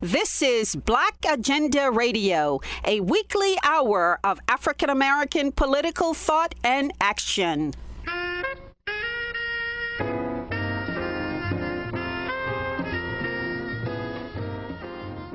This 0.00 0.42
is 0.42 0.76
Black 0.76 1.16
Agenda 1.28 1.90
Radio, 1.90 2.60
a 2.84 3.00
weekly 3.00 3.56
hour 3.64 4.20
of 4.22 4.38
African 4.46 4.90
American 4.90 5.50
political 5.50 6.14
thought 6.14 6.54
and 6.62 6.92
action. 7.00 7.74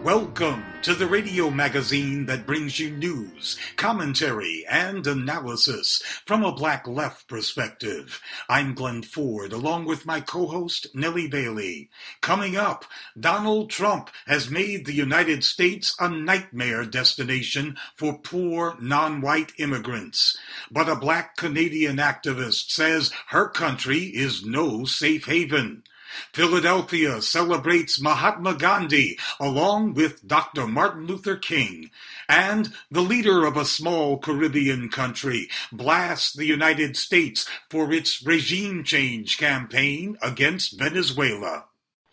Welcome 0.02 0.72
to 0.84 0.94
the 0.94 1.08
radio 1.08 1.50
magazine 1.50 2.26
that 2.26 2.46
brings 2.46 2.78
you 2.78 2.92
news, 2.92 3.58
commentary, 3.78 4.66
and 4.70 5.08
analysis 5.08 6.02
from 6.26 6.44
a 6.44 6.52
black 6.52 6.86
left 6.86 7.26
perspective. 7.29 8.20
I'm 8.49 8.74
Glen 8.74 9.02
Ford, 9.02 9.54
along 9.54 9.85
with 9.85 10.06
my 10.06 10.20
co 10.20 10.46
host, 10.46 10.88
Nellie 10.94 11.30
Bailey. 11.30 11.90
Coming 12.20 12.58
up, 12.58 12.84
Donald 13.17 13.70
Trump 13.70 14.10
has 14.28 14.49
made 14.49 14.85
the 14.85 14.94
United 14.94 15.46
States 15.46 15.96
a 16.02 16.09
nightmare 16.09 16.84
destination 16.84 17.77
for 17.95 18.18
poor 18.18 18.76
non 18.81 19.21
white 19.21 19.54
immigrants. 19.57 20.38
But 20.70 20.90
a 20.90 20.98
black 20.98 21.38
Canadian 21.38 21.95
activist 21.95 22.71
says 22.71 23.13
her 23.27 23.48
country 23.48 23.99
is 23.99 24.45
no 24.45 24.84
safe 24.84 25.27
haven. 25.27 25.84
Philadelphia 26.34 27.22
celebrates 27.22 28.02
Mahatma 28.02 28.55
Gandhi 28.55 29.17
along 29.40 29.94
with 29.94 30.26
Dr. 30.27 30.67
Martin 30.67 31.08
Luther 31.08 31.35
King. 31.35 31.91
And 32.30 32.73
the 32.90 33.02
leader 33.02 33.45
of 33.45 33.58
a 33.58 33.66
small 33.66 34.18
Caribbean 34.18 34.90
country 34.90 35.49
blasts 35.71 36.34
the 36.34 36.45
United 36.45 36.98
States 36.98 37.48
for 37.70 37.91
its 37.91 38.26
regime 38.26 38.84
change 38.84 39.38
campaign 39.38 40.18
against 40.21 40.80
Venezuela. 40.80 41.66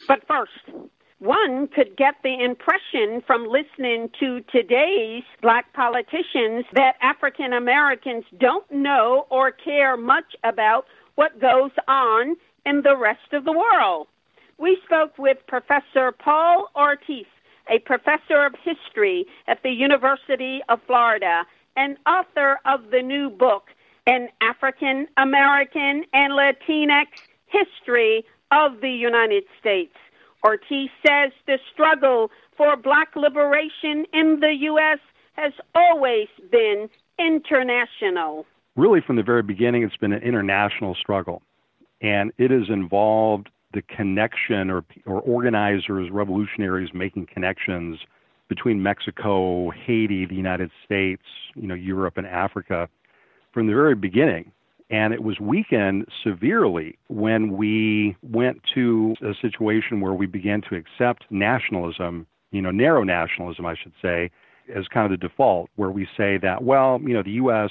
But 0.08 0.26
first, 0.26 0.86
one 1.20 1.68
could 1.68 1.98
get 1.98 2.14
the 2.22 2.42
impression 2.42 3.22
from 3.26 3.46
listening 3.46 4.08
to 4.20 4.40
today's 4.50 5.22
black 5.42 5.70
politicians 5.74 6.64
that 6.72 6.94
African 7.02 7.52
Americans 7.52 8.24
don't 8.38 8.68
know 8.70 9.26
or 9.28 9.52
care 9.52 9.98
much 9.98 10.34
about 10.44 10.86
what 11.16 11.38
goes 11.38 11.72
on 11.86 12.36
in 12.64 12.82
the 12.82 12.96
rest 12.96 13.32
of 13.32 13.44
the 13.44 13.52
world. 13.52 14.06
We 14.58 14.78
spoke 14.84 15.16
with 15.18 15.38
Professor 15.46 16.12
Paul 16.12 16.68
Ortiz, 16.76 17.26
a 17.70 17.78
professor 17.78 18.44
of 18.44 18.54
history 18.62 19.26
at 19.46 19.62
the 19.62 19.70
University 19.70 20.60
of 20.68 20.80
Florida 20.86 21.44
and 21.76 21.96
author 22.06 22.58
of 22.66 22.90
the 22.90 23.00
new 23.00 23.30
book, 23.30 23.68
An 24.06 24.28
African 24.42 25.06
American 25.16 26.04
and 26.12 26.32
Latinx 26.32 27.06
History 27.46 28.24
of 28.50 28.80
the 28.80 28.90
United 28.90 29.44
States. 29.58 29.94
Ortiz 30.44 30.90
says 31.06 31.32
the 31.46 31.58
struggle 31.72 32.30
for 32.56 32.76
black 32.76 33.14
liberation 33.16 34.04
in 34.12 34.40
the 34.40 34.54
U.S. 34.60 34.98
has 35.34 35.52
always 35.74 36.28
been 36.50 36.88
international. 37.18 38.46
Really, 38.76 39.00
from 39.00 39.16
the 39.16 39.22
very 39.22 39.42
beginning, 39.42 39.82
it's 39.82 39.96
been 39.96 40.12
an 40.12 40.22
international 40.22 40.94
struggle 40.94 41.42
and 42.00 42.32
it 42.38 42.50
has 42.50 42.68
involved 42.68 43.50
the 43.72 43.82
connection 43.82 44.70
or, 44.70 44.84
or 45.06 45.20
organizers, 45.20 46.10
revolutionaries 46.10 46.90
making 46.92 47.26
connections 47.26 47.98
between 48.48 48.82
Mexico, 48.82 49.70
Haiti, 49.70 50.26
the 50.26 50.34
United 50.34 50.70
States, 50.84 51.22
you 51.54 51.68
know, 51.68 51.74
Europe 51.74 52.16
and 52.16 52.26
Africa 52.26 52.88
from 53.52 53.66
the 53.66 53.74
very 53.74 53.94
beginning. 53.94 54.50
And 54.90 55.14
it 55.14 55.22
was 55.22 55.38
weakened 55.38 56.06
severely 56.24 56.98
when 57.06 57.56
we 57.56 58.16
went 58.22 58.60
to 58.74 59.14
a 59.22 59.34
situation 59.40 60.00
where 60.00 60.14
we 60.14 60.26
began 60.26 60.62
to 60.62 60.74
accept 60.74 61.26
nationalism, 61.30 62.26
you 62.50 62.60
know, 62.60 62.72
narrow 62.72 63.04
nationalism, 63.04 63.66
I 63.66 63.76
should 63.80 63.92
say, 64.02 64.32
as 64.74 64.88
kind 64.88 65.12
of 65.12 65.20
the 65.20 65.28
default, 65.28 65.70
where 65.76 65.90
we 65.90 66.08
say 66.16 66.38
that, 66.38 66.64
well, 66.64 67.00
you 67.02 67.14
know, 67.14 67.22
the 67.22 67.32
U.S 67.32 67.70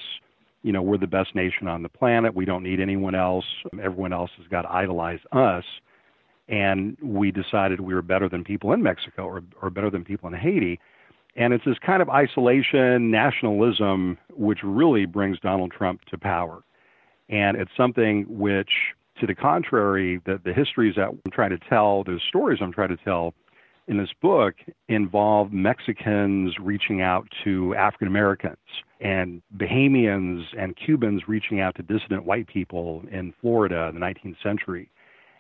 you 0.64 0.72
know, 0.72 0.82
we're 0.82 0.98
the 0.98 1.08
best 1.08 1.36
nation 1.36 1.68
on 1.68 1.84
the 1.84 1.90
planet. 1.90 2.36
We 2.36 2.46
don't 2.46 2.64
need 2.64 2.80
anyone 2.80 3.16
else. 3.16 3.46
Everyone 3.82 4.14
else 4.14 4.32
has 4.38 4.48
got 4.48 4.64
to 4.64 4.72
idolize 4.72 5.20
us. 5.32 5.64
And 6.48 6.98
we 7.02 7.32
decided 7.32 7.80
we 7.80 7.94
were 7.94 8.02
better 8.02 8.28
than 8.28 8.44
people 8.44 8.74
in 8.74 8.82
Mexico 8.82 9.24
or, 9.24 9.44
or 9.62 9.70
better 9.70 9.90
than 9.90 10.04
people 10.04 10.28
in 10.28 10.34
Haiti. 10.34 10.80
And 11.36 11.54
it's 11.54 11.64
this 11.64 11.78
kind 11.80 12.02
of 12.02 12.10
isolation, 12.10 13.12
nationalism, 13.12 14.18
which 14.36 14.60
really 14.64 15.06
brings 15.06 15.40
Donald 15.40 15.72
Trump 15.72 16.02
to 16.06 16.18
power. 16.18 16.64
And 17.30 17.56
it's 17.56 17.72
something 17.78 18.26
which, 18.28 18.72
to 19.20 19.28
the 19.28 19.36
contrary, 19.36 20.20
that 20.26 20.44
the 20.44 20.54
histories 20.54 20.96
that 20.96 21.10
I'm 21.10 21.32
trying 21.32 21.52
to 21.52 21.60
tell, 21.60 22.04
the 22.04 22.20
stories 22.28 22.60
I'm 22.62 22.74
trying 22.74 22.90
to 22.90 22.98
tell, 22.98 23.36
in 23.90 23.98
this 23.98 24.14
book 24.22 24.54
involve 24.88 25.52
Mexicans 25.52 26.54
reaching 26.62 27.02
out 27.02 27.28
to 27.44 27.74
African 27.74 28.08
Americans 28.08 28.58
and 29.02 29.42
Bahamians 29.58 30.44
and 30.58 30.78
Cubans 30.78 31.28
reaching 31.28 31.60
out 31.60 31.76
to 31.76 31.82
dissident 31.82 32.24
white 32.24 32.48
people 32.48 33.04
in 33.12 33.34
Florida 33.42 33.88
in 33.88 34.00
the 34.00 34.06
19th 34.06 34.42
century 34.44 34.90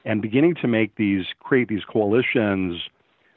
and 0.03 0.19
beginning 0.19 0.55
to 0.55 0.67
make 0.67 0.95
these 0.95 1.25
create 1.39 1.67
these 1.67 1.83
coalitions 1.85 2.81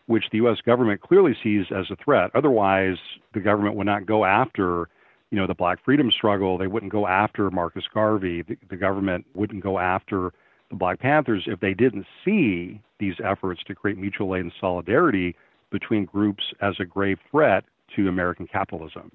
which 0.07 0.25
the 0.33 0.39
US 0.39 0.59
government 0.65 1.03
clearly 1.03 1.37
sees 1.43 1.67
as 1.71 1.91
a 1.91 1.97
threat. 2.03 2.31
Otherwise 2.35 2.97
the 3.35 3.41
government 3.41 3.77
would 3.77 3.87
not 3.87 4.07
go 4.07 4.25
after 4.25 4.89
you 5.31 5.39
know 5.39 5.47
the 5.47 5.55
black 5.55 5.79
freedom 5.85 6.11
struggle. 6.11 6.57
They 6.57 6.67
wouldn't 6.67 6.93
go 6.93 7.07
after 7.07 7.51
Marcus 7.51 7.85
Garvey. 7.93 8.43
The, 8.43 8.57
the 8.71 8.77
government 8.77 9.27
wouldn't 9.35 9.63
go 9.63 9.79
after 9.79 10.33
the 10.73 10.77
Black 10.79 10.99
Panthers 10.99 11.45
if 11.47 11.61
they 11.61 11.75
didn't 11.75 12.07
see 12.25 12.81
these 12.99 13.15
efforts 13.23 13.63
to 13.67 13.75
create 13.75 13.99
mutual 13.99 14.35
aid 14.35 14.41
and 14.41 14.53
solidarity 14.61 15.37
between 15.71 16.07
groups 16.07 16.43
as 16.61 16.75
a 16.81 16.85
grave 16.85 17.19
threat 17.31 17.65
to 17.95 18.09
American 18.09 18.47
capitalism. 18.47 19.13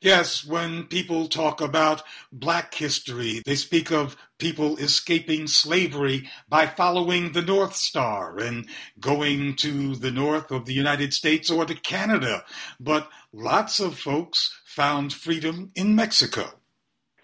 Yes, 0.00 0.44
when 0.44 0.84
people 0.84 1.28
talk 1.28 1.60
about 1.60 2.02
black 2.32 2.74
history, 2.74 3.40
they 3.46 3.54
speak 3.54 3.92
of 3.92 4.16
people 4.38 4.76
escaping 4.78 5.46
slavery 5.46 6.28
by 6.48 6.66
following 6.66 7.32
the 7.32 7.42
North 7.42 7.76
Star 7.76 8.38
and 8.38 8.66
going 8.98 9.54
to 9.56 9.94
the 9.94 10.10
north 10.10 10.50
of 10.50 10.66
the 10.66 10.72
United 10.72 11.14
States 11.14 11.50
or 11.50 11.64
to 11.66 11.74
Canada. 11.74 12.44
But 12.80 13.08
lots 13.32 13.78
of 13.78 13.96
folks 13.96 14.60
found 14.64 15.12
freedom 15.12 15.70
in 15.76 15.94
Mexico. 15.94 16.50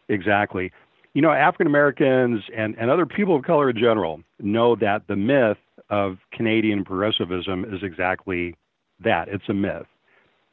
Exactly 0.08 0.72
you 1.14 1.22
know, 1.22 1.30
African 1.30 1.66
Americans 1.66 2.42
and, 2.56 2.76
and 2.78 2.90
other 2.90 3.06
people 3.06 3.36
of 3.36 3.42
color 3.42 3.70
in 3.70 3.76
general 3.76 4.20
know 4.40 4.76
that 4.76 5.06
the 5.08 5.16
myth 5.16 5.58
of 5.90 6.18
Canadian 6.32 6.84
progressivism 6.84 7.64
is 7.64 7.82
exactly 7.82 8.54
that 9.00 9.28
it's 9.28 9.48
a 9.48 9.54
myth. 9.54 9.86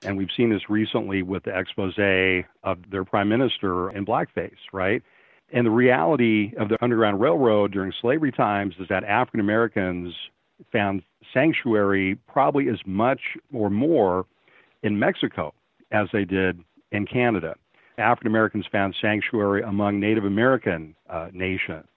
And 0.03 0.17
we've 0.17 0.29
seen 0.35 0.49
this 0.49 0.69
recently 0.69 1.23
with 1.23 1.43
the 1.43 1.57
expose 1.57 1.97
of 2.63 2.77
their 2.89 3.03
prime 3.03 3.29
minister 3.29 3.89
in 3.91 4.05
blackface, 4.05 4.57
right? 4.71 5.01
And 5.51 5.65
the 5.65 5.71
reality 5.71 6.53
of 6.57 6.69
the 6.69 6.81
Underground 6.83 7.19
Railroad 7.19 7.71
during 7.71 7.93
slavery 8.01 8.31
times 8.31 8.75
is 8.79 8.87
that 8.89 9.03
African 9.03 9.39
Americans 9.39 10.13
found 10.71 11.03
sanctuary 11.33 12.17
probably 12.27 12.69
as 12.69 12.79
much 12.85 13.21
or 13.53 13.69
more 13.69 14.25
in 14.83 14.99
Mexico 14.99 15.53
as 15.91 16.07
they 16.11 16.25
did 16.25 16.59
in 16.91 17.05
Canada. 17.05 17.55
African 17.97 18.27
Americans 18.27 18.65
found 18.71 18.95
sanctuary 19.01 19.61
among 19.63 19.99
Native 19.99 20.25
American 20.25 20.95
uh, 21.09 21.29
nations 21.33 21.87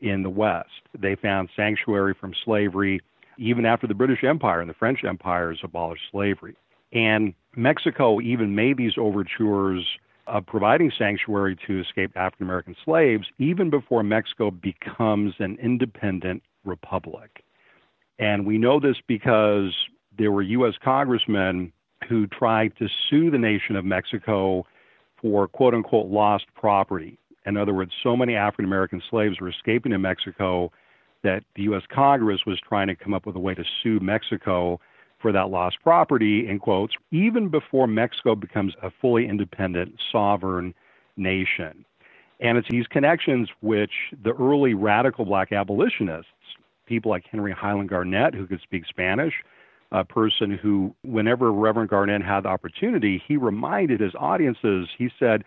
in 0.00 0.22
the 0.22 0.30
West. 0.30 0.68
They 0.98 1.14
found 1.14 1.48
sanctuary 1.56 2.14
from 2.18 2.32
slavery 2.44 3.00
even 3.38 3.66
after 3.66 3.86
the 3.86 3.94
British 3.94 4.24
Empire 4.24 4.60
and 4.60 4.70
the 4.70 4.74
French 4.74 5.04
empires 5.04 5.60
abolished 5.62 6.04
slavery. 6.10 6.56
And 6.92 7.34
Mexico 7.54 8.20
even 8.20 8.54
made 8.54 8.76
these 8.76 8.94
overtures 8.96 9.84
of 10.26 10.46
providing 10.46 10.90
sanctuary 10.98 11.56
to 11.66 11.80
escaped 11.80 12.16
African 12.16 12.46
American 12.46 12.76
slaves 12.84 13.26
even 13.38 13.70
before 13.70 14.02
Mexico 14.02 14.50
becomes 14.50 15.34
an 15.38 15.56
independent 15.62 16.42
republic. 16.64 17.44
And 18.18 18.46
we 18.46 18.58
know 18.58 18.80
this 18.80 18.96
because 19.06 19.74
there 20.16 20.32
were 20.32 20.42
U.S. 20.42 20.74
congressmen 20.82 21.72
who 22.08 22.26
tried 22.26 22.76
to 22.78 22.88
sue 23.08 23.30
the 23.30 23.38
nation 23.38 23.76
of 23.76 23.84
Mexico 23.84 24.66
for 25.26 25.48
quote 25.48 25.74
unquote 25.74 26.06
lost 26.06 26.44
property. 26.54 27.18
In 27.46 27.56
other 27.56 27.74
words, 27.74 27.90
so 28.00 28.16
many 28.16 28.36
African 28.36 28.64
American 28.64 29.02
slaves 29.10 29.40
were 29.40 29.48
escaping 29.48 29.90
to 29.90 29.98
Mexico 29.98 30.70
that 31.24 31.42
the 31.56 31.62
U.S. 31.64 31.82
Congress 31.92 32.42
was 32.46 32.60
trying 32.60 32.86
to 32.86 32.94
come 32.94 33.12
up 33.12 33.26
with 33.26 33.34
a 33.34 33.40
way 33.40 33.52
to 33.54 33.64
sue 33.82 33.98
Mexico 33.98 34.78
for 35.18 35.32
that 35.32 35.50
lost 35.50 35.78
property, 35.82 36.48
in 36.48 36.60
quotes, 36.60 36.94
even 37.10 37.48
before 37.48 37.88
Mexico 37.88 38.36
becomes 38.36 38.74
a 38.82 38.90
fully 39.00 39.26
independent, 39.26 39.94
sovereign 40.12 40.74
nation. 41.16 41.84
And 42.38 42.56
it's 42.56 42.68
these 42.70 42.86
connections 42.86 43.48
which 43.60 43.92
the 44.22 44.34
early 44.34 44.74
radical 44.74 45.24
black 45.24 45.50
abolitionists, 45.50 46.30
people 46.86 47.10
like 47.10 47.24
Henry 47.28 47.52
Highland 47.52 47.88
Garnet, 47.88 48.34
who 48.34 48.46
could 48.46 48.60
speak 48.60 48.84
Spanish, 48.86 49.34
a 49.92 50.04
person 50.04 50.50
who, 50.50 50.94
whenever 51.02 51.52
Reverend 51.52 51.90
Garnet 51.90 52.22
had 52.22 52.42
the 52.42 52.48
opportunity, 52.48 53.22
he 53.26 53.36
reminded 53.36 54.00
his 54.00 54.14
audiences, 54.18 54.88
he 54.96 55.10
said, 55.18 55.44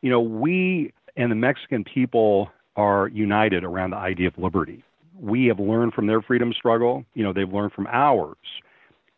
you 0.00 0.10
know, 0.10 0.20
we 0.20 0.92
and 1.16 1.30
the 1.30 1.36
Mexican 1.36 1.84
people 1.84 2.50
are 2.76 3.08
united 3.08 3.64
around 3.64 3.90
the 3.90 3.96
idea 3.96 4.28
of 4.28 4.38
liberty. 4.38 4.82
We 5.20 5.46
have 5.46 5.60
learned 5.60 5.92
from 5.92 6.06
their 6.06 6.22
freedom 6.22 6.52
struggle, 6.52 7.04
you 7.14 7.22
know, 7.22 7.32
they've 7.32 7.52
learned 7.52 7.72
from 7.72 7.86
ours. 7.88 8.36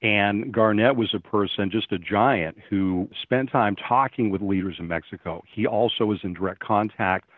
And 0.02 0.52
Garnet 0.52 0.96
was 0.96 1.14
a 1.14 1.20
person, 1.20 1.70
just 1.70 1.90
a 1.92 1.98
giant, 1.98 2.58
who 2.68 3.08
spent 3.22 3.50
time 3.50 3.74
talking 3.76 4.28
with 4.30 4.42
leaders 4.42 4.76
in 4.78 4.88
Mexico. 4.88 5.42
He 5.50 5.66
also 5.66 6.04
was 6.04 6.18
in 6.24 6.34
direct 6.34 6.60
contact 6.60 7.28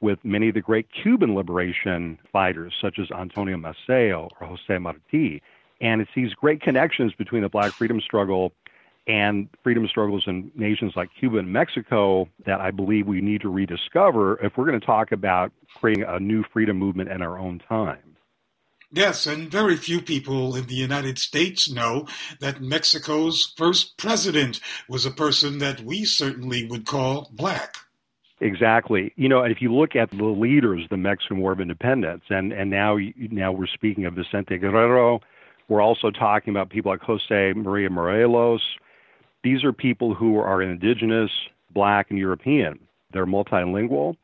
with 0.00 0.18
many 0.24 0.48
of 0.48 0.54
the 0.54 0.60
great 0.60 0.86
Cuban 1.02 1.34
liberation 1.34 2.18
fighters, 2.32 2.72
such 2.80 2.98
as 2.98 3.10
Antonio 3.10 3.56
Maceo 3.56 4.28
or 4.40 4.46
Jose 4.46 4.78
Marti. 4.78 5.42
And 5.80 6.00
it's 6.00 6.10
these 6.14 6.32
great 6.34 6.62
connections 6.62 7.12
between 7.16 7.42
the 7.42 7.48
black 7.48 7.72
freedom 7.72 8.00
struggle 8.00 8.52
and 9.06 9.48
freedom 9.62 9.86
struggles 9.86 10.24
in 10.26 10.50
nations 10.54 10.92
like 10.96 11.10
Cuba 11.18 11.38
and 11.38 11.52
Mexico 11.52 12.28
that 12.46 12.60
I 12.60 12.70
believe 12.70 13.06
we 13.06 13.20
need 13.20 13.42
to 13.42 13.50
rediscover 13.50 14.42
if 14.44 14.56
we're 14.56 14.66
going 14.66 14.80
to 14.80 14.86
talk 14.86 15.12
about 15.12 15.52
creating 15.74 16.04
a 16.08 16.18
new 16.18 16.42
freedom 16.52 16.78
movement 16.78 17.10
in 17.10 17.20
our 17.20 17.38
own 17.38 17.60
time. 17.68 18.16
Yes, 18.90 19.26
and 19.26 19.50
very 19.50 19.76
few 19.76 20.00
people 20.00 20.54
in 20.54 20.66
the 20.66 20.74
United 20.74 21.18
States 21.18 21.68
know 21.70 22.06
that 22.40 22.60
Mexico's 22.60 23.52
first 23.56 23.98
president 23.98 24.60
was 24.88 25.04
a 25.04 25.10
person 25.10 25.58
that 25.58 25.80
we 25.80 26.04
certainly 26.04 26.64
would 26.64 26.86
call 26.86 27.28
black. 27.32 27.74
Exactly. 28.40 29.12
You 29.16 29.28
know, 29.28 29.42
if 29.42 29.60
you 29.60 29.74
look 29.74 29.96
at 29.96 30.10
the 30.10 30.24
leaders 30.24 30.82
the 30.90 30.96
Mexican 30.96 31.38
War 31.38 31.52
of 31.52 31.60
Independence, 31.60 32.22
and, 32.30 32.52
and 32.52 32.70
now 32.70 32.96
now 33.16 33.50
we're 33.52 33.66
speaking 33.66 34.06
of 34.06 34.14
Vicente 34.14 34.58
Guerrero, 34.58 35.20
we're 35.68 35.82
also 35.82 36.10
talking 36.10 36.52
about 36.52 36.70
people 36.70 36.90
like 36.90 37.00
Jose 37.00 37.52
Maria 37.54 37.90
Morelos, 37.90 38.62
these 39.42 39.62
are 39.62 39.72
people 39.72 40.14
who 40.14 40.38
are 40.38 40.62
indigenous, 40.62 41.30
black, 41.70 42.10
and 42.10 42.18
European. 42.18 42.78
They're 43.12 43.26
multilingual. 43.26 44.16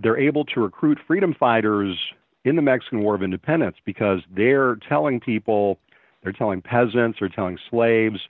They're 0.00 0.18
able 0.18 0.44
to 0.46 0.60
recruit 0.60 0.98
freedom 1.06 1.34
fighters 1.38 1.96
in 2.44 2.56
the 2.56 2.62
Mexican 2.62 3.02
War 3.02 3.14
of 3.14 3.22
Independence 3.22 3.76
because 3.84 4.20
they're 4.34 4.76
telling 4.88 5.18
people, 5.20 5.78
they're 6.22 6.32
telling 6.32 6.62
peasants, 6.62 7.18
they're 7.18 7.28
telling 7.28 7.58
slaves 7.68 8.20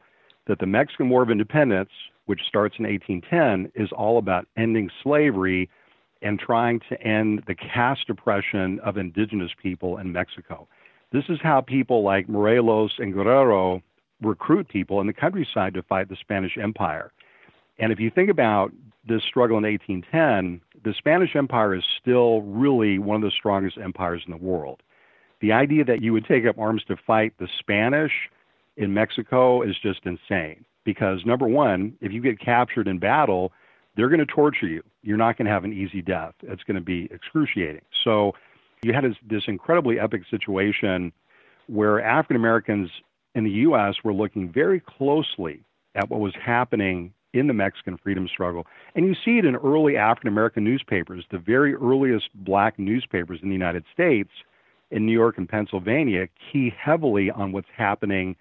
that 0.47 0.59
the 0.59 0.67
Mexican 0.67 1.11
War 1.11 1.23
of 1.23 1.31
Independence, 1.31 1.91
which 2.25 2.41
starts 2.49 2.77
in 2.79 2.87
1810, 2.87 3.71
is 3.75 3.93
all 3.93 4.19
about 4.19 4.47
ending 4.57 4.91
slavery 5.03 5.69
and 6.23 6.39
trying 6.39 6.81
to 6.89 7.01
end 7.03 7.45
the 7.47 7.55
caste 7.55 8.09
oppression 8.09 8.81
of 8.81 8.97
indigenous 8.97 9.53
people 9.63 9.99
in 9.99 10.11
Mexico. 10.13 10.67
This 11.13 11.25
is 11.29 11.39
how 11.43 11.61
people 11.61 12.03
like 12.03 12.29
Morelos 12.29 12.93
and 12.99 13.15
Guerrero 13.15 13.83
recruit 14.21 14.69
people 14.69 15.01
in 15.01 15.07
the 15.07 15.13
countryside 15.13 15.75
to 15.75 15.83
fight 15.83 16.09
the 16.09 16.17
Spanish 16.21 16.59
Empire. 16.61 17.13
And 17.79 17.93
if 17.93 18.01
you 18.01 18.11
think 18.11 18.31
about 18.31 18.73
this 19.07 19.23
struggle 19.23 19.57
in 19.57 19.65
1810, 19.65 20.61
the 20.85 20.95
Spanish 20.99 21.35
Empire 21.35 21.75
is 21.75 21.85
still 22.01 22.43
really 22.43 22.99
one 22.99 23.17
of 23.17 23.23
the 23.23 23.31
strongest 23.31 23.79
empires 23.79 24.23
in 24.27 24.33
the 24.33 24.37
world. 24.37 24.83
The 25.41 25.53
idea 25.53 25.85
that 25.85 26.03
you 26.03 26.13
would 26.13 26.27
take 26.27 26.45
up 26.47 26.59
arms 26.59 26.83
to 26.89 26.97
fight 26.97 27.33
the 27.39 27.49
Spanish 27.59 28.13
in 28.77 28.93
Mexico 28.93 29.63
is 29.63 29.77
just 29.81 30.01
insane. 30.05 30.65
Because, 30.85 31.25
number 31.25 31.47
one, 31.47 31.95
if 32.01 32.13
you 32.13 32.21
get 32.21 32.41
captured 32.41 32.89
in 32.89 32.99
battle, 32.99 33.53
they're 33.97 34.09
going 34.09 34.21
to 34.21 34.27
torture 34.27 34.67
you. 34.67 34.83
You're 35.03 35.17
not 35.17 35.37
going 35.37 35.47
to 35.47 35.53
have 35.53 35.65
an 35.65 35.73
easy 35.73 36.03
death. 36.03 36.35
It's 36.43 36.63
going 36.65 36.77
to 36.77 36.81
be 36.81 37.09
excruciating. 37.13 37.83
So, 38.05 38.33
you 38.83 38.93
had 38.93 39.05
this, 39.05 39.17
this 39.29 39.43
incredibly 39.47 39.99
epic 39.99 40.23
situation 40.31 41.13
where 41.67 42.03
African 42.03 42.37
Americans 42.37 42.91
in 43.35 43.45
the 43.45 43.51
U.S. 43.51 43.97
were 44.03 44.15
looking 44.15 44.51
very 44.51 44.81
closely 44.81 45.63
at 45.95 46.09
what 46.09 46.21
was 46.21 46.35
happening 46.43 47.13
in 47.35 47.47
the 47.47 47.53
Mexican 47.53 47.99
freedom 47.99 48.27
struggle. 48.27 48.67
And 48.95 49.07
you 49.07 49.15
see 49.25 49.39
it 49.39 49.45
in 49.45 49.57
early 49.57 49.97
African 49.97 50.29
American 50.29 50.65
newspapers, 50.65 51.25
the 51.31 51.39
very 51.39 51.75
earliest 51.75 52.31
black 52.35 52.79
newspapers 52.79 53.41
in 53.43 53.49
the 53.49 53.55
United 53.55 53.85
States, 53.93 54.31
in 54.91 55.05
New 55.05 55.13
York 55.13 55.37
and 55.37 55.49
Pennsylvania, 55.49 56.29
key 56.51 56.73
heavily 56.77 57.31
on 57.31 57.53
what's 57.53 57.69
happening 57.77 58.37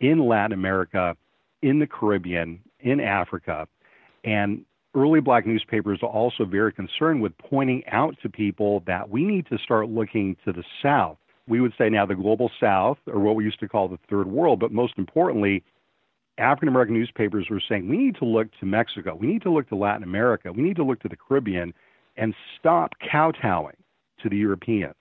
in 0.00 0.26
Latin 0.26 0.52
America, 0.52 1.14
in 1.60 1.78
the 1.78 1.86
Caribbean, 1.86 2.60
in 2.80 3.00
Africa. 3.00 3.68
And 4.24 4.64
early 4.94 5.20
black 5.20 5.46
newspapers 5.46 6.00
are 6.02 6.08
also 6.08 6.44
very 6.44 6.72
concerned 6.72 7.22
with 7.22 7.36
pointing 7.38 7.82
out 7.88 8.16
to 8.22 8.28
people 8.28 8.82
that 8.86 9.10
we 9.10 9.24
need 9.24 9.46
to 9.46 9.58
start 9.58 9.88
looking 9.88 10.36
to 10.44 10.52
the 10.52 10.64
South 10.82 11.16
we 11.50 11.60
would 11.60 11.74
say 11.76 11.90
now 11.90 12.06
the 12.06 12.14
global 12.14 12.50
south, 12.60 12.98
or 13.06 13.18
what 13.18 13.34
we 13.34 13.44
used 13.44 13.60
to 13.60 13.68
call 13.68 13.88
the 13.88 13.98
third 14.08 14.28
world, 14.28 14.60
but 14.60 14.72
most 14.72 14.94
importantly, 14.96 15.62
African 16.38 16.68
American 16.68 16.94
newspapers 16.94 17.48
were 17.50 17.60
saying 17.68 17.88
we 17.88 17.98
need 17.98 18.16
to 18.16 18.24
look 18.24 18.48
to 18.60 18.66
Mexico, 18.66 19.14
we 19.14 19.26
need 19.26 19.42
to 19.42 19.50
look 19.50 19.68
to 19.68 19.76
Latin 19.76 20.04
America, 20.04 20.52
we 20.52 20.62
need 20.62 20.76
to 20.76 20.84
look 20.84 21.00
to 21.00 21.08
the 21.08 21.16
Caribbean 21.16 21.74
and 22.16 22.34
stop 22.58 22.92
kowtowing 23.10 23.76
to 24.22 24.28
the 24.28 24.36
Europeans. 24.36 24.94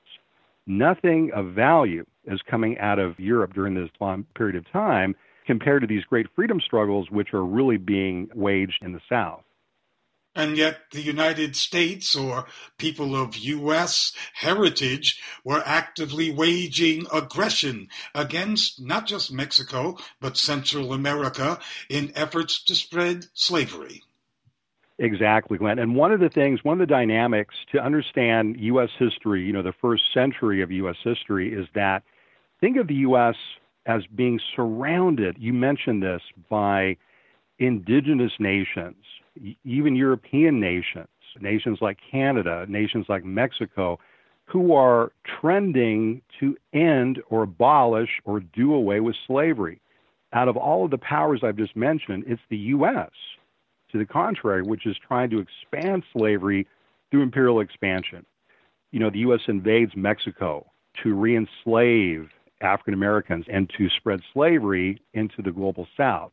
Nothing 0.65 1.31
of 1.33 1.53
value 1.53 2.05
is 2.25 2.41
coming 2.49 2.77
out 2.79 2.99
of 2.99 3.19
Europe 3.19 3.53
during 3.53 3.75
this 3.75 3.89
long 4.01 4.25
period 4.35 4.55
of 4.55 4.69
time 4.71 5.15
compared 5.45 5.81
to 5.81 5.87
these 5.87 6.03
great 6.03 6.27
freedom 6.35 6.59
struggles, 6.59 7.09
which 7.09 7.33
are 7.33 7.45
really 7.45 7.77
being 7.77 8.29
waged 8.35 8.79
in 8.81 8.91
the 8.91 9.01
South. 9.07 9.43
And 10.35 10.57
yet, 10.57 10.91
the 10.91 11.01
United 11.01 11.55
States 11.55 12.15
or 12.15 12.45
people 12.77 13.15
of 13.15 13.35
U.S. 13.35 14.13
heritage 14.33 15.19
were 15.43 15.63
actively 15.65 16.31
waging 16.31 17.07
aggression 17.11 17.87
against 18.13 18.79
not 18.79 19.07
just 19.07 19.33
Mexico, 19.33 19.97
but 20.21 20.37
Central 20.37 20.93
America 20.93 21.59
in 21.89 22.11
efforts 22.15 22.63
to 22.65 22.75
spread 22.75 23.25
slavery. 23.33 24.03
Exactly, 24.99 25.57
Glen. 25.57 25.79
And 25.79 25.95
one 25.95 26.11
of 26.11 26.19
the 26.19 26.29
things, 26.29 26.63
one 26.63 26.79
of 26.79 26.87
the 26.87 26.93
dynamics 26.93 27.55
to 27.71 27.79
understand 27.79 28.57
U.S. 28.59 28.89
history, 28.99 29.43
you 29.43 29.53
know, 29.53 29.63
the 29.63 29.73
first 29.81 30.03
century 30.13 30.61
of 30.61 30.71
U.S. 30.71 30.97
history, 31.03 31.53
is 31.53 31.67
that 31.73 32.03
think 32.59 32.77
of 32.77 32.87
the 32.87 32.95
U.S. 32.95 33.35
as 33.85 34.03
being 34.13 34.39
surrounded, 34.55 35.37
you 35.39 35.53
mentioned 35.53 36.03
this, 36.03 36.21
by 36.49 36.97
indigenous 37.57 38.33
nations 38.39 39.03
even 39.63 39.95
European 39.95 40.59
nations, 40.59 41.07
nations 41.39 41.79
like 41.81 41.97
Canada, 42.11 42.65
nations 42.67 43.05
like 43.09 43.23
Mexico, 43.23 43.99
who 44.45 44.73
are 44.73 45.11
trending 45.39 46.21
to 46.39 46.57
end 46.73 47.21
or 47.29 47.43
abolish 47.43 48.09
or 48.25 48.39
do 48.39 48.73
away 48.73 48.99
with 48.99 49.15
slavery. 49.27 49.79
Out 50.33 50.47
of 50.47 50.57
all 50.57 50.85
of 50.85 50.91
the 50.91 50.97
powers 50.97 51.41
I've 51.43 51.57
just 51.57 51.75
mentioned, 51.75 52.23
it's 52.27 52.41
the 52.49 52.57
U.S., 52.57 53.11
to 53.91 53.97
the 53.97 54.05
contrary, 54.05 54.61
which 54.61 54.85
is 54.85 54.95
trying 55.07 55.29
to 55.31 55.39
expand 55.39 56.03
slavery 56.13 56.67
through 57.09 57.23
imperial 57.23 57.59
expansion. 57.59 58.25
You 58.91 58.99
know, 58.99 59.09
the 59.09 59.19
U.S. 59.19 59.41
invades 59.47 59.95
Mexico 59.95 60.65
to 61.03 61.13
re 61.13 61.35
enslave 61.35 62.29
African 62.61 62.93
Americans 62.93 63.45
and 63.51 63.69
to 63.77 63.89
spread 63.89 64.21
slavery 64.33 65.01
into 65.13 65.41
the 65.41 65.51
global 65.51 65.87
South. 65.95 66.31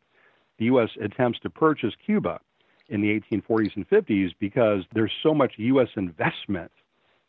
The 0.59 0.67
U.S. 0.67 0.91
attempts 1.03 1.39
to 1.41 1.51
purchase 1.51 1.95
Cuba 2.05 2.41
in 2.89 3.01
the 3.01 3.21
1840s 3.21 3.77
and 3.77 3.89
50s 3.89 4.31
because 4.39 4.83
there's 4.95 5.13
so 5.23 5.35
much 5.35 5.55
U.S. 5.57 5.89
investment 5.97 6.71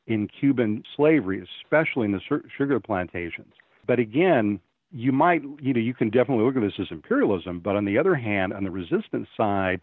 in 0.08 0.28
Cuban 0.28 0.84
slavery, 0.96 1.46
especially 1.64 2.06
in 2.06 2.12
the 2.12 2.22
sugar 2.58 2.80
plantations. 2.80 3.54
But 3.86 4.00
again, 4.00 4.60
you 4.92 5.12
might, 5.12 5.42
you 5.62 5.74
know, 5.74 5.80
you 5.80 5.94
can 5.94 6.10
definitely 6.10 6.46
look 6.46 6.56
at 6.56 6.62
this 6.62 6.80
as 6.80 6.88
imperialism, 6.92 7.60
but 7.60 7.76
on 7.76 7.86
the 7.86 7.98
other 7.98 8.16
hand, 8.16 8.54
on 8.54 8.64
the 8.64 8.72
resistance 8.72 9.28
side, 9.36 9.82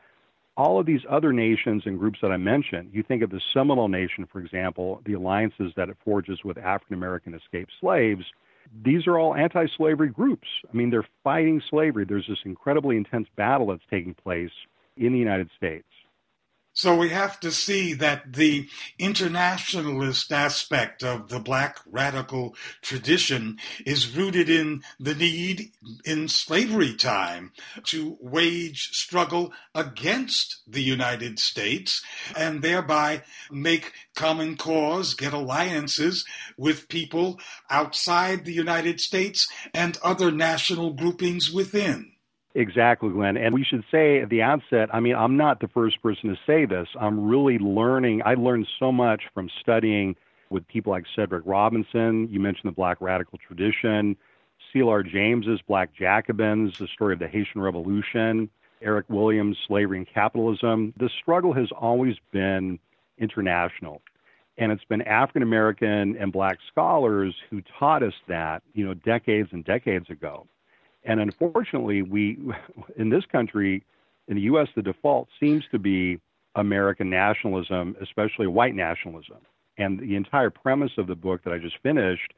all 0.56 0.78
of 0.78 0.86
these 0.86 1.00
other 1.10 1.32
nations 1.32 1.82
and 1.84 1.98
groups 1.98 2.20
that 2.22 2.30
I 2.30 2.36
mentioned, 2.36 2.90
you 2.92 3.02
think 3.02 3.22
of 3.22 3.30
the 3.30 3.40
Seminole 3.52 3.88
Nation, 3.88 4.26
for 4.32 4.40
example, 4.40 5.02
the 5.04 5.14
alliances 5.14 5.72
that 5.76 5.88
it 5.88 5.96
forges 6.04 6.38
with 6.44 6.56
African 6.58 6.94
American 6.94 7.34
escaped 7.34 7.72
slaves, 7.80 8.24
these 8.84 9.06
are 9.06 9.18
all 9.18 9.34
anti 9.34 9.66
slavery 9.76 10.08
groups. 10.08 10.46
I 10.72 10.76
mean, 10.76 10.90
they're 10.90 11.06
fighting 11.22 11.60
slavery. 11.68 12.04
There's 12.04 12.26
this 12.28 12.38
incredibly 12.44 12.96
intense 12.96 13.28
battle 13.36 13.66
that's 13.66 13.82
taking 13.90 14.14
place 14.14 14.50
in 14.96 15.12
the 15.12 15.18
United 15.18 15.50
States. 15.56 15.86
So 16.76 16.96
we 16.96 17.10
have 17.10 17.38
to 17.38 17.52
see 17.52 17.94
that 17.94 18.32
the 18.32 18.68
internationalist 18.98 20.32
aspect 20.32 21.04
of 21.04 21.28
the 21.28 21.38
black 21.38 21.78
radical 21.86 22.56
tradition 22.82 23.58
is 23.86 24.16
rooted 24.16 24.50
in 24.50 24.82
the 24.98 25.14
need 25.14 25.70
in 26.04 26.26
slavery 26.26 26.92
time 26.92 27.52
to 27.84 28.18
wage 28.20 28.90
struggle 28.90 29.52
against 29.72 30.62
the 30.66 30.82
United 30.82 31.38
States 31.38 32.02
and 32.36 32.60
thereby 32.60 33.22
make 33.52 33.92
common 34.16 34.56
cause, 34.56 35.14
get 35.14 35.32
alliances 35.32 36.24
with 36.58 36.88
people 36.88 37.38
outside 37.70 38.44
the 38.44 38.52
United 38.52 39.00
States 39.00 39.46
and 39.72 39.96
other 40.02 40.32
national 40.32 40.92
groupings 40.92 41.52
within. 41.52 42.13
Exactly, 42.54 43.10
Glen. 43.10 43.36
And 43.36 43.52
we 43.52 43.64
should 43.64 43.84
say 43.90 44.20
at 44.20 44.28
the 44.28 44.42
outset, 44.42 44.94
I 44.94 45.00
mean, 45.00 45.16
I'm 45.16 45.36
not 45.36 45.60
the 45.60 45.68
first 45.68 46.00
person 46.02 46.30
to 46.30 46.36
say 46.46 46.66
this. 46.66 46.88
I'm 47.00 47.26
really 47.26 47.58
learning. 47.58 48.22
I 48.24 48.34
learned 48.34 48.68
so 48.78 48.92
much 48.92 49.24
from 49.34 49.50
studying 49.60 50.14
with 50.50 50.66
people 50.68 50.92
like 50.92 51.04
Cedric 51.16 51.42
Robinson. 51.46 52.28
You 52.30 52.38
mentioned 52.38 52.70
the 52.70 52.74
Black 52.74 53.00
radical 53.00 53.38
tradition. 53.38 54.16
C.L.R. 54.72 55.02
James's 55.02 55.60
Black 55.66 55.92
Jacobins, 55.94 56.78
the 56.78 56.86
story 56.86 57.12
of 57.12 57.18
the 57.18 57.28
Haitian 57.28 57.60
Revolution. 57.60 58.48
Eric 58.82 59.06
Williams, 59.08 59.56
Slavery 59.66 59.98
and 59.98 60.06
Capitalism. 60.06 60.92
The 60.98 61.08
struggle 61.20 61.52
has 61.54 61.70
always 61.72 62.16
been 62.32 62.78
international. 63.18 64.02
And 64.58 64.70
it's 64.70 64.84
been 64.84 65.02
African 65.02 65.42
American 65.42 66.16
and 66.16 66.32
black 66.32 66.58
scholars 66.70 67.34
who 67.50 67.62
taught 67.78 68.04
us 68.04 68.12
that, 68.28 68.62
you 68.74 68.86
know, 68.86 68.94
decades 68.94 69.48
and 69.52 69.64
decades 69.64 70.08
ago. 70.10 70.46
And 71.04 71.20
unfortunately, 71.20 72.02
we 72.02 72.38
in 72.96 73.10
this 73.10 73.24
country, 73.26 73.84
in 74.28 74.36
the 74.36 74.42
U.S., 74.42 74.68
the 74.74 74.82
default 74.82 75.28
seems 75.38 75.64
to 75.70 75.78
be 75.78 76.20
American 76.54 77.10
nationalism, 77.10 77.96
especially 78.00 78.46
white 78.46 78.74
nationalism. 78.74 79.38
And 79.76 79.98
the 79.98 80.14
entire 80.16 80.50
premise 80.50 80.92
of 80.98 81.06
the 81.06 81.16
book 81.16 81.42
that 81.44 81.52
I 81.52 81.58
just 81.58 81.78
finished 81.82 82.32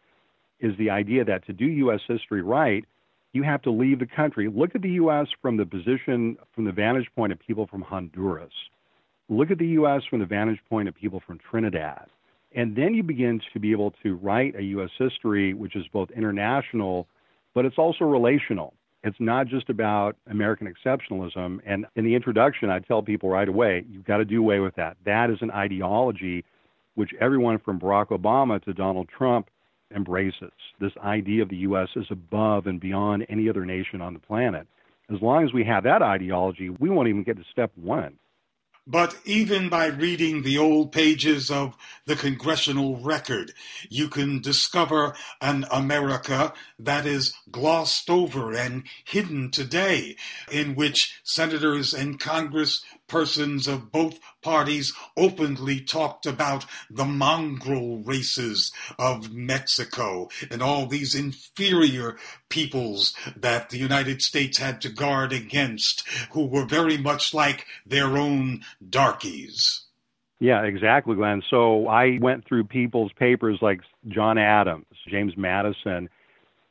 is 0.61 0.77
the 0.79 0.91
idea 0.91 1.25
that 1.25 1.47
to 1.47 1.53
do 1.53 1.67
U.S. 1.67 2.01
history 2.09 2.43
right, 2.43 2.85
you 3.33 3.43
have 3.43 3.61
to 3.63 3.71
leave 3.71 3.99
the 3.99 4.07
country. 4.07 4.49
Look 4.49 4.75
at 4.75 4.81
the 4.81 4.93
U.S. 4.93 5.27
from 5.43 5.59
the 5.59 5.67
position, 5.67 6.39
from 6.55 6.65
the 6.65 6.73
vantage 6.73 7.09
point 7.15 7.33
of 7.33 7.39
people 7.39 7.67
from 7.67 7.83
Honduras. 7.83 8.53
Look 9.29 9.51
at 9.51 9.59
the 9.59 9.67
U.S. 9.69 10.03
from 10.09 10.21
the 10.21 10.27
vantage 10.27 10.61
point 10.71 10.89
of 10.89 10.95
people 10.95 11.23
from 11.27 11.39
Trinidad. 11.51 12.07
And 12.55 12.75
then 12.75 12.95
you 12.95 13.03
begin 13.03 13.43
to 13.53 13.61
be 13.61 13.73
able 13.73 13.93
to 14.03 14.15
write 14.17 14.57
a 14.57 14.63
U.S. 14.63 14.91
history 14.99 15.53
which 15.53 15.77
is 15.77 15.85
both 15.93 16.11
international, 16.13 17.07
but 17.57 17.65
it's 17.65 17.79
also 17.79 18.05
relational. 18.05 18.75
It's 19.03 19.17
not 19.19 19.47
just 19.47 19.71
about 19.71 20.15
American 20.29 20.71
exceptionalism. 20.71 21.61
And 21.65 21.87
in 21.97 22.05
the 22.05 22.15
introduction, 22.15 22.69
I 22.69 22.81
tell 22.81 23.01
people 23.03 23.31
right 23.31 23.49
away, 23.49 23.87
you've 23.89 24.05
got 24.05 24.19
to 24.19 24.27
do 24.27 24.41
away 24.41 24.61
with 24.61 24.75
that. 24.75 24.99
That 25.07 25.31
is 25.31 25.39
an 25.41 25.51
ideology 25.51 26.45
which 26.97 27.13
everyone 27.19 27.59
from 27.59 27.81
Barack 27.81 28.09
Obama 28.09 28.63
to 28.65 28.75
Donald 28.75 29.09
Trump 29.09 29.49
embraces. 29.95 30.53
This 30.81 30.93
idea 31.03 31.43
of 31.43 31.49
the 31.49 31.57
U.S. 31.57 31.89
is 31.97 32.05
above 32.11 32.67
and 32.67 32.79
beyond 32.79 33.25
any 33.31 33.49
other 33.49 33.65
nation 33.65 34.03
on 34.03 34.13
the 34.13 34.21
planet. 34.21 34.67
As 35.11 35.23
long 35.23 35.43
as 35.43 35.55
we 35.55 35.65
have 35.65 35.85
that 35.85 36.03
ideology, 36.03 36.69
we 36.69 36.91
won't 36.91 37.09
even 37.09 37.23
get 37.23 37.39
to 37.39 37.45
step 37.51 37.73
one. 37.75 38.19
But 38.87 39.19
even 39.25 39.69
by 39.69 39.87
reading 39.87 40.43
the 40.43 40.59
old 40.59 40.93
pages 40.93 41.51
of 41.51 41.77
the 42.05 42.15
congressional 42.15 42.97
record, 43.01 43.53
you 43.89 44.09
can 44.09 44.41
discover 44.41 45.17
an 45.41 45.67
America 45.73 46.53
that 46.79 47.05
is 47.05 47.35
glossed 47.51 48.09
over 48.09 48.55
and 48.55 48.85
hidden 49.05 49.51
today, 49.51 50.17
in 50.53 50.77
which 50.77 51.21
senators 51.25 51.93
and 51.93 52.21
Congress 52.21 52.85
persons 53.09 53.67
of 53.67 53.93
both 53.93 54.19
parties 54.43 54.93
openly 55.17 55.81
talked 55.81 56.27
about 56.27 56.67
the 56.91 57.05
mongrel 57.05 57.99
races 57.99 58.73
of 58.99 59.33
Mexico 59.33 60.29
and 60.51 60.63
all 60.63 60.87
these 60.87 61.15
inferior 61.15 62.17
peoples 62.49 63.15
that 63.37 63.71
the 63.71 63.79
United 63.79 64.23
States 64.23 64.59
had 64.59 64.81
to 64.81 64.89
guard 64.89 65.33
against, 65.33 66.07
who 66.33 66.47
were 66.47 66.65
very 66.65 66.97
much 66.97 67.33
like 67.33 67.67
their 67.85 68.17
own 68.17 68.63
darkies. 68.89 69.83
Yeah, 70.39 70.63
exactly, 70.65 71.15
Glen. 71.15 71.43
So 71.49 71.89
I 71.89 72.19
went 72.21 72.47
through 72.47 72.65
people's 72.65 73.13
papers 73.13 73.59
like 73.63 73.81
John 74.09 74.37
Adams, 74.37 74.85
James 75.09 75.33
Madison, 75.37 76.11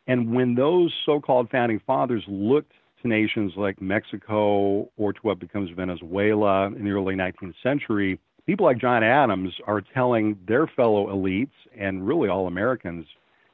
and 0.07 0.35
when 0.35 0.53
those 0.55 0.93
so 1.05 1.19
called 1.19 1.49
founding 1.49 1.79
fathers 1.79 2.23
looked 2.27 2.73
nations 3.05 3.53
like 3.55 3.81
Mexico 3.81 4.89
or 4.97 5.13
to 5.13 5.19
what 5.21 5.39
becomes 5.39 5.69
Venezuela 5.71 6.67
in 6.67 6.83
the 6.83 6.91
early 6.91 7.15
19th 7.15 7.55
century, 7.61 8.19
people 8.45 8.65
like 8.65 8.77
John 8.77 9.03
Adams 9.03 9.53
are 9.67 9.81
telling 9.81 10.37
their 10.47 10.67
fellow 10.67 11.07
elites 11.07 11.51
and 11.77 12.05
really 12.05 12.29
all 12.29 12.47
Americans, 12.47 13.05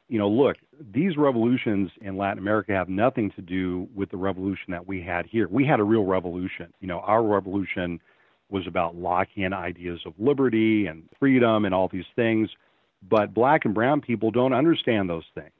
you 0.09 0.17
know, 0.17 0.29
look, 0.29 0.57
these 0.93 1.17
revolutions 1.17 1.91
in 2.01 2.17
Latin 2.17 2.39
America 2.39 2.73
have 2.73 2.89
nothing 2.89 3.31
to 3.31 3.41
do 3.41 3.87
with 3.95 4.09
the 4.09 4.17
revolution 4.17 4.71
that 4.71 4.87
we 4.87 5.01
had 5.01 5.25
here. 5.25 5.47
We 5.47 5.65
had 5.65 5.79
a 5.79 5.83
real 5.83 6.05
revolution. 6.05 6.73
You 6.79 6.87
know, 6.87 6.99
our 6.99 7.23
revolution 7.23 8.01
was 8.49 8.67
about 8.67 8.97
Lockean 8.97 9.53
ideas 9.53 10.01
of 10.05 10.13
liberty 10.19 10.87
and 10.87 11.03
freedom 11.17 11.65
and 11.65 11.73
all 11.73 11.87
these 11.87 12.05
things. 12.15 12.49
But 13.07 13.33
black 13.33 13.65
and 13.65 13.73
brown 13.73 14.01
people 14.01 14.31
don't 14.31 14.53
understand 14.53 15.09
those 15.09 15.23
things. 15.33 15.51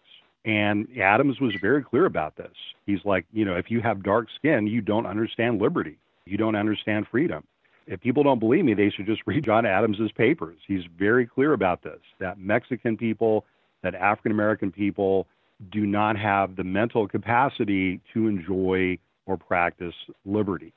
And 0.44 0.88
Adams 1.00 1.40
was 1.40 1.54
very 1.62 1.84
clear 1.84 2.06
about 2.06 2.36
this. 2.36 2.54
He's 2.86 3.04
like, 3.06 3.26
you 3.32 3.46
know, 3.46 3.56
if 3.56 3.70
you 3.70 3.82
have 3.82 4.04
dark 4.04 4.28
skin, 4.36 4.66
you 4.66 4.82
don't 4.82 5.06
understand 5.06 5.62
liberty. 5.62 5.98
You 6.26 6.38
don't 6.38 6.56
understand 6.56 7.08
freedom. 7.12 7.44
If 7.88 8.00
people 8.02 8.24
don't 8.24 8.40
believe 8.40 8.66
me, 8.66 8.74
they 8.74 8.90
should 8.90 9.06
just 9.06 9.22
read 9.28 9.46
John 9.46 9.66
Adams's 9.66 10.12
papers. 10.12 10.58
He's 10.68 10.84
very 10.98 11.26
clear 11.26 11.54
about 11.54 11.84
this 11.84 12.00
that 12.20 12.40
Mexican 12.40 12.98
people, 12.98 13.46
that 13.84 13.94
African 13.96 14.32
American 14.32 14.72
people 14.72 15.28
do 15.72 15.86
not 15.86 16.18
have 16.18 16.56
the 16.56 16.64
mental 16.64 17.08
capacity 17.08 18.00
to 18.14 18.28
enjoy 18.28 18.98
or 19.28 19.38
practice 19.38 19.94
liberty. 20.26 20.74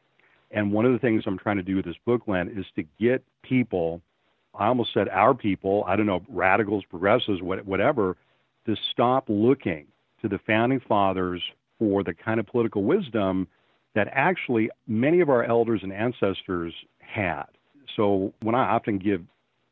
And 0.51 0.73
one 0.73 0.85
of 0.85 0.93
the 0.93 0.99
things 0.99 1.25
I'm 1.27 1.39
trying 1.39 1.57
to 1.57 1.63
do 1.63 1.77
with 1.77 1.85
this 1.85 1.97
book, 2.05 2.23
Len, 2.27 2.49
is 2.49 2.67
to 2.77 2.85
get 3.01 3.25
people, 3.43 4.03
I 4.55 4.67
almost 4.67 4.93
said 4.93 5.09
our 5.09 5.35
people, 5.35 5.85
I 5.87 5.97
don't 5.97 6.07
know, 6.07 6.23
radicals, 6.29 6.85
progressives, 6.89 7.41
whatever, 7.43 8.17
to 8.67 8.77
stop 8.91 9.25
looking 9.29 9.87
to 10.23 10.29
the 10.29 10.39
founding 10.47 10.81
fathers 10.81 11.43
for 11.79 12.03
the 12.03 12.15
kind 12.15 12.41
of 12.41 12.47
political 12.47 12.83
wisdom 12.83 13.47
that 13.95 14.09
actually 14.13 14.71
many 14.87 15.21
of 15.21 15.29
our 15.29 15.45
elders 15.45 15.81
and 15.83 15.93
ancestors 15.93 16.75
had. 16.99 17.45
So 17.97 18.33
when 18.43 18.55
I 18.55 18.71
often 18.71 18.99
give 18.99 19.23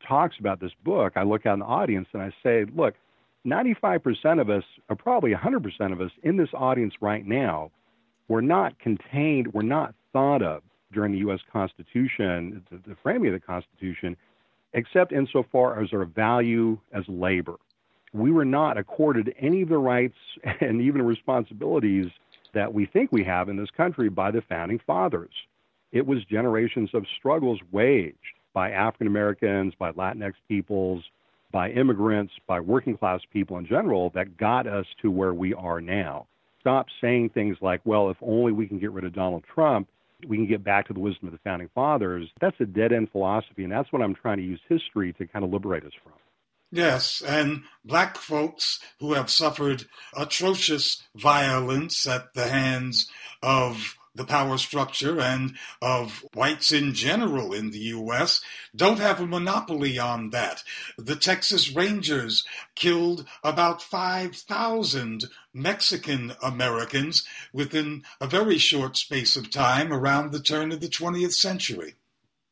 talks 0.07 0.35
about 0.39 0.59
this 0.59 0.71
book, 0.83 1.13
I 1.15 1.23
look 1.23 1.45
in 1.45 1.59
the 1.59 1.65
audience 1.65 2.07
and 2.13 2.21
I 2.21 2.31
say, 2.43 2.65
look, 2.75 2.95
95% 3.45 4.39
of 4.39 4.49
us, 4.49 4.63
or 4.89 4.95
probably 4.95 5.33
100% 5.33 5.91
of 5.91 5.99
us 5.99 6.11
in 6.23 6.37
this 6.37 6.49
audience 6.53 6.93
right 7.01 7.25
now, 7.25 7.71
were 8.29 8.41
not 8.41 8.79
contained, 8.79 9.53
were 9.53 9.63
not 9.63 9.93
thought 10.13 10.41
of 10.41 10.63
during 10.93 11.11
the 11.11 11.17
U.S. 11.19 11.39
Constitution, 11.51 12.63
the, 12.71 12.77
the 12.87 12.95
framing 13.03 13.33
of 13.33 13.33
the 13.33 13.45
Constitution, 13.45 14.15
except 14.73 15.11
insofar 15.11 15.81
as 15.81 15.91
our 15.91 16.05
value 16.05 16.77
as 16.93 17.03
labor 17.07 17.57
we 18.13 18.31
were 18.31 18.45
not 18.45 18.77
accorded 18.77 19.33
any 19.39 19.63
of 19.63 19.69
the 19.69 19.77
rights 19.77 20.17
and 20.61 20.81
even 20.81 21.01
responsibilities 21.01 22.07
that 22.53 22.73
we 22.73 22.85
think 22.85 23.11
we 23.11 23.23
have 23.23 23.49
in 23.49 23.57
this 23.57 23.71
country 23.71 24.09
by 24.09 24.31
the 24.31 24.41
founding 24.41 24.79
fathers. 24.85 25.33
It 25.91 26.05
was 26.05 26.23
generations 26.25 26.91
of 26.93 27.05
struggles 27.17 27.59
waged 27.71 28.17
by 28.53 28.71
African 28.71 29.07
Americans, 29.07 29.73
by 29.77 29.91
Latinx 29.91 30.33
peoples, 30.47 31.03
by 31.51 31.71
immigrants, 31.71 32.33
by 32.47 32.59
working 32.59 32.97
class 32.97 33.21
people 33.31 33.57
in 33.57 33.65
general 33.65 34.11
that 34.11 34.37
got 34.37 34.67
us 34.67 34.85
to 35.01 35.11
where 35.11 35.33
we 35.33 35.53
are 35.53 35.81
now. 35.81 36.27
Stop 36.59 36.87
saying 37.01 37.29
things 37.29 37.57
like, 37.61 37.81
well, 37.83 38.09
if 38.09 38.17
only 38.21 38.51
we 38.51 38.67
can 38.67 38.79
get 38.79 38.91
rid 38.91 39.03
of 39.03 39.13
Donald 39.13 39.43
Trump, 39.53 39.87
we 40.27 40.37
can 40.37 40.47
get 40.47 40.63
back 40.63 40.87
to 40.87 40.93
the 40.93 40.99
wisdom 40.99 41.27
of 41.27 41.33
the 41.33 41.39
founding 41.39 41.69
fathers. 41.75 42.29
That's 42.39 42.59
a 42.59 42.65
dead 42.65 42.93
end 42.93 43.11
philosophy, 43.11 43.63
and 43.63 43.71
that's 43.71 43.91
what 43.91 44.01
I'm 44.01 44.15
trying 44.15 44.37
to 44.37 44.43
use 44.43 44.61
history 44.69 45.13
to 45.13 45.27
kind 45.27 45.43
of 45.43 45.51
liberate 45.51 45.83
us 45.83 45.91
from. 46.03 46.13
Yes, 46.75 47.21
and 47.21 47.65
black 47.85 48.17
folks 48.17 48.79
who 48.99 49.13
have 49.13 49.29
suffered 49.29 49.85
atrocious 50.17 51.03
violence 51.15 52.07
at 52.07 52.33
the 52.33 52.47
hands 52.47 53.11
of 53.43 53.95
the 54.15 54.25
power 54.25 54.57
structure 54.57 55.21
and 55.21 55.55
of 55.83 56.25
whites 56.33 56.71
in 56.71 56.95
general 56.95 57.53
in 57.53 57.69
the 57.69 57.93
U.S. 57.93 58.41
don't 58.75 58.97
have 58.97 59.19
a 59.19 59.27
monopoly 59.27 59.99
on 59.99 60.31
that. 60.31 60.63
The 60.97 61.15
Texas 61.15 61.69
Rangers 61.69 62.43
killed 62.73 63.27
about 63.43 63.83
5,000 63.83 65.25
Mexican 65.53 66.33
Americans 66.41 67.23
within 67.53 68.01
a 68.19 68.25
very 68.25 68.57
short 68.57 68.97
space 68.97 69.35
of 69.35 69.51
time 69.51 69.93
around 69.93 70.31
the 70.31 70.41
turn 70.41 70.71
of 70.71 70.81
the 70.81 70.87
20th 70.87 71.33
century. 71.33 71.93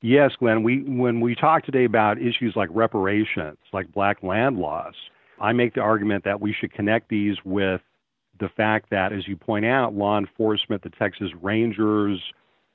Yes, 0.01 0.31
Glen. 0.39 0.63
We 0.63 0.81
when 0.81 1.21
we 1.21 1.35
talk 1.35 1.63
today 1.63 1.85
about 1.85 2.17
issues 2.19 2.55
like 2.55 2.69
reparations, 2.71 3.57
like 3.71 3.91
black 3.91 4.23
land 4.23 4.57
laws, 4.57 4.95
I 5.39 5.53
make 5.53 5.75
the 5.75 5.81
argument 5.81 6.23
that 6.23 6.41
we 6.41 6.53
should 6.53 6.73
connect 6.73 7.09
these 7.09 7.37
with 7.45 7.81
the 8.39 8.49
fact 8.49 8.89
that, 8.89 9.13
as 9.13 9.27
you 9.27 9.37
point 9.37 9.65
out, 9.65 9.93
law 9.93 10.17
enforcement, 10.17 10.81
the 10.81 10.89
Texas 10.89 11.29
Rangers, 11.39 12.19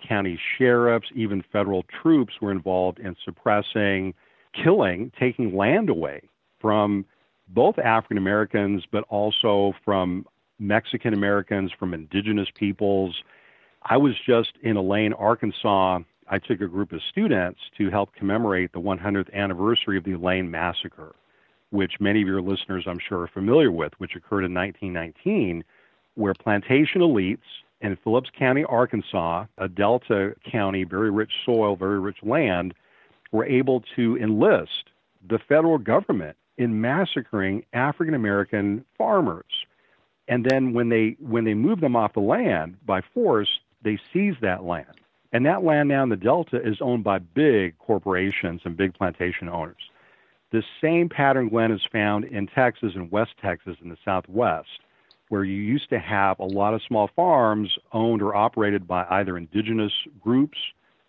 county 0.07 0.39
sheriffs, 0.57 1.09
even 1.17 1.43
federal 1.53 1.85
troops 2.01 2.35
were 2.41 2.53
involved 2.53 3.01
in 3.01 3.17
suppressing, 3.25 4.15
killing, 4.55 5.11
taking 5.19 5.57
land 5.57 5.91
away 5.91 6.23
from 6.61 7.05
both 7.49 7.77
African 7.81 8.19
Americans, 8.19 8.85
but 8.93 9.03
also 9.09 9.73
from 9.85 10.25
Mexican 10.61 11.13
Americans, 11.13 11.73
from 11.77 11.93
indigenous 11.93 12.49
peoples. 12.55 13.17
I 13.83 13.97
was 13.97 14.15
just 14.25 14.53
in 14.63 14.77
Elaine, 14.77 15.13
Arkansas 15.13 16.01
I 16.29 16.39
took 16.39 16.61
a 16.61 16.67
group 16.67 16.93
of 16.93 17.01
students 17.09 17.61
to 17.79 17.91
help 17.91 18.15
commemorate 18.15 18.73
the 18.73 18.81
100th 18.81 19.33
anniversary 19.33 19.97
of 19.97 20.05
the 20.05 20.13
Elaine 20.13 20.51
Massacre, 20.51 21.15
which 21.71 22.01
many 22.01 22.23
of 22.23 22.27
your 22.29 22.43
listeners, 22.43 22.85
I'm 22.87 22.99
sure, 22.99 23.23
are 23.23 23.29
familiar 23.29 23.71
with, 23.71 23.93
which 23.99 24.17
occurred 24.17 24.45
in 24.45 24.55
1919, 24.55 25.63
where 26.15 26.35
plantation 26.35 27.01
elites 27.01 27.39
in 27.81 27.97
Phillips 28.03 28.31
County, 28.37 28.65
Arkansas, 28.65 29.45
a 29.59 29.69
Delta 29.69 30.35
County, 30.51 30.85
very 30.85 31.11
rich 31.11 31.33
soil, 31.45 31.77
very 31.77 32.01
rich 32.01 32.19
land, 32.23 32.75
were 33.31 33.45
able 33.45 33.83
to 33.95 34.17
enlist 34.17 34.91
the 35.29 35.39
federal 35.39 35.79
government 35.79 36.37
in 36.57 36.81
massacring 36.81 37.65
African 37.73 38.15
American 38.15 38.85
farmers. 38.97 39.67
And 40.27 40.45
then 40.45 40.73
when 40.73 40.89
they 40.89 41.17
when 41.21 41.45
they 41.45 41.55
moved 41.55 41.83
them 41.83 41.95
off 41.95 42.15
the 42.15 42.21
land 42.21 42.79
by 42.85 43.03
force, 43.15 43.61
they 43.83 43.99
seized 44.13 44.41
that 44.41 44.65
land. 44.65 44.87
And 45.37 45.45
that 45.45 45.63
land 45.63 45.91
now 45.91 46.03
in 46.03 46.09
the 46.09 46.17
Delta 46.17 46.67
is 46.67 46.79
owned 46.81 47.05
by 47.05 47.19
big 47.19 47.79
corporations 47.79 48.63
and 48.65 48.75
big 48.75 48.95
plantation 48.95 49.51
owners. 49.51 49.91
The 50.51 50.63
same 50.81 51.11
pattern, 51.11 51.51
Glen, 51.51 51.73
is 51.73 51.83
found 51.93 52.25
in 52.25 52.47
Texas 52.47 52.93
and 52.95 53.11
West 53.11 53.33
Texas 53.43 53.77
in 53.83 53.91
the 53.91 53.99
Southwest. 54.03 54.81
where 55.29 55.45
you 55.45 55.61
used 55.61 55.91
to 55.91 55.99
have 55.99 56.39
a 56.39 56.45
lot 56.45 56.73
of 56.73 56.81
small 56.89 57.11
farms 57.15 57.69
owned 57.93 58.23
or 58.23 58.35
operated 58.35 58.89
by 58.89 59.05
either 59.11 59.37
indigenous 59.37 59.93
groups, 60.23 60.57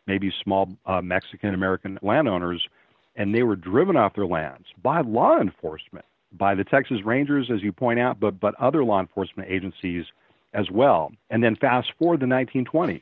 maybe 0.08 0.30
small 0.44 0.76
uh, 0.86 1.02
Mexican 1.02 1.54
American 1.54 1.98
landowners, 2.02 2.68
and 3.16 3.34
they 3.34 3.44
were 3.44 3.56
driven 3.56 3.96
off 3.96 4.14
their 4.16 4.26
lands 4.26 4.68
by 4.84 5.00
law 5.00 5.40
enforcement, 5.40 6.04
by 6.34 6.54
the 6.54 6.66
Texas 6.66 6.98
Rangers, 7.06 7.50
as 7.50 7.64
you 7.64 7.72
point 7.72 7.98
out, 7.98 8.20
but, 8.20 8.42
but 8.42 8.56
other 8.56 8.84
law 8.84 9.00
enforcement 9.00 9.50
agencies 9.50 10.04
as 10.54 10.70
well. 10.70 11.14
And 11.30 11.42
then 11.42 11.56
fast 11.56 11.94
forward 11.98 12.20
the 12.20 12.26
1920s, 12.26 13.02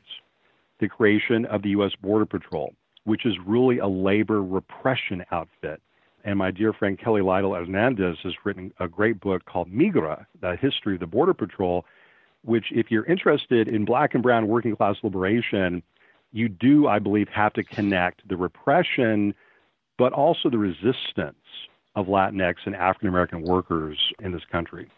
the 0.80 0.90
creation 0.90 1.46
of 1.46 1.62
the 1.62 1.70
U.S. 1.70 1.92
Border 2.02 2.26
Patrol, 2.26 2.74
which 3.04 3.26
is 3.26 3.36
really 3.46 3.80
a 3.80 3.88
labor 3.88 4.42
repression 4.42 5.26
outfit 5.32 5.82
and 6.26 6.40
my 6.40 6.50
dear 6.50 6.74
friend 6.74 7.00
Kelly 7.00 7.22
Lytle 7.22 7.54
Hernandez 7.54 8.18
has 8.24 8.34
written 8.44 8.74
a 8.80 8.88
great 8.88 9.20
book 9.20 9.46
called 9.46 9.72
Migra, 9.72 10.26
The 10.42 10.58
History 10.60 10.96
of 10.96 11.00
the 11.00 11.08
Border 11.08 11.36
Patrol, 11.36 11.86
which, 12.44 12.66
if 12.72 12.90
you're 12.90 13.06
interested 13.06 13.68
in 13.68 13.86
black 13.86 14.16
and 14.16 14.24
brown 14.24 14.48
working 14.48 14.76
class 14.76 14.96
liberation, 15.04 15.84
you 16.32 16.50
do, 16.50 16.88
I 16.88 17.00
believe, 17.00 17.28
have 17.30 17.54
to 17.54 17.64
connect 17.64 18.28
the 18.28 18.38
repression, 18.38 19.36
but 19.98 20.14
also 20.14 20.50
the 20.50 20.58
resistance 20.58 21.38
of 21.96 22.08
Latinx 22.08 22.56
and 22.66 22.76
African 22.76 23.08
American 23.08 23.44
workers 23.44 24.00
in 24.20 24.32
this 24.32 24.44
country. 24.52 24.90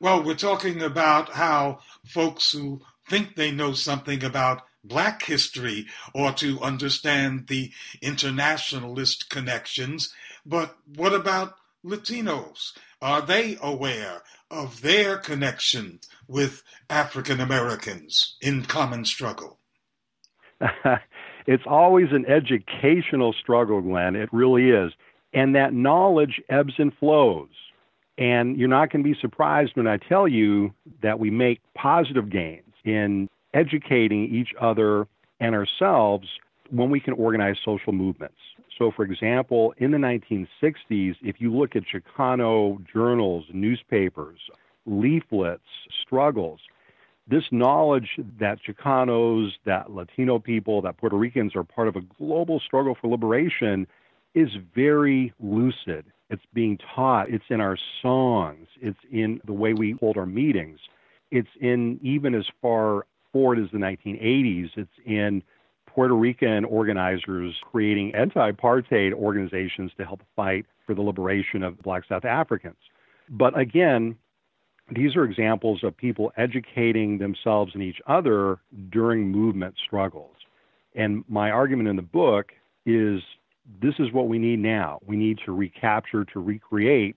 Well, 0.00 0.22
we're 0.22 0.34
talking 0.34 0.82
about 0.82 1.30
how 1.30 1.80
folks 2.06 2.52
who 2.52 2.80
think 3.08 3.34
they 3.34 3.50
know 3.50 3.72
something 3.72 4.24
about 4.24 4.62
black 4.84 5.22
history 5.24 5.86
or 6.14 6.32
to 6.32 6.60
understand 6.60 7.46
the 7.46 7.70
internationalist 8.00 9.30
connections 9.30 10.12
but 10.44 10.76
what 10.96 11.14
about 11.14 11.54
Latinos? 11.84 12.72
Are 13.00 13.22
they 13.22 13.56
aware 13.62 14.22
of 14.50 14.82
their 14.82 15.16
connection 15.16 16.00
with 16.28 16.62
African 16.90 17.40
Americans 17.40 18.36
in 18.40 18.64
common 18.64 19.04
struggle? 19.04 19.58
it's 21.46 21.64
always 21.66 22.08
an 22.12 22.26
educational 22.26 23.32
struggle, 23.32 23.80
Glen. 23.80 24.14
It 24.14 24.28
really 24.32 24.70
is. 24.70 24.92
And 25.32 25.54
that 25.54 25.72
knowledge 25.72 26.40
ebbs 26.48 26.74
and 26.78 26.92
flows. 26.94 27.48
And 28.18 28.56
you're 28.56 28.68
not 28.68 28.92
going 28.92 29.02
to 29.02 29.10
be 29.10 29.18
surprised 29.20 29.72
when 29.74 29.86
I 29.86 29.96
tell 29.96 30.28
you 30.28 30.74
that 31.02 31.18
we 31.18 31.30
make 31.30 31.60
positive 31.74 32.30
gains 32.30 32.74
in 32.84 33.28
educating 33.54 34.34
each 34.34 34.52
other 34.60 35.06
and 35.40 35.54
ourselves 35.54 36.28
when 36.70 36.90
we 36.90 37.00
can 37.00 37.14
organize 37.14 37.56
social 37.64 37.92
movements. 37.92 38.38
So, 38.78 38.90
for 38.90 39.04
example, 39.04 39.74
in 39.76 39.90
the 39.90 39.98
1960s, 39.98 41.16
if 41.22 41.40
you 41.40 41.54
look 41.54 41.76
at 41.76 41.82
Chicano 41.84 42.84
journals, 42.90 43.44
newspapers, 43.52 44.38
leaflets, 44.86 45.62
struggles, 46.04 46.60
this 47.28 47.44
knowledge 47.52 48.18
that 48.40 48.58
Chicanos, 48.66 49.52
that 49.64 49.92
Latino 49.92 50.38
people, 50.38 50.82
that 50.82 50.96
Puerto 50.96 51.16
Ricans 51.16 51.54
are 51.54 51.62
part 51.62 51.88
of 51.88 51.96
a 51.96 52.00
global 52.00 52.58
struggle 52.58 52.96
for 53.00 53.08
liberation 53.08 53.86
is 54.34 54.48
very 54.74 55.32
lucid. 55.38 56.06
It's 56.30 56.42
being 56.54 56.78
taught, 56.94 57.28
it's 57.28 57.44
in 57.50 57.60
our 57.60 57.76
songs, 58.00 58.66
it's 58.80 58.98
in 59.10 59.40
the 59.44 59.52
way 59.52 59.74
we 59.74 59.92
hold 60.00 60.16
our 60.16 60.26
meetings, 60.26 60.80
it's 61.30 61.50
in 61.60 62.00
even 62.02 62.34
as 62.34 62.46
far 62.60 63.06
forward 63.32 63.58
the 63.72 63.78
1980s, 63.78 64.70
it's 64.76 64.90
in 65.04 65.42
Puerto 65.86 66.14
Rican 66.14 66.64
organizers 66.64 67.54
creating 67.70 68.14
anti 68.14 68.50
apartheid 68.50 69.12
organizations 69.12 69.92
to 69.98 70.04
help 70.04 70.20
fight 70.36 70.66
for 70.86 70.94
the 70.94 71.02
liberation 71.02 71.62
of 71.62 71.80
black 71.82 72.04
South 72.08 72.24
Africans. 72.24 72.76
But 73.28 73.58
again, 73.58 74.16
these 74.90 75.16
are 75.16 75.24
examples 75.24 75.84
of 75.84 75.96
people 75.96 76.32
educating 76.36 77.18
themselves 77.18 77.72
and 77.74 77.82
each 77.82 78.00
other 78.06 78.58
during 78.90 79.30
movement 79.30 79.74
struggles. 79.84 80.34
And 80.94 81.24
my 81.28 81.50
argument 81.50 81.88
in 81.88 81.96
the 81.96 82.02
book 82.02 82.52
is 82.84 83.22
this 83.80 83.94
is 83.98 84.12
what 84.12 84.28
we 84.28 84.38
need 84.38 84.58
now. 84.58 84.98
We 85.06 85.16
need 85.16 85.38
to 85.46 85.52
recapture, 85.52 86.24
to 86.26 86.40
recreate 86.40 87.16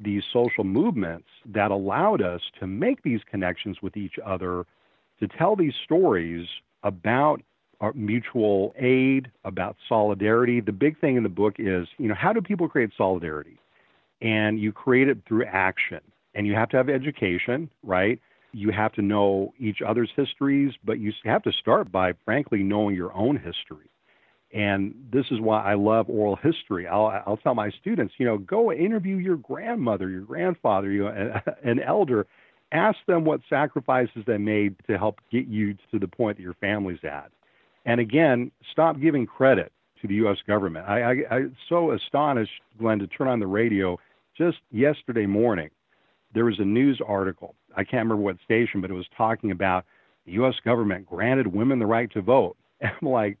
these 0.00 0.22
social 0.32 0.64
movements 0.64 1.28
that 1.46 1.70
allowed 1.70 2.22
us 2.22 2.40
to 2.60 2.66
make 2.66 3.02
these 3.02 3.20
connections 3.30 3.82
with 3.82 3.96
each 3.96 4.18
other, 4.24 4.64
to 5.22 5.28
tell 5.28 5.54
these 5.54 5.74
stories 5.84 6.48
about 6.82 7.42
uh, 7.80 7.92
mutual 7.94 8.74
aid, 8.76 9.30
about 9.44 9.76
solidarity. 9.88 10.60
The 10.60 10.72
big 10.72 10.98
thing 11.00 11.16
in 11.16 11.22
the 11.22 11.28
book 11.28 11.54
is, 11.58 11.86
you 11.96 12.08
know, 12.08 12.14
how 12.14 12.32
do 12.32 12.40
people 12.40 12.68
create 12.68 12.90
solidarity? 12.98 13.56
And 14.20 14.60
you 14.60 14.72
create 14.72 15.08
it 15.08 15.18
through 15.26 15.44
action. 15.44 16.00
And 16.34 16.44
you 16.46 16.54
have 16.54 16.68
to 16.70 16.76
have 16.76 16.88
education, 16.88 17.70
right? 17.84 18.18
You 18.52 18.72
have 18.72 18.92
to 18.94 19.02
know 19.02 19.54
each 19.60 19.80
other's 19.80 20.10
histories, 20.16 20.72
but 20.84 20.98
you 20.98 21.12
have 21.24 21.42
to 21.44 21.52
start 21.52 21.92
by, 21.92 22.14
frankly, 22.24 22.64
knowing 22.64 22.96
your 22.96 23.12
own 23.14 23.36
history. 23.36 23.90
And 24.52 24.94
this 25.12 25.26
is 25.30 25.40
why 25.40 25.62
I 25.62 25.74
love 25.74 26.10
oral 26.10 26.36
history. 26.36 26.88
I'll, 26.88 27.22
I'll 27.26 27.36
tell 27.36 27.54
my 27.54 27.70
students, 27.70 28.14
you 28.18 28.26
know, 28.26 28.38
go 28.38 28.72
interview 28.72 29.16
your 29.16 29.36
grandmother, 29.36 30.08
your 30.10 30.22
grandfather, 30.22 30.90
you 30.90 31.04
know, 31.04 31.40
an 31.62 31.80
elder. 31.80 32.26
Ask 32.72 32.98
them 33.06 33.24
what 33.24 33.40
sacrifices 33.48 34.24
they 34.26 34.38
made 34.38 34.74
to 34.86 34.96
help 34.96 35.20
get 35.30 35.46
you 35.46 35.74
to 35.90 35.98
the 35.98 36.08
point 36.08 36.38
that 36.38 36.42
your 36.42 36.54
family's 36.54 37.04
at. 37.04 37.30
And 37.84 38.00
again, 38.00 38.50
stop 38.70 38.98
giving 38.98 39.26
credit 39.26 39.72
to 40.00 40.08
the 40.08 40.14
U.S. 40.14 40.38
government. 40.46 40.88
I, 40.88 41.02
I, 41.02 41.34
I'm 41.34 41.56
so 41.68 41.92
astonished, 41.92 42.52
Glen, 42.78 42.98
to 43.00 43.06
turn 43.06 43.28
on 43.28 43.40
the 43.40 43.46
radio 43.46 43.98
just 44.36 44.58
yesterday 44.70 45.26
morning. 45.26 45.70
There 46.34 46.46
was 46.46 46.58
a 46.58 46.64
news 46.64 47.00
article. 47.06 47.54
I 47.76 47.84
can't 47.84 48.04
remember 48.04 48.16
what 48.16 48.36
station, 48.44 48.80
but 48.80 48.90
it 48.90 48.94
was 48.94 49.06
talking 49.16 49.50
about 49.50 49.84
the 50.24 50.32
U.S. 50.32 50.54
government 50.64 51.06
granted 51.06 51.46
women 51.46 51.78
the 51.78 51.86
right 51.86 52.10
to 52.12 52.22
vote. 52.22 52.56
And 52.82 52.90
I'm 53.00 53.08
like, 53.10 53.38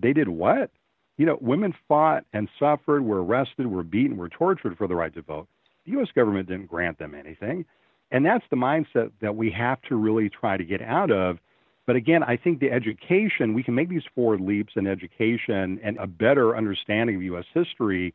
they 0.00 0.12
did 0.12 0.28
what? 0.28 0.70
You 1.16 1.26
know, 1.26 1.38
women 1.40 1.74
fought 1.88 2.24
and 2.32 2.48
suffered, 2.56 3.04
were 3.04 3.24
arrested, 3.24 3.66
were 3.66 3.82
beaten, 3.82 4.16
were 4.16 4.28
tortured 4.28 4.78
for 4.78 4.86
the 4.86 4.94
right 4.94 5.12
to 5.14 5.22
vote. 5.22 5.48
The 5.86 5.92
U.S. 5.92 6.06
government 6.14 6.46
didn't 6.48 6.66
grant 6.66 6.96
them 6.98 7.12
anything. 7.12 7.64
And 8.10 8.24
that's 8.24 8.44
the 8.50 8.56
mindset 8.56 9.10
that 9.20 9.36
we 9.36 9.50
have 9.50 9.80
to 9.82 9.96
really 9.96 10.28
try 10.28 10.56
to 10.56 10.64
get 10.64 10.82
out 10.82 11.10
of 11.10 11.38
but 11.86 11.94
again, 11.94 12.24
I 12.24 12.36
think 12.36 12.58
the 12.58 12.72
education, 12.72 13.54
we 13.54 13.62
can 13.62 13.74
make 13.74 13.88
these 13.88 14.02
forward 14.14 14.40
leaps 14.40 14.72
in 14.76 14.86
education 14.86 15.78
and 15.82 15.96
a 15.98 16.06
better 16.06 16.56
understanding 16.56 17.16
of 17.16 17.22
U.S. 17.22 17.44
history 17.54 18.12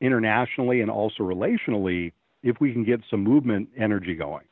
internationally 0.00 0.80
and 0.80 0.90
also 0.90 1.22
relationally 1.22 2.12
if 2.42 2.60
we 2.60 2.72
can 2.72 2.84
get 2.84 3.00
some 3.08 3.22
movement 3.22 3.68
energy 3.78 4.14
going 4.14 4.44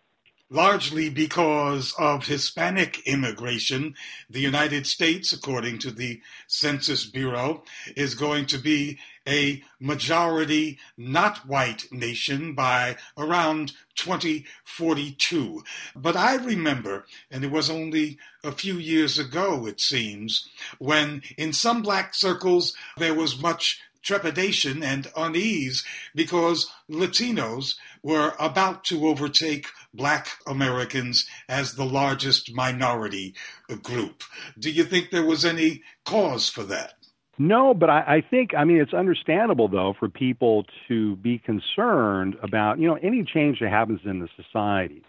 largely 0.55 1.11
because 1.11 1.93
of 1.99 2.27
Hispanic 2.27 3.01
immigration. 3.07 3.97
The 4.31 4.41
United 4.41 4.87
States, 4.87 5.33
according 5.33 5.81
to 5.81 5.91
the 5.91 6.21
Census 6.47 7.05
Bureau, 7.05 7.65
is 7.97 8.15
going 8.15 8.47
to 8.47 8.59
be 8.59 9.01
a 9.27 9.65
majority 9.81 10.79
not 10.97 11.39
white 11.49 11.87
nation 11.91 12.55
by 12.55 12.97
around 13.19 13.73
2042. 13.97 15.65
But 15.97 16.15
I 16.15 16.37
remember, 16.37 17.05
and 17.33 17.43
it 17.43 17.51
was 17.51 17.69
only 17.69 18.19
a 18.45 18.53
few 18.53 18.75
years 18.75 19.19
ago, 19.19 19.67
it 19.67 19.81
seems, 19.81 20.49
when 20.79 21.23
in 21.37 21.53
some 21.53 21.83
black 21.83 22.15
circles 22.15 22.77
there 22.97 23.15
was 23.15 23.43
much 23.43 23.81
trepidation 24.05 24.83
and 24.83 25.11
unease 25.17 25.85
because 26.15 26.71
Latinos 26.91 27.75
were 28.03 28.35
about 28.39 28.85
to 28.85 29.09
overtake 29.09 29.67
Black 29.93 30.29
Americans 30.47 31.27
as 31.49 31.75
the 31.75 31.85
largest 31.85 32.55
minority 32.55 33.35
group. 33.83 34.23
Do 34.59 34.71
you 34.71 34.85
think 34.85 35.11
there 35.11 35.27
was 35.27 35.45
any 35.45 35.83
cause 36.05 36.49
for 36.49 36.63
that? 36.65 36.95
No, 37.37 37.75
but 37.75 37.91
I, 37.91 38.01
I, 38.01 38.25
think, 38.29 38.51
I 38.57 38.65
mean, 38.65 38.81
it's 38.81 38.95
understandable, 38.95 39.67
though, 39.67 39.95
for 39.99 40.09
people 40.09 40.65
to 40.87 41.17
be 41.17 41.39
concerned 41.39 42.37
about, 42.43 42.79
you 42.79 42.87
know, 42.87 42.99
any 43.03 43.25
change 43.25 43.59
that 43.61 43.71
happens 43.71 44.01
in 44.05 44.21
the 44.21 44.29
society. 44.37 45.03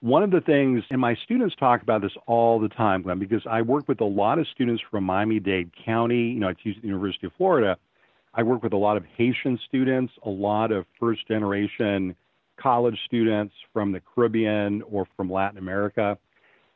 One 0.00 0.22
of 0.22 0.30
the 0.30 0.40
things, 0.40 0.82
and 0.90 1.00
my 1.00 1.14
students 1.24 1.54
talk 1.56 1.82
about 1.82 2.00
this 2.00 2.12
all 2.26 2.58
the 2.58 2.70
time, 2.70 3.02
Glen, 3.02 3.18
because 3.18 3.42
I 3.48 3.62
work 3.62 3.86
with 3.86 4.00
a 4.00 4.06
lot 4.06 4.38
of 4.38 4.48
students 4.52 4.82
from 4.90 5.04
Miami 5.04 5.38
Dade 5.38 5.70
County, 5.84 6.30
you 6.30 6.40
know, 6.40 6.48
I 6.48 6.54
teach 6.54 6.76
at 6.76 6.82
the 6.82 6.88
University 6.88 7.26
of 7.26 7.32
Florida, 7.36 7.76
I 8.34 8.42
work 8.42 8.62
with 8.62 8.72
a 8.72 8.76
lot 8.76 8.96
of 8.96 9.04
Haitian 9.16 9.58
students, 9.66 10.12
a 10.24 10.30
lot 10.30 10.70
of 10.70 10.86
first 10.98 11.26
generation 11.26 12.14
college 12.60 12.98
students 13.06 13.54
from 13.72 13.92
the 13.92 14.00
Caribbean 14.00 14.82
or 14.82 15.06
from 15.16 15.30
Latin 15.30 15.58
America. 15.58 16.18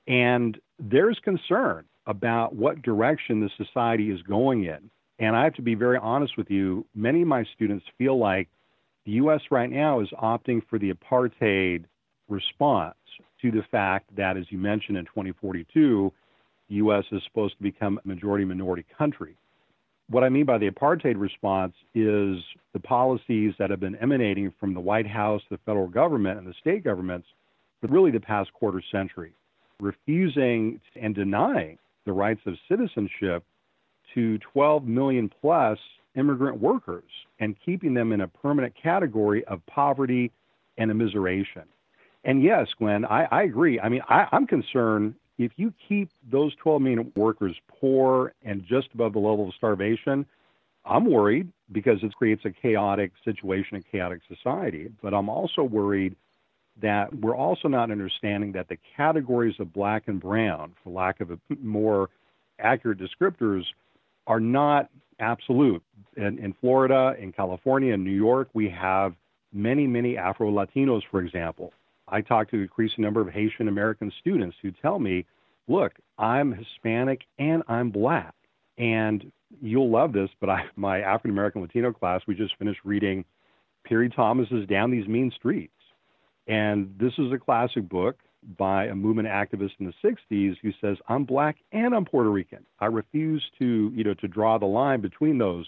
And 0.09 0.59
there's 0.79 1.19
concern 1.23 1.85
about 2.07 2.55
what 2.55 2.83
direction 2.83 3.41
the 3.41 3.51
society 3.65 4.11
is 4.11 4.21
going 4.23 4.65
in. 4.65 4.91
And 5.19 5.37
I 5.37 5.45
have 5.45 5.55
to 5.55 5.63
be 5.63 5.75
very 5.75 5.99
honest 5.99 6.37
with 6.37 6.51
you, 6.51 6.85
many 6.95 7.23
of 7.23 7.29
my 7.29 7.45
students 7.55 7.85
feel 7.97 8.19
like 8.19 8.49
the 9.07 9.13
U.S. 9.13 9.41
right 9.51 9.71
now 9.71 10.01
is 10.01 10.09
opting 10.21 10.61
for 10.69 10.79
the 10.79 10.93
apartheid 10.93 11.85
response 12.29 12.97
to 13.43 13.51
the 13.51 13.63
fact 13.71 14.15
that, 14.17 14.37
as 14.37 14.45
you 14.51 14.59
mentioned, 14.59 14.99
in 14.99 15.05
2042, 15.05 16.13
the 16.69 16.75
U.S. 16.77 17.05
is 17.13 17.23
supposed 17.25 17.57
to 17.59 17.63
become 17.63 18.01
a 18.05 18.09
majority 18.09 18.45
minority 18.45 18.85
country. 18.97 19.37
What 20.11 20.23
I 20.23 20.29
mean 20.29 20.45
by 20.45 20.59
the 20.59 20.71
apartheid 20.71 21.19
response 21.19 21.75
is 21.95 22.37
the 22.73 22.81
policies 22.81 23.55
that 23.59 23.71
have 23.71 23.81
been 23.81 23.97
emanating 23.97 24.53
from 24.61 24.75
the 24.75 24.81
White 24.81 25.07
House, 25.07 25.43
the 25.51 25.59
federal 25.65 25.89
government, 25.89 26.39
and 26.39 26.47
the 26.47 26.55
state 26.61 26.85
governments 26.85 27.27
really 27.91 28.11
the 28.11 28.21
past 28.21 28.53
quarter 28.53 28.83
century, 28.91 29.33
refusing 29.81 30.81
and 31.01 31.15
denying 31.15 31.79
the 32.07 32.13
rights 32.13 32.41
of 32.47 32.55
citizenship 32.69 33.45
to 34.15 34.39
12 34.39 34.85
million 34.85 35.31
plus 35.41 35.79
immigrant 36.17 36.61
workers 36.61 37.11
and 37.41 37.57
keeping 37.65 37.95
them 37.95 38.13
in 38.13 38.21
a 38.21 38.29
permanent 38.29 38.73
category 38.81 39.45
of 39.47 39.65
poverty 39.67 40.31
and 40.79 40.91
immiseration. 40.91 41.65
And 42.25 42.43
yes, 42.43 42.69
Glen, 42.79 43.05
I, 43.05 43.25
I 43.31 43.43
agree. 43.43 43.81
I 43.81 43.89
mean, 43.89 44.03
I, 44.09 44.27
I'm 44.33 44.47
concerned 44.47 45.15
if 45.39 45.53
you 45.57 45.73
keep 45.89 46.11
those 46.31 46.55
12 46.57 46.83
million 46.83 47.13
workers 47.17 47.57
poor 47.69 48.33
and 48.45 48.65
just 48.65 48.89
above 48.95 49.13
the 49.13 49.19
level 49.19 49.49
of 49.49 49.55
starvation, 49.55 50.27
I'm 50.85 51.11
worried 51.11 51.51
because 51.73 51.99
it 52.03 52.15
creates 52.15 52.45
a 52.45 52.51
chaotic 52.51 53.13
situation, 53.25 53.79
a 53.79 53.83
chaotic 53.83 54.21
society. 54.29 54.91
But 55.03 55.15
I'm 55.15 55.29
also 55.29 55.63
worried 55.63 56.15
that 56.81 57.15
we're 57.15 57.37
also 57.37 57.69
not 57.69 57.91
understanding 57.91 58.53
that 58.53 58.69
the 58.69 58.79
categories 58.97 59.55
of 59.59 59.73
black 59.73 60.05
and 60.07 60.21
brown, 60.21 60.75
for 60.83 60.91
lack 60.91 61.21
of 61.21 61.31
more 61.63 62.11
accurate 62.59 62.99
descriptors, 62.99 63.65
are 64.27 64.41
not 64.41 64.91
absolute. 65.21 65.83
In, 66.17 66.39
in 66.39 66.55
Florida, 66.61 67.15
in 67.19 67.33
California, 67.33 67.95
in 67.95 68.05
New 68.05 68.11
York, 68.11 68.49
we 68.55 68.69
have 68.69 69.15
many, 69.53 69.87
many 69.87 70.17
Afro 70.17 70.51
Latinos, 70.51 71.03
for 71.11 71.21
example. 71.21 71.73
I 72.09 72.21
talk 72.21 72.51
to 72.51 72.57
an 72.57 72.63
increasing 72.63 73.03
number 73.03 73.21
of 73.21 73.29
Haitian 73.29 73.69
American 73.69 74.13
students 74.21 74.57
who 74.63 74.71
tell 74.71 74.99
me, 74.99 75.25
look, 75.69 75.93
I'm 76.19 76.53
Hispanic 76.53 77.23
and 77.39 77.63
I'm 77.69 77.91
black. 77.91 78.35
And 78.77 79.31
you'll 79.61 79.91
love 79.91 80.13
this, 80.13 80.31
but 80.41 80.51
I, 80.51 80.65
my 80.77 81.01
African 81.01 81.31
American 81.31 81.63
Latino 81.63 81.93
class, 81.93 82.21
we 82.27 82.35
just 82.35 82.57
finished 82.59 82.81
reading 82.85 83.25
Piri 83.85 84.11
Thomas's 84.11 84.67
Down 84.67 84.91
These 84.91 85.09
Mean 85.09 85.33
Streets. 85.37 85.73
And 86.47 86.95
this 86.99 87.13
is 87.19 87.33
a 87.33 87.39
classic 87.39 87.89
book 87.89 88.17
by 88.59 88.87
a 88.87 88.95
movement 88.95 89.29
activist 89.29 89.73
in 89.81 89.87
the 89.87 89.95
60s 90.31 90.57
who 90.61 90.71
says, 90.81 90.99
I'm 91.09 91.25
black 91.25 91.57
and 91.73 91.95
I'm 91.95 92.05
Puerto 92.05 92.31
Rican. 92.31 92.67
I 92.79 92.87
refuse 92.87 93.43
to, 93.59 93.91
you 93.95 94.05
know, 94.05 94.15
to 94.15 94.29
draw 94.29 94.59
the 94.59 94.67
line 94.67 95.01
between 95.01 95.39
those. 95.39 95.67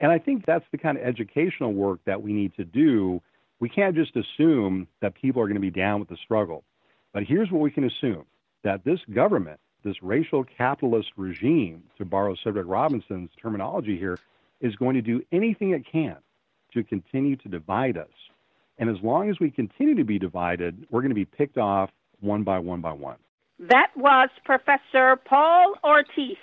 And 0.00 0.10
I 0.10 0.18
think 0.18 0.46
that's 0.46 0.64
the 0.72 0.78
kind 0.78 0.96
of 0.96 1.04
educational 1.04 1.74
work 1.74 2.00
that 2.06 2.22
we 2.22 2.32
need 2.32 2.54
to 2.56 2.64
do. 2.64 3.20
We 3.60 3.68
can't 3.68 3.94
just 3.94 4.16
assume 4.16 4.86
that 5.00 5.14
people 5.14 5.42
are 5.42 5.46
going 5.46 5.54
to 5.54 5.60
be 5.60 5.70
down 5.70 6.00
with 6.00 6.08
the 6.08 6.16
struggle. 6.16 6.64
But 7.12 7.24
here's 7.24 7.50
what 7.50 7.60
we 7.60 7.70
can 7.70 7.84
assume 7.84 8.24
that 8.62 8.84
this 8.84 9.00
government, 9.12 9.60
this 9.84 10.02
racial 10.02 10.44
capitalist 10.44 11.10
regime, 11.16 11.82
to 11.96 12.04
borrow 12.04 12.34
Cedric 12.42 12.66
Robinson's 12.66 13.30
terminology 13.40 13.96
here, 13.98 14.18
is 14.60 14.74
going 14.76 14.94
to 14.94 15.02
do 15.02 15.22
anything 15.32 15.70
it 15.70 15.84
can 15.90 16.16
to 16.74 16.82
continue 16.82 17.36
to 17.36 17.48
divide 17.48 17.96
us. 17.96 18.08
And 18.78 18.88
as 18.88 19.02
long 19.02 19.30
as 19.30 19.40
we 19.40 19.50
continue 19.50 19.94
to 19.96 20.04
be 20.04 20.18
divided, 20.18 20.86
we're 20.90 21.00
going 21.00 21.10
to 21.10 21.14
be 21.14 21.24
picked 21.24 21.58
off 21.58 21.90
one 22.20 22.42
by 22.42 22.58
one 22.58 22.80
by 22.80 22.92
one. 22.92 23.16
That 23.58 23.90
was 23.96 24.28
Professor 24.44 25.16
Paul 25.16 25.74
Ortiz 25.82 26.36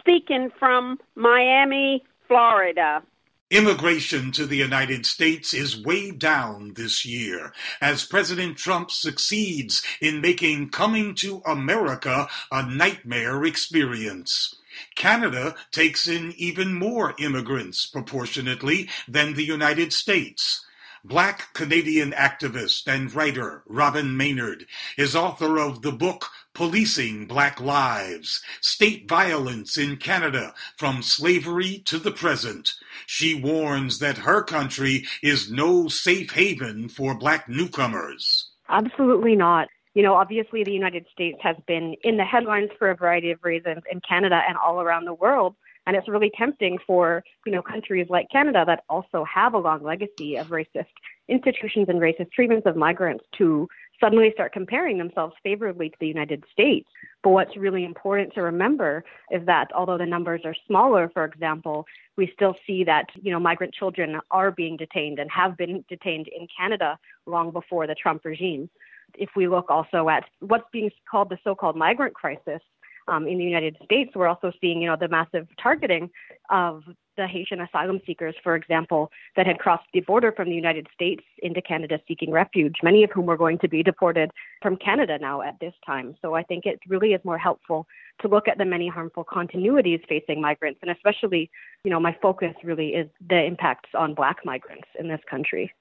speaking 0.00 0.50
from 0.58 0.98
Miami, 1.14 2.04
Florida. 2.26 3.02
Immigration 3.50 4.32
to 4.32 4.44
the 4.44 4.56
United 4.56 5.06
States 5.06 5.54
is 5.54 5.80
way 5.80 6.10
down 6.10 6.72
this 6.74 7.06
year 7.06 7.52
as 7.80 8.04
President 8.04 8.56
Trump 8.56 8.90
succeeds 8.90 9.84
in 10.00 10.20
making 10.20 10.70
coming 10.70 11.14
to 11.16 11.42
America 11.46 12.26
a 12.50 12.68
nightmare 12.68 13.44
experience. 13.44 14.56
Canada 14.96 15.54
takes 15.70 16.08
in 16.08 16.34
even 16.36 16.74
more 16.74 17.14
immigrants 17.20 17.86
proportionately 17.86 18.88
than 19.06 19.34
the 19.34 19.44
United 19.44 19.92
States. 19.92 20.65
Black 21.08 21.54
Canadian 21.54 22.10
activist 22.10 22.88
and 22.88 23.14
writer 23.14 23.62
Robyn 23.66 24.16
Maynard 24.16 24.66
is 24.98 25.14
author 25.14 25.56
of 25.56 25.82
the 25.82 25.92
book 25.92 26.30
Policing 26.52 27.26
Black 27.26 27.60
Lives 27.60 28.42
State 28.60 29.08
Violence 29.08 29.78
in 29.78 29.98
Canada 29.98 30.52
from 30.76 31.02
Slavery 31.02 31.78
to 31.84 32.00
the 32.00 32.10
Present. 32.10 32.72
She 33.06 33.36
warns 33.36 34.00
that 34.00 34.18
her 34.18 34.42
country 34.42 35.06
is 35.22 35.48
no 35.48 35.86
safe 35.86 36.32
haven 36.32 36.88
for 36.88 37.16
black 37.16 37.48
newcomers. 37.48 38.50
Absolutely 38.68 39.36
not. 39.36 39.68
You 39.94 40.02
know, 40.02 40.14
obviously, 40.14 40.64
the 40.64 40.72
United 40.72 41.06
States 41.12 41.38
has 41.40 41.54
been 41.68 41.94
in 42.02 42.16
the 42.16 42.24
headlines 42.24 42.70
for 42.80 42.90
a 42.90 42.96
variety 42.96 43.30
of 43.30 43.44
reasons 43.44 43.82
in 43.90 44.00
Canada 44.00 44.42
and 44.48 44.58
all 44.58 44.80
around 44.80 45.04
the 45.04 45.14
world. 45.14 45.54
And 45.86 45.96
it's 45.96 46.08
really 46.08 46.32
tempting 46.36 46.78
for, 46.86 47.22
you 47.44 47.52
know, 47.52 47.62
countries 47.62 48.06
like 48.10 48.28
Canada 48.30 48.64
that 48.66 48.82
also 48.88 49.24
have 49.24 49.54
a 49.54 49.58
long 49.58 49.82
legacy 49.82 50.36
of 50.36 50.48
racist 50.48 50.86
institutions 51.28 51.88
and 51.88 52.00
racist 52.00 52.32
treatments 52.32 52.66
of 52.66 52.76
migrants 52.76 53.24
to 53.38 53.68
suddenly 54.00 54.30
start 54.34 54.52
comparing 54.52 54.98
themselves 54.98 55.34
favorably 55.42 55.88
to 55.88 55.96
the 56.00 56.06
United 56.06 56.44
States. 56.52 56.88
But 57.22 57.30
what's 57.30 57.56
really 57.56 57.84
important 57.84 58.34
to 58.34 58.42
remember 58.42 59.04
is 59.30 59.44
that 59.46 59.68
although 59.74 59.98
the 59.98 60.06
numbers 60.06 60.42
are 60.44 60.54
smaller, 60.66 61.10
for 61.14 61.24
example, 61.24 61.86
we 62.16 62.30
still 62.34 62.56
see 62.66 62.84
that, 62.84 63.06
you 63.14 63.32
know, 63.32 63.40
migrant 63.40 63.74
children 63.74 64.20
are 64.30 64.50
being 64.50 64.76
detained 64.76 65.18
and 65.18 65.30
have 65.30 65.56
been 65.56 65.84
detained 65.88 66.28
in 66.28 66.46
Canada 66.56 66.98
long 67.26 67.50
before 67.50 67.86
the 67.86 67.94
Trump 67.94 68.24
regime. 68.24 68.68
If 69.14 69.30
we 69.36 69.48
look 69.48 69.70
also 69.70 70.08
at 70.08 70.24
what's 70.40 70.68
being 70.72 70.90
called 71.10 71.30
the 71.30 71.38
so-called 71.42 71.76
migrant 71.76 72.14
crisis, 72.14 72.60
um, 73.08 73.26
in 73.26 73.38
the 73.38 73.44
United 73.44 73.76
States, 73.84 74.12
we're 74.14 74.26
also 74.26 74.52
seeing, 74.60 74.80
you 74.82 74.88
know, 74.88 74.96
the 74.98 75.08
massive 75.08 75.46
targeting 75.62 76.10
of 76.50 76.82
the 77.16 77.26
Haitian 77.26 77.60
asylum 77.60 78.00
seekers, 78.06 78.34
for 78.42 78.56
example, 78.56 79.10
that 79.36 79.46
had 79.46 79.58
crossed 79.58 79.86
the 79.92 80.00
border 80.00 80.32
from 80.32 80.48
the 80.48 80.54
United 80.54 80.86
States 80.92 81.22
into 81.38 81.62
Canada 81.62 81.98
seeking 82.06 82.30
refuge, 82.30 82.76
many 82.82 83.04
of 83.04 83.10
whom 83.10 83.28
are 83.30 83.36
going 83.36 83.58
to 83.58 83.68
be 83.68 83.82
deported 83.82 84.30
from 84.60 84.76
Canada 84.76 85.18
now 85.18 85.40
at 85.40 85.58
this 85.60 85.72
time. 85.84 86.14
So 86.20 86.34
I 86.34 86.42
think 86.42 86.66
it 86.66 86.78
really 86.88 87.14
is 87.14 87.24
more 87.24 87.38
helpful 87.38 87.86
to 88.20 88.28
look 88.28 88.48
at 88.48 88.58
the 88.58 88.64
many 88.64 88.88
harmful 88.88 89.24
continuities 89.24 90.06
facing 90.08 90.40
migrants, 90.40 90.80
and 90.82 90.90
especially, 90.90 91.50
you 91.84 91.90
know, 91.90 92.00
my 92.00 92.16
focus 92.20 92.54
really 92.62 92.88
is 92.88 93.08
the 93.28 93.42
impacts 93.44 93.90
on 93.94 94.14
Black 94.14 94.44
migrants 94.44 94.88
in 94.98 95.08
this 95.08 95.20
country. 95.28 95.72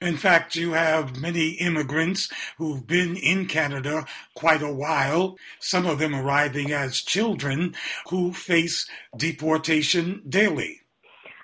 In 0.00 0.16
fact, 0.16 0.56
you 0.56 0.72
have 0.72 1.20
many 1.20 1.50
immigrants 1.50 2.30
who've 2.56 2.86
been 2.86 3.16
in 3.16 3.46
Canada 3.46 4.06
quite 4.34 4.62
a 4.62 4.72
while, 4.72 5.36
some 5.58 5.86
of 5.86 5.98
them 5.98 6.14
arriving 6.14 6.72
as 6.72 7.02
children 7.02 7.74
who 8.08 8.32
face 8.32 8.88
deportation 9.16 10.22
daily. 10.28 10.80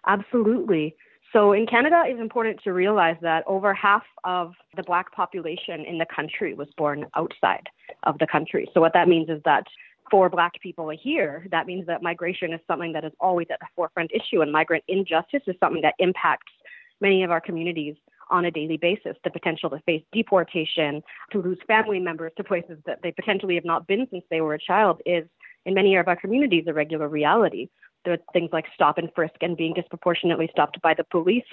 Absolutely. 0.07 0.97
So 1.33 1.53
in 1.53 1.67
Canada, 1.67 2.05
it's 2.07 2.21
important 2.21 2.61
to 2.65 2.73
realize 2.73 3.17
that 3.21 3.45
over 3.47 3.75
half 3.75 4.05
of 4.25 4.55
the 4.75 4.83
black 4.83 5.13
population 5.13 5.85
in 5.85 5.99
the 5.99 6.07
country 6.07 6.55
was 6.55 6.69
born 6.79 7.05
outside 7.15 7.69
of 8.05 8.19
the 8.19 8.27
country. 8.27 8.71
So 8.73 8.81
what 8.81 8.95
that 8.95 9.07
means 9.07 9.29
is 9.29 9.43
that 9.45 9.65
for 10.11 10.31
black 10.31 10.53
people 10.63 10.89
here, 10.89 11.47
that 11.51 11.67
means 11.67 11.87
that 11.89 12.03
migration 12.03 12.55
is 12.55 12.61
something 12.67 12.93
that 12.93 13.05
is 13.05 13.13
always 13.21 13.49
at 13.51 13.59
the 13.61 13.67
forefront 13.75 14.13
issue, 14.13 14.41
and 14.41 14.51
migrant 14.51 14.85
injustice 14.89 15.43
is 15.47 15.57
something 15.61 15.83
that 15.83 15.95
impacts 15.99 16.53
many 17.01 17.23
of 17.23 17.31
our 17.31 17.41
communities 17.41 17.97
on 18.29 18.45
a 18.45 18.51
daily 18.51 18.77
basis. 18.77 19.17
The 19.25 19.31
potential 19.31 19.71
to 19.71 19.81
face 19.81 20.03
deportation, 20.12 21.03
to 21.33 21.43
lose 21.43 21.59
family 21.67 22.01
members 22.01 22.33
to 22.37 22.45
places 22.45 22.79
that 22.87 23.01
they 23.03 23.12
potentially 23.12 23.55
have 23.55 23.65
not 23.65 23.87
been 23.87 24.07
since 24.11 24.25
they 24.31 24.41
were 24.41 24.55
a 24.55 24.59
child 24.59 25.01
is, 25.07 25.25
in 25.65 25.75
many 25.75 25.97
of 25.97 26.09
our 26.09 26.17
communities, 26.17 26.65
a 26.67 26.73
regular 26.73 27.09
reality. 27.09 27.69
There 28.05 28.15
are 28.15 28.19
things 28.33 28.51
like 28.53 28.67
stop 28.73 28.99
and 28.99 29.11
frisk 29.15 29.35
and 29.41 29.57
being 29.57 29.75
disproportionately 29.75 30.49
stopped 30.53 30.81
by 30.81 30.95
the 30.95 31.05
police 31.05 31.45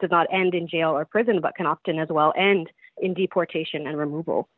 does 0.00 0.10
not 0.10 0.26
end 0.32 0.54
in 0.54 0.66
jail 0.66 0.90
or 0.90 1.04
prison, 1.04 1.40
but 1.40 1.54
can 1.54 1.66
often 1.66 2.00
as 2.00 2.08
well 2.08 2.32
end 2.36 2.68
in 3.00 3.14
deportation 3.14 3.86
and 3.86 3.96
removal 3.96 4.48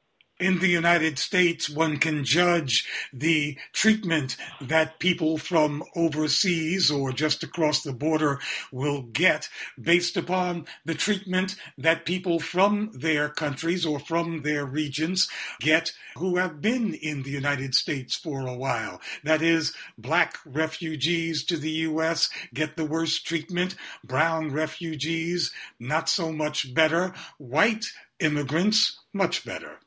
in 0.42 0.58
the 0.58 0.68
United 0.68 1.20
States, 1.20 1.70
one 1.70 1.98
can 1.98 2.24
judge 2.24 2.88
the 3.12 3.56
treatment 3.72 4.36
that 4.60 4.98
people 4.98 5.38
from 5.38 5.84
overseas 5.94 6.90
or 6.90 7.12
just 7.12 7.44
across 7.44 7.82
the 7.82 7.92
border 7.92 8.40
will 8.72 9.02
get 9.02 9.48
based 9.80 10.16
upon 10.16 10.66
the 10.84 10.94
treatment 10.94 11.54
that 11.78 12.04
people 12.04 12.40
from 12.40 12.90
their 12.92 13.28
countries 13.28 13.86
or 13.86 14.00
from 14.00 14.42
their 14.42 14.66
regions 14.66 15.28
get 15.60 15.92
who 16.16 16.36
have 16.36 16.60
been 16.60 16.92
in 16.94 17.22
the 17.22 17.30
United 17.30 17.72
States 17.72 18.16
for 18.16 18.46
a 18.46 18.56
while. 18.56 19.00
That 19.22 19.42
is, 19.42 19.72
black 19.96 20.38
refugees 20.44 21.44
to 21.44 21.56
the 21.56 21.70
U.S. 21.70 22.28
get 22.52 22.76
the 22.76 22.84
worst 22.84 23.24
treatment, 23.24 23.76
brown 24.04 24.50
refugees 24.50 25.52
not 25.78 26.08
so 26.08 26.32
much 26.32 26.74
better, 26.74 27.14
white 27.38 27.86
immigrants 28.18 28.98
much 29.12 29.44
better. 29.44 29.78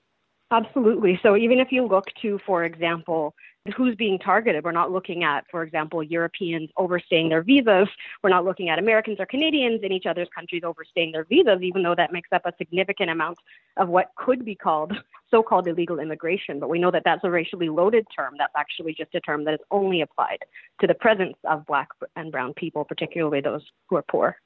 Absolutely. 0.52 1.20
So 1.24 1.36
even 1.36 1.60
if 1.60 1.72
you 1.72 1.88
look 1.88 2.06
to, 2.22 2.40
for 2.46 2.66
example, 2.66 3.34
who's 3.76 3.96
being 3.96 4.20
targeted, 4.20 4.64
we're 4.64 4.72
not 4.72 4.92
looking 4.92 5.24
at, 5.24 5.44
for 5.50 5.64
example, 5.64 6.04
Europeans 6.04 6.70
overstaying 6.78 7.30
their 7.30 7.42
visas. 7.42 7.88
We're 8.22 8.30
not 8.30 8.46
looking 8.46 8.70
at 8.70 8.78
Americans 8.78 9.18
or 9.20 9.26
Canadians 9.26 9.82
in 9.82 9.92
each 9.92 10.06
other's 10.06 10.28
countries 10.36 10.62
overstaying 10.64 11.14
their 11.14 11.24
visas, 11.24 11.64
even 11.64 11.82
though 11.82 11.96
that 11.96 12.14
makes 12.14 12.30
up 12.32 12.44
a 12.46 12.54
significant 12.60 13.10
amount 13.10 13.40
of 13.78 13.90
what 13.90 14.12
could 14.18 14.46
be 14.46 14.54
called 14.54 14.94
so-called 15.32 15.68
illegal 15.68 16.00
immigration. 16.00 16.60
But 16.60 16.70
we 16.70 16.78
know 16.78 16.92
that 16.92 17.02
that's 17.04 17.24
a 17.24 17.32
racially 17.32 17.70
loaded 17.70 18.06
term. 18.16 18.36
That's 18.38 18.54
actually 18.56 18.94
just 18.94 19.16
a 19.16 19.20
term 19.22 19.46
that 19.46 19.56
is 19.56 19.62
only 19.72 20.02
applied 20.02 20.46
to 20.80 20.86
the 20.86 20.94
presence 20.94 21.36
of 21.44 21.66
black 21.66 21.90
and 22.16 22.32
brown 22.32 22.54
people, 22.54 22.86
particularly 22.86 23.42
those 23.42 23.64
who 23.90 23.96
are 23.96 24.06
poor. 24.08 24.38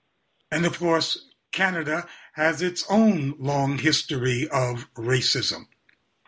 And 0.49 0.65
of 0.65 0.79
course, 0.79 1.25
Canada 1.51 2.07
has 2.33 2.61
its 2.61 2.85
own 2.89 3.35
long 3.37 3.77
history 3.79 4.47
of 4.49 4.87
racism. 4.93 5.65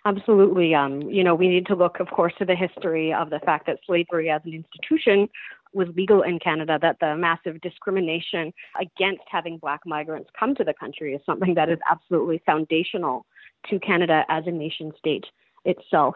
Absolutely. 0.04 0.74
Um, 0.74 1.02
you 1.02 1.24
know, 1.24 1.36
we 1.36 1.48
need 1.48 1.68
to 1.68 1.76
look, 1.76 2.00
of 2.00 2.10
course, 2.10 2.34
to 2.40 2.46
the 2.46 2.56
history 2.56 3.14
of 3.14 3.30
the 3.30 3.40
fact 3.40 3.68
that 3.68 3.80
slavery 3.86 4.30
as 4.30 4.42
an 4.46 4.54
institution 4.54 5.30
was 5.74 5.88
legal 5.96 6.24
in 6.24 6.40
Canada, 6.40 6.80
that 6.82 6.98
the 7.00 7.16
massive 7.16 7.62
discrimination 7.62 8.52
against 8.80 9.24
having 9.30 9.58
black 9.58 9.82
migrants 9.86 10.30
come 10.38 10.56
to 10.56 10.64
the 10.64 10.74
country 10.74 11.14
is 11.14 11.22
something 11.26 11.54
that 11.54 11.70
is 11.70 11.80
absolutely 11.90 12.42
foundational 12.46 13.26
to 13.70 13.80
Canada 13.80 14.26
as 14.28 14.44
a 14.48 14.52
nation 14.52 14.92
state 14.98 15.26
itself. 15.66 16.16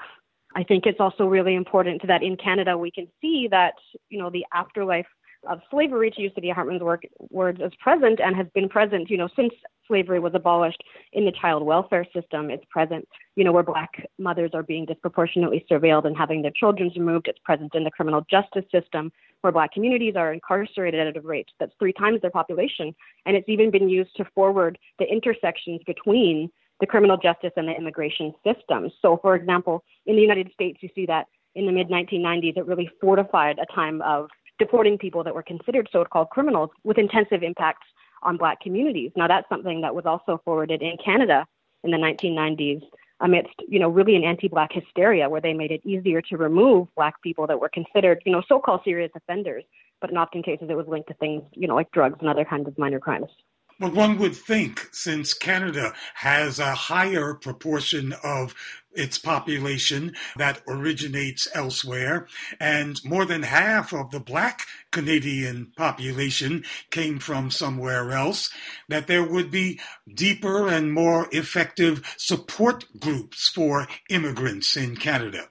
I 0.55 0.63
think 0.63 0.85
it's 0.85 0.99
also 0.99 1.25
really 1.25 1.53
important 1.53 2.01
that 2.07 2.23
in 2.23 2.37
Canada 2.37 2.77
we 2.77 2.89
can 2.89 3.07
see 3.21 3.47
that, 3.51 3.75
you 4.09 4.17
know, 4.17 4.29
the 4.29 4.45
afterlife 4.53 5.05
of 5.47 5.60
slavery, 5.69 6.12
to 6.12 6.21
use 6.21 6.31
Saidiya 6.38 6.53
Hartman's 6.53 6.81
work, 6.81 7.03
words, 7.29 7.60
is 7.62 7.71
present 7.81 8.19
and 8.19 8.36
has 8.36 8.47
been 8.53 8.69
present, 8.69 9.10
you 9.10 9.17
know, 9.17 9.29
since 9.36 9.53
slavery 9.88 10.19
was 10.19 10.34
abolished 10.34 10.84
in 11.13 11.25
the 11.25 11.31
child 11.31 11.63
welfare 11.63 12.05
system. 12.13 12.49
It's 12.49 12.65
present, 12.69 13.08
you 13.36 13.43
know, 13.43 13.51
where 13.51 13.63
black 13.63 13.91
mothers 14.17 14.51
are 14.53 14.63
being 14.63 14.86
disproportionately 14.86 15.65
surveilled 15.69 16.05
and 16.05 16.17
having 16.17 16.41
their 16.41 16.51
children 16.51 16.91
removed. 16.95 17.27
It's 17.27 17.39
present 17.39 17.75
in 17.75 17.84
the 17.84 17.91
criminal 17.91 18.25
justice 18.29 18.65
system, 18.71 19.12
where 19.41 19.53
black 19.53 19.71
communities 19.73 20.15
are 20.15 20.34
incarcerated 20.34 21.08
at 21.08 21.17
a 21.17 21.21
rate 21.21 21.49
that's 21.60 21.73
three 21.79 21.93
times 21.93 22.21
their 22.21 22.31
population. 22.31 22.95
And 23.25 23.36
it's 23.36 23.49
even 23.49 23.71
been 23.71 23.89
used 23.89 24.15
to 24.17 24.25
forward 24.36 24.77
the 24.99 25.05
intersections 25.05 25.81
between 25.86 26.49
the 26.79 26.88
criminal 26.88 27.17
justice 27.17 27.53
and 27.55 27.67
the 27.67 27.75
immigration 27.75 28.34
systems. 28.43 28.91
So, 29.01 29.17
for 29.21 29.36
example, 29.36 29.84
in 30.05 30.15
the 30.15 30.21
United 30.21 30.51
States, 30.53 30.79
you 30.81 30.89
see 30.93 31.05
that 31.05 31.27
in 31.55 31.65
the 31.65 31.71
mid 31.71 31.89
1990s, 31.89 32.58
it 32.58 32.65
really 32.65 32.89
fortified 32.99 33.60
a 33.60 33.73
time 33.73 34.01
of 34.01 34.29
deporting 34.59 34.97
people 34.97 35.23
that 35.23 35.35
were 35.35 35.43
considered 35.43 35.89
so 35.91 36.03
called 36.05 36.29
criminals 36.29 36.69
with 36.83 36.97
intensive 36.97 37.43
impacts 37.43 37.87
on 38.23 38.37
black 38.37 38.59
communities. 38.61 39.11
Now, 39.15 39.27
that's 39.27 39.47
something 39.49 39.81
that 39.81 39.93
was 39.93 40.05
also 40.05 40.41
forwarded 40.43 40.81
in 40.81 40.97
Canada 41.03 41.45
in 41.83 41.91
the 41.91 41.97
1990s 41.97 42.81
amidst, 43.21 43.53
you 43.67 43.79
know, 43.79 43.89
really 43.89 44.15
an 44.15 44.23
anti-black 44.23 44.71
hysteria 44.73 45.29
where 45.29 45.39
they 45.39 45.53
made 45.53 45.71
it 45.71 45.81
easier 45.85 46.21
to 46.21 46.37
remove 46.37 46.87
black 46.95 47.21
people 47.21 47.47
that 47.47 47.59
were 47.59 47.69
considered, 47.69 48.21
you 48.25 48.31
know, 48.31 48.41
so-called 48.47 48.81
serious 48.83 49.11
offenders, 49.15 49.63
but 50.01 50.09
in 50.09 50.17
often 50.17 50.43
cases 50.43 50.67
it 50.69 50.75
was 50.75 50.87
linked 50.87 51.07
to 51.07 51.13
things, 51.15 51.43
you 51.53 51.67
know, 51.67 51.75
like 51.75 51.89
drugs 51.91 52.17
and 52.19 52.29
other 52.29 52.43
kinds 52.43 52.67
of 52.67 52.77
minor 52.77 52.99
crimes. 52.99 53.29
Well, 53.79 53.91
one 53.91 54.17
would 54.19 54.35
think, 54.35 54.87
since 54.93 55.33
Canada 55.33 55.93
has 56.13 56.59
a 56.59 56.73
higher 56.73 57.33
proportion 57.33 58.13
of 58.23 58.55
its 58.95 59.17
population 59.17 60.15
that 60.38 60.62
originates 60.67 61.47
elsewhere, 61.53 62.27
and 62.60 63.03
more 63.03 63.25
than 63.25 63.43
half 63.43 63.93
of 63.93 64.12
the 64.12 64.19
black 64.19 64.67
Canadian 64.91 65.71
population 65.77 66.63
came 66.91 67.19
from 67.19 67.51
somewhere 67.51 68.12
else, 68.12 68.49
that 68.89 69.08
there 69.08 69.23
would 69.23 69.51
be 69.51 69.79
deeper 70.13 70.67
and 70.67 70.93
more 70.93 71.27
effective 71.31 72.15
support 72.17 72.86
groups 72.99 73.49
for 73.49 73.88
immigrants 74.10 74.77
in 74.77 74.95
Canada. 74.95 75.49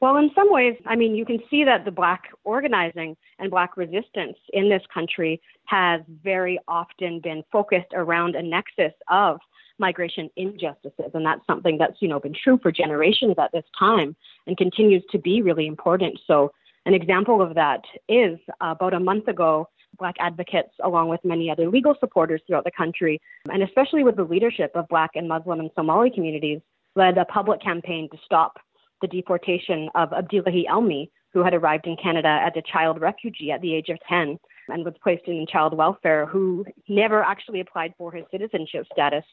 Well, 0.00 0.16
in 0.18 0.30
some 0.34 0.52
ways, 0.52 0.76
I 0.84 0.96
mean, 0.96 1.14
you 1.14 1.24
can 1.24 1.38
see 1.48 1.64
that 1.64 1.86
the 1.86 1.90
Black 1.90 2.24
organizing 2.44 3.16
and 3.38 3.50
Black 3.50 3.76
resistance 3.76 4.36
in 4.52 4.68
this 4.68 4.82
country 4.92 5.40
has 5.64 6.02
very 6.22 6.58
often 6.68 7.20
been 7.20 7.42
focused 7.50 7.92
around 7.94 8.34
a 8.34 8.42
nexus 8.42 8.92
of 9.08 9.38
migration 9.78 10.30
injustices. 10.36 11.10
And 11.14 11.24
that's 11.24 11.46
something 11.46 11.78
that's, 11.78 12.00
you 12.00 12.08
know, 12.08 12.20
been 12.20 12.34
true 12.34 12.58
for 12.62 12.70
generations 12.70 13.34
at 13.38 13.52
this 13.52 13.64
time 13.78 14.14
and 14.46 14.56
continues 14.56 15.02
to 15.10 15.18
be 15.18 15.42
really 15.42 15.66
important. 15.66 16.18
So 16.26 16.52
an 16.86 16.94
example 16.94 17.40
of 17.40 17.54
that 17.54 17.82
is 18.08 18.38
uh, 18.60 18.74
about 18.76 18.94
a 18.94 19.00
month 19.00 19.28
ago, 19.28 19.68
Black 19.98 20.16
advocates, 20.18 20.74
along 20.82 21.08
with 21.08 21.20
many 21.24 21.50
other 21.50 21.68
legal 21.68 21.94
supporters 22.00 22.42
throughout 22.46 22.64
the 22.64 22.70
country, 22.70 23.20
and 23.50 23.62
especially 23.62 24.02
with 24.02 24.16
the 24.16 24.24
leadership 24.24 24.72
of 24.74 24.88
Black 24.88 25.10
and 25.14 25.28
Muslim 25.28 25.60
and 25.60 25.70
Somali 25.74 26.10
communities, 26.10 26.60
led 26.96 27.16
a 27.16 27.24
public 27.24 27.62
campaign 27.62 28.08
to 28.10 28.18
stop 28.24 28.58
the 29.00 29.08
deportation 29.08 29.88
of 29.94 30.12
Abdullahi 30.12 30.66
Elmi, 30.70 31.10
who 31.32 31.42
had 31.42 31.54
arrived 31.54 31.86
in 31.86 31.96
Canada 31.96 32.40
as 32.42 32.52
a 32.56 32.62
child 32.62 33.00
refugee 33.00 33.50
at 33.50 33.60
the 33.60 33.74
age 33.74 33.88
of 33.88 33.98
10 34.08 34.38
and 34.68 34.84
was 34.84 34.94
placed 35.02 35.26
in 35.26 35.46
child 35.50 35.76
welfare, 35.76 36.26
who 36.26 36.64
never 36.88 37.22
actually 37.22 37.60
applied 37.60 37.92
for 37.98 38.12
his 38.12 38.24
citizenship 38.30 38.86
status, 38.92 39.24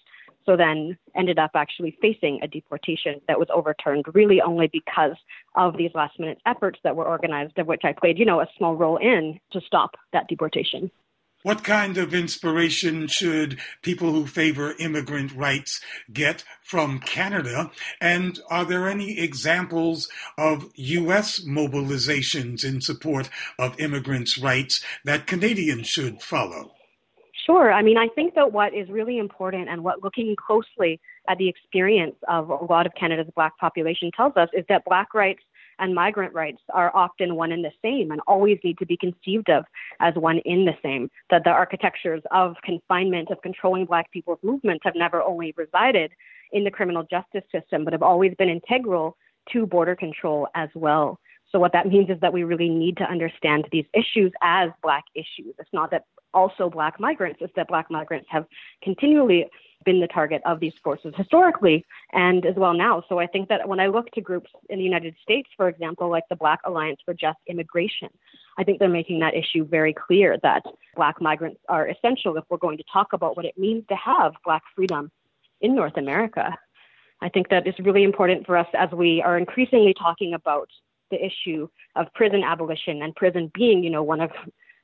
so 0.45 0.57
then 0.57 0.97
ended 1.15 1.39
up 1.39 1.51
actually 1.55 1.97
facing 2.01 2.39
a 2.41 2.47
deportation 2.47 3.21
that 3.27 3.39
was 3.39 3.47
overturned 3.53 4.05
really 4.13 4.41
only 4.41 4.67
because 4.71 5.15
of 5.55 5.77
these 5.77 5.91
last 5.93 6.19
minute 6.19 6.39
efforts 6.45 6.79
that 6.83 6.95
were 6.95 7.05
organized, 7.05 7.57
of 7.57 7.67
which 7.67 7.81
I 7.83 7.93
played, 7.93 8.17
you 8.17 8.25
know, 8.25 8.41
a 8.41 8.47
small 8.57 8.75
role 8.75 8.97
in 8.97 9.39
to 9.51 9.61
stop 9.61 9.95
that 10.13 10.27
deportation. 10.27 10.91
What 11.43 11.63
kind 11.63 11.97
of 11.97 12.13
inspiration 12.13 13.07
should 13.07 13.59
people 13.81 14.11
who 14.11 14.27
favor 14.27 14.75
immigrant 14.77 15.33
rights 15.33 15.81
get 16.13 16.43
from 16.61 16.99
Canada? 16.99 17.71
And 17.99 18.39
are 18.51 18.63
there 18.63 18.87
any 18.87 19.19
examples 19.19 20.07
of 20.37 20.69
U.S. 20.75 21.39
mobilizations 21.43 22.63
in 22.63 22.79
support 22.79 23.27
of 23.57 23.79
immigrants' 23.79 24.37
rights 24.37 24.85
that 25.03 25.25
Canadians 25.25 25.87
should 25.87 26.21
follow? 26.21 26.73
Sure. 27.51 27.73
I 27.73 27.81
mean, 27.81 27.97
I 27.97 28.07
think 28.07 28.33
that 28.35 28.53
what 28.53 28.73
is 28.73 28.87
really 28.89 29.17
important 29.17 29.67
and 29.67 29.83
what 29.83 30.01
looking 30.01 30.37
closely 30.37 31.01
at 31.27 31.37
the 31.37 31.49
experience 31.49 32.15
of 32.29 32.49
a 32.49 32.63
lot 32.63 32.85
of 32.85 32.93
Canada's 32.97 33.27
Black 33.35 33.57
population 33.57 34.09
tells 34.15 34.37
us 34.37 34.47
is 34.53 34.63
that 34.69 34.85
Black 34.85 35.13
rights 35.13 35.43
and 35.77 35.93
migrant 35.93 36.33
rights 36.33 36.61
are 36.73 36.95
often 36.95 37.35
one 37.35 37.51
and 37.51 37.61
the 37.61 37.71
same 37.81 38.11
and 38.11 38.21
always 38.25 38.57
need 38.63 38.77
to 38.77 38.85
be 38.85 38.95
conceived 38.95 39.49
of 39.49 39.65
as 39.99 40.13
one 40.15 40.37
in 40.45 40.63
the 40.63 40.75
same. 40.81 41.11
That 41.29 41.43
the 41.43 41.49
architectures 41.49 42.21
of 42.31 42.55
confinement, 42.63 43.31
of 43.31 43.41
controlling 43.41 43.85
Black 43.85 44.09
people's 44.11 44.39
movements 44.43 44.85
have 44.85 44.95
never 44.95 45.21
only 45.21 45.53
resided 45.57 46.13
in 46.53 46.63
the 46.63 46.71
criminal 46.71 47.03
justice 47.03 47.43
system, 47.51 47.83
but 47.83 47.91
have 47.91 48.01
always 48.01 48.33
been 48.35 48.47
integral 48.47 49.17
to 49.51 49.65
border 49.65 49.97
control 49.97 50.47
as 50.55 50.69
well. 50.73 51.19
So, 51.51 51.59
what 51.59 51.73
that 51.73 51.87
means 51.87 52.09
is 52.09 52.19
that 52.21 52.33
we 52.33 52.43
really 52.43 52.69
need 52.69 52.97
to 52.97 53.03
understand 53.03 53.67
these 53.71 53.85
issues 53.93 54.31
as 54.41 54.69
Black 54.81 55.03
issues. 55.15 55.53
It's 55.59 55.73
not 55.73 55.91
that 55.91 56.05
also 56.33 56.69
Black 56.69 56.99
migrants, 56.99 57.39
it's 57.41 57.53
that 57.55 57.67
Black 57.67 57.91
migrants 57.91 58.27
have 58.29 58.45
continually 58.81 59.47
been 59.83 59.99
the 59.99 60.07
target 60.07 60.41
of 60.45 60.59
these 60.59 60.73
forces 60.83 61.13
historically 61.17 61.83
and 62.13 62.45
as 62.45 62.55
well 62.55 62.73
now. 62.73 63.03
So 63.09 63.19
I 63.19 63.27
think 63.27 63.49
that 63.49 63.67
when 63.67 63.79
I 63.79 63.87
look 63.87 64.11
to 64.11 64.21
groups 64.21 64.49
in 64.69 64.77
the 64.77 64.83
United 64.85 65.15
States, 65.21 65.49
for 65.57 65.67
example, 65.67 66.09
like 66.09 66.23
the 66.29 66.35
Black 66.35 66.59
Alliance 66.65 66.99
for 67.03 67.13
Just 67.13 67.39
Immigration, 67.47 68.09
I 68.57 68.63
think 68.63 68.79
they're 68.79 68.89
making 68.89 69.19
that 69.19 69.33
issue 69.33 69.65
very 69.65 69.93
clear 69.93 70.37
that 70.43 70.63
Black 70.95 71.19
migrants 71.19 71.59
are 71.67 71.87
essential 71.87 72.37
if 72.37 72.43
we're 72.49 72.57
going 72.57 72.77
to 72.77 72.83
talk 72.91 73.13
about 73.13 73.35
what 73.35 73.45
it 73.45 73.57
means 73.57 73.83
to 73.89 73.95
have 73.95 74.33
Black 74.45 74.61
freedom 74.75 75.11
in 75.61 75.75
North 75.75 75.97
America. 75.97 76.57
I 77.21 77.29
think 77.29 77.49
that 77.49 77.67
is 77.67 77.75
really 77.79 78.03
important 78.03 78.45
for 78.45 78.57
us 78.57 78.67
as 78.73 78.89
we 78.91 79.21
are 79.21 79.37
increasingly 79.37 79.93
talking 79.93 80.33
about 80.33 80.69
the 81.11 81.23
issue 81.23 81.67
of 81.95 82.07
prison 82.15 82.43
abolition 82.43 83.01
and 83.01 83.15
prison 83.15 83.51
being, 83.53 83.83
you 83.83 83.89
know, 83.89 84.03
one 84.03 84.21
of 84.21 84.31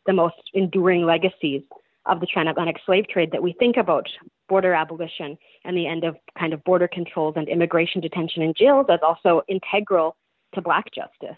the 0.05 0.13
most 0.13 0.35
enduring 0.53 1.05
legacies 1.05 1.61
of 2.05 2.19
the 2.19 2.25
transatlantic 2.25 2.77
slave 2.85 3.07
trade 3.07 3.31
that 3.31 3.43
we 3.43 3.53
think 3.53 3.75
about 3.77 4.07
border 4.47 4.73
abolition 4.73 5.37
and 5.65 5.75
the 5.75 5.87
end 5.87 6.03
of 6.03 6.15
kind 6.39 6.53
of 6.53 6.63
border 6.63 6.87
controls 6.87 7.33
and 7.35 7.49
immigration 7.49 8.01
detention 8.01 8.41
in 8.41 8.53
jails 8.57 8.85
as 8.89 8.99
also 9.03 9.41
integral 9.49 10.15
to 10.55 10.61
black 10.61 10.85
justice. 10.93 11.37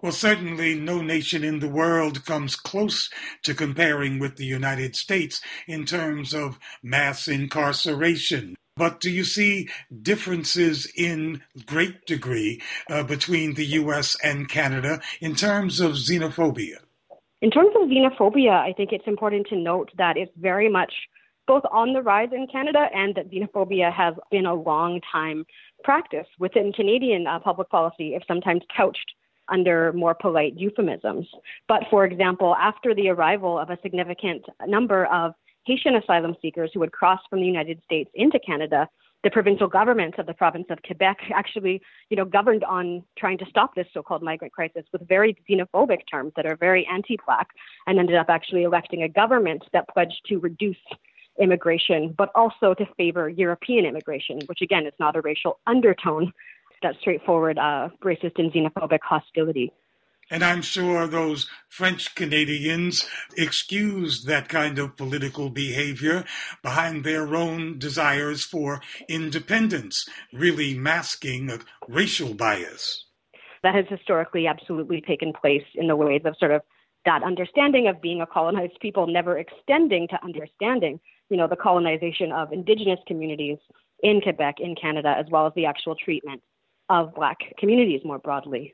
Well, 0.00 0.12
certainly 0.12 0.74
no 0.74 1.02
nation 1.02 1.44
in 1.44 1.60
the 1.60 1.68
world 1.68 2.24
comes 2.24 2.56
close 2.56 3.10
to 3.42 3.54
comparing 3.54 4.18
with 4.18 4.36
the 4.36 4.46
United 4.46 4.96
States 4.96 5.40
in 5.68 5.84
terms 5.84 6.34
of 6.34 6.58
mass 6.82 7.28
incarceration. 7.28 8.56
But 8.76 9.00
do 9.00 9.10
you 9.10 9.24
see 9.24 9.68
differences 10.02 10.90
in 10.96 11.42
great 11.66 12.06
degree 12.06 12.62
uh, 12.88 13.02
between 13.02 13.54
the 13.54 13.66
US 13.80 14.16
and 14.24 14.48
Canada 14.48 15.00
in 15.20 15.34
terms 15.34 15.80
of 15.80 15.92
xenophobia? 15.92 16.78
In 17.42 17.50
terms 17.50 17.70
of 17.76 17.88
xenophobia, 17.88 18.52
I 18.52 18.72
think 18.72 18.92
it's 18.92 19.06
important 19.06 19.48
to 19.48 19.56
note 19.56 19.90
that 19.98 20.16
it's 20.16 20.32
very 20.36 20.70
much 20.70 20.92
both 21.46 21.64
on 21.70 21.92
the 21.92 22.00
rise 22.00 22.30
in 22.32 22.46
Canada 22.46 22.86
and 22.94 23.14
that 23.14 23.30
xenophobia 23.30 23.92
has 23.92 24.14
been 24.30 24.46
a 24.46 24.54
long 24.54 25.00
time 25.10 25.44
practice 25.84 26.26
within 26.38 26.72
Canadian 26.72 27.26
uh, 27.26 27.40
public 27.40 27.68
policy, 27.68 28.14
if 28.14 28.22
sometimes 28.26 28.62
couched 28.74 29.12
under 29.48 29.92
more 29.92 30.14
polite 30.14 30.54
euphemisms. 30.56 31.26
But 31.68 31.82
for 31.90 32.04
example, 32.04 32.54
after 32.54 32.94
the 32.94 33.08
arrival 33.08 33.58
of 33.58 33.70
a 33.70 33.78
significant 33.82 34.46
number 34.66 35.06
of 35.06 35.34
Haitian 35.64 35.96
asylum 35.96 36.34
seekers 36.42 36.70
who 36.74 36.80
had 36.80 36.92
crossed 36.92 37.28
from 37.30 37.40
the 37.40 37.46
United 37.46 37.80
States 37.84 38.10
into 38.14 38.38
Canada, 38.38 38.88
the 39.22 39.30
provincial 39.30 39.68
government 39.68 40.18
of 40.18 40.26
the 40.26 40.34
province 40.34 40.66
of 40.70 40.78
Quebec 40.82 41.18
actually, 41.34 41.80
you 42.10 42.16
know, 42.16 42.24
governed 42.24 42.64
on 42.64 43.02
trying 43.16 43.38
to 43.38 43.46
stop 43.46 43.74
this 43.74 43.86
so-called 43.94 44.22
migrant 44.22 44.52
crisis 44.52 44.84
with 44.92 45.06
very 45.08 45.36
xenophobic 45.48 46.00
terms 46.10 46.32
that 46.36 46.46
are 46.46 46.56
very 46.56 46.86
anti-black, 46.86 47.48
and 47.86 47.98
ended 47.98 48.16
up 48.16 48.26
actually 48.28 48.64
electing 48.64 49.02
a 49.02 49.08
government 49.08 49.62
that 49.72 49.88
pledged 49.88 50.20
to 50.26 50.38
reduce 50.38 50.76
immigration, 51.40 52.14
but 52.18 52.30
also 52.34 52.74
to 52.74 52.86
favor 52.96 53.28
European 53.28 53.86
immigration, 53.86 54.40
which 54.46 54.60
again 54.60 54.86
is 54.86 54.92
not 54.98 55.16
a 55.16 55.20
racial 55.22 55.60
undertone, 55.66 56.32
that 56.82 56.96
straightforward 57.00 57.58
uh, 57.58 57.88
racist 58.04 58.38
and 58.38 58.52
xenophobic 58.52 58.98
hostility. 59.02 59.72
And 60.30 60.42
I'm 60.42 60.62
sure 60.62 61.06
those 61.06 61.48
French 61.68 62.14
Canadians 62.14 63.06
excused 63.36 64.26
that 64.26 64.48
kind 64.48 64.78
of 64.78 64.96
political 64.96 65.50
behavior 65.50 66.24
behind 66.62 67.04
their 67.04 67.34
own 67.34 67.78
desires 67.78 68.42
for 68.44 68.80
independence, 69.08 70.08
really 70.32 70.74
masking 70.74 71.50
a 71.50 71.58
racial 71.88 72.34
bias. 72.34 73.06
That 73.62 73.74
has 73.74 73.84
historically 73.88 74.46
absolutely 74.46 75.00
taken 75.00 75.32
place 75.32 75.64
in 75.74 75.86
the 75.86 75.96
ways 75.96 76.22
of 76.24 76.36
sort 76.38 76.52
of 76.52 76.62
that 77.04 77.22
understanding 77.22 77.88
of 77.88 78.00
being 78.00 78.20
a 78.20 78.26
colonized 78.26 78.78
people 78.80 79.06
never 79.06 79.38
extending 79.38 80.08
to 80.08 80.24
understanding, 80.24 81.00
you 81.30 81.36
know, 81.36 81.48
the 81.48 81.56
colonization 81.56 82.32
of 82.32 82.52
indigenous 82.52 83.00
communities 83.06 83.58
in 84.02 84.20
Quebec, 84.20 84.56
in 84.58 84.74
Canada, 84.74 85.14
as 85.18 85.26
well 85.30 85.46
as 85.46 85.52
the 85.54 85.66
actual 85.66 85.94
treatment 85.96 86.42
of 86.88 87.14
Black 87.14 87.38
communities 87.58 88.00
more 88.04 88.18
broadly. 88.18 88.72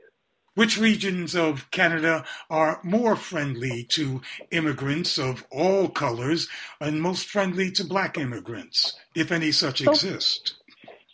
Which 0.59 0.77
regions 0.77 1.37
of 1.37 1.71
Canada 1.71 2.25
are 2.51 2.81
more 2.83 3.15
friendly 3.15 3.85
to 3.91 4.21
immigrants 4.51 5.17
of 5.17 5.47
all 5.53 5.89
colors 5.89 6.49
and 6.81 7.01
most 7.01 7.29
friendly 7.29 7.71
to 7.71 7.85
black 7.85 8.19
immigrants, 8.19 8.99
if 9.15 9.31
any 9.31 9.53
such 9.53 9.85
so, 9.85 9.93
exist? 9.93 10.57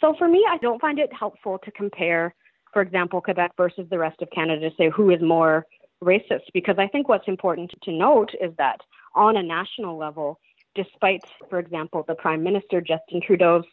So, 0.00 0.14
for 0.16 0.28
me, 0.28 0.42
I 0.48 0.56
don't 0.56 0.80
find 0.80 0.98
it 0.98 1.12
helpful 1.12 1.58
to 1.62 1.70
compare, 1.72 2.34
for 2.72 2.80
example, 2.80 3.20
Quebec 3.20 3.50
versus 3.58 3.86
the 3.90 3.98
rest 3.98 4.22
of 4.22 4.30
Canada 4.30 4.70
to 4.70 4.76
say 4.76 4.88
who 4.88 5.10
is 5.10 5.20
more 5.20 5.66
racist, 6.02 6.48
because 6.54 6.76
I 6.78 6.86
think 6.86 7.10
what's 7.10 7.28
important 7.28 7.70
to 7.82 7.92
note 7.92 8.30
is 8.40 8.56
that 8.56 8.80
on 9.14 9.36
a 9.36 9.42
national 9.42 9.98
level, 9.98 10.40
despite, 10.74 11.20
for 11.50 11.58
example, 11.58 12.02
the 12.08 12.14
Prime 12.14 12.42
Minister 12.42 12.80
Justin 12.80 13.20
Trudeau's 13.20 13.66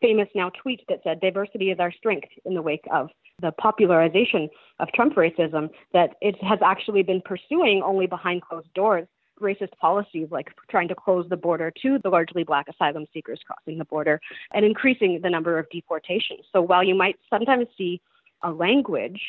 famous 0.00 0.28
now 0.34 0.50
tweet 0.62 0.80
that 0.88 1.00
said 1.04 1.20
diversity 1.20 1.70
is 1.70 1.78
our 1.80 1.92
strength 1.92 2.30
in 2.46 2.54
the 2.54 2.62
wake 2.62 2.86
of 2.90 3.10
the 3.40 3.52
popularization 3.52 4.48
of 4.80 4.88
Trump 4.92 5.14
racism 5.14 5.70
that 5.92 6.16
it 6.20 6.42
has 6.42 6.58
actually 6.64 7.02
been 7.02 7.22
pursuing 7.24 7.82
only 7.84 8.06
behind 8.06 8.42
closed 8.42 8.72
doors 8.74 9.06
racist 9.40 9.70
policies 9.80 10.28
like 10.30 10.48
trying 10.68 10.88
to 10.88 10.94
close 10.94 11.26
the 11.28 11.36
border 11.36 11.72
to 11.82 11.98
the 12.02 12.08
largely 12.08 12.44
black 12.44 12.66
asylum 12.68 13.06
seekers 13.12 13.40
crossing 13.46 13.78
the 13.78 13.84
border 13.84 14.20
and 14.52 14.64
increasing 14.64 15.20
the 15.22 15.30
number 15.30 15.58
of 15.58 15.66
deportations. 15.70 16.40
So 16.52 16.60
while 16.60 16.82
you 16.82 16.94
might 16.94 17.16
sometimes 17.30 17.66
see 17.76 18.00
a 18.42 18.50
language 18.50 19.20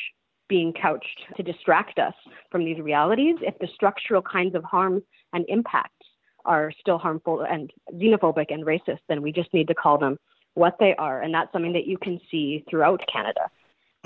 being 0.48 0.74
couched 0.74 1.26
to 1.38 1.44
distract 1.44 2.00
us 2.00 2.14
from 2.52 2.66
these 2.66 2.80
realities, 2.80 3.36
if 3.42 3.58
the 3.60 3.68
structural 3.74 4.22
kinds 4.22 4.56
of 4.56 4.64
harms 4.64 5.04
and 5.34 5.46
impacts 5.48 5.94
are 6.46 6.72
still 6.80 6.98
harmful 6.98 7.42
and 7.42 7.72
xenophobic 7.94 8.52
and 8.52 8.66
racist, 8.66 9.00
then 9.08 9.22
we 9.22 9.32
just 9.32 9.54
need 9.54 9.68
to 9.68 9.76
call 9.76 9.98
them 9.98 10.18
what 10.56 10.78
they 10.80 10.96
are. 10.96 11.22
And 11.22 11.34
that's 11.34 11.52
something 11.52 11.74
that 11.74 11.86
you 11.86 11.98
can 11.98 12.20
see 12.32 12.66
throughout 12.70 13.02
Canada. 13.12 13.52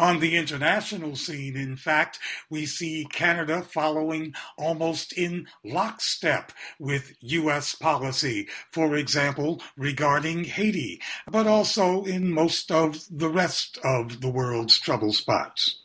On 0.03 0.19
the 0.19 0.35
international 0.35 1.15
scene, 1.15 1.55
in 1.55 1.77
fact, 1.77 2.19
we 2.49 2.65
see 2.65 3.07
Canada 3.09 3.61
following 3.61 4.35
almost 4.57 5.13
in 5.13 5.47
lockstep 5.63 6.51
with 6.77 7.15
U.S. 7.21 7.73
policy, 7.73 8.49
for 8.69 8.97
example, 8.97 9.61
regarding 9.77 10.43
Haiti, 10.43 11.01
but 11.31 11.47
also 11.47 12.03
in 12.03 12.29
most 12.29 12.69
of 12.69 13.05
the 13.09 13.29
rest 13.29 13.79
of 13.85 14.19
the 14.19 14.29
world's 14.29 14.77
trouble 14.77 15.13
spots. 15.13 15.79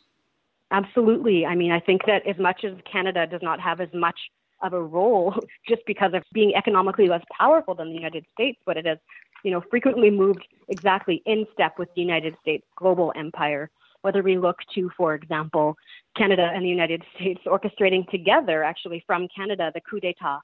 Absolutely. 0.69 1.45
I 1.45 1.55
mean, 1.55 1.71
I 1.71 1.79
think 1.79 2.01
that 2.05 2.27
as 2.27 2.37
much 2.37 2.65
as 2.65 2.73
Canada 2.91 3.25
does 3.25 3.41
not 3.41 3.61
have 3.61 3.79
as 3.79 3.93
much 3.93 4.19
of 4.61 4.73
a 4.73 4.83
role 4.83 5.33
just 5.69 5.83
because 5.87 6.11
of 6.13 6.23
being 6.33 6.51
economically 6.57 7.07
less 7.07 7.23
powerful 7.39 7.73
than 7.73 7.87
the 7.87 7.95
United 7.95 8.25
States, 8.33 8.59
but 8.65 8.75
it 8.75 8.85
has, 8.85 8.97
you 9.45 9.51
know, 9.51 9.61
frequently 9.69 10.11
moved 10.11 10.45
exactly 10.67 11.23
in 11.25 11.47
step 11.53 11.79
with 11.79 11.87
the 11.95 12.01
United 12.01 12.35
States 12.41 12.65
global 12.75 13.13
empire 13.15 13.71
whether 14.01 14.23
we 14.23 14.37
look 14.37 14.57
to, 14.75 14.89
for 14.95 15.13
example, 15.13 15.75
Canada 16.17 16.49
and 16.53 16.63
the 16.63 16.69
United 16.69 17.03
States 17.15 17.41
orchestrating 17.45 18.07
together, 18.09 18.63
actually 18.63 19.03
from 19.05 19.27
Canada, 19.35 19.71
the 19.73 19.81
coup 19.81 19.99
d'etat 19.99 20.39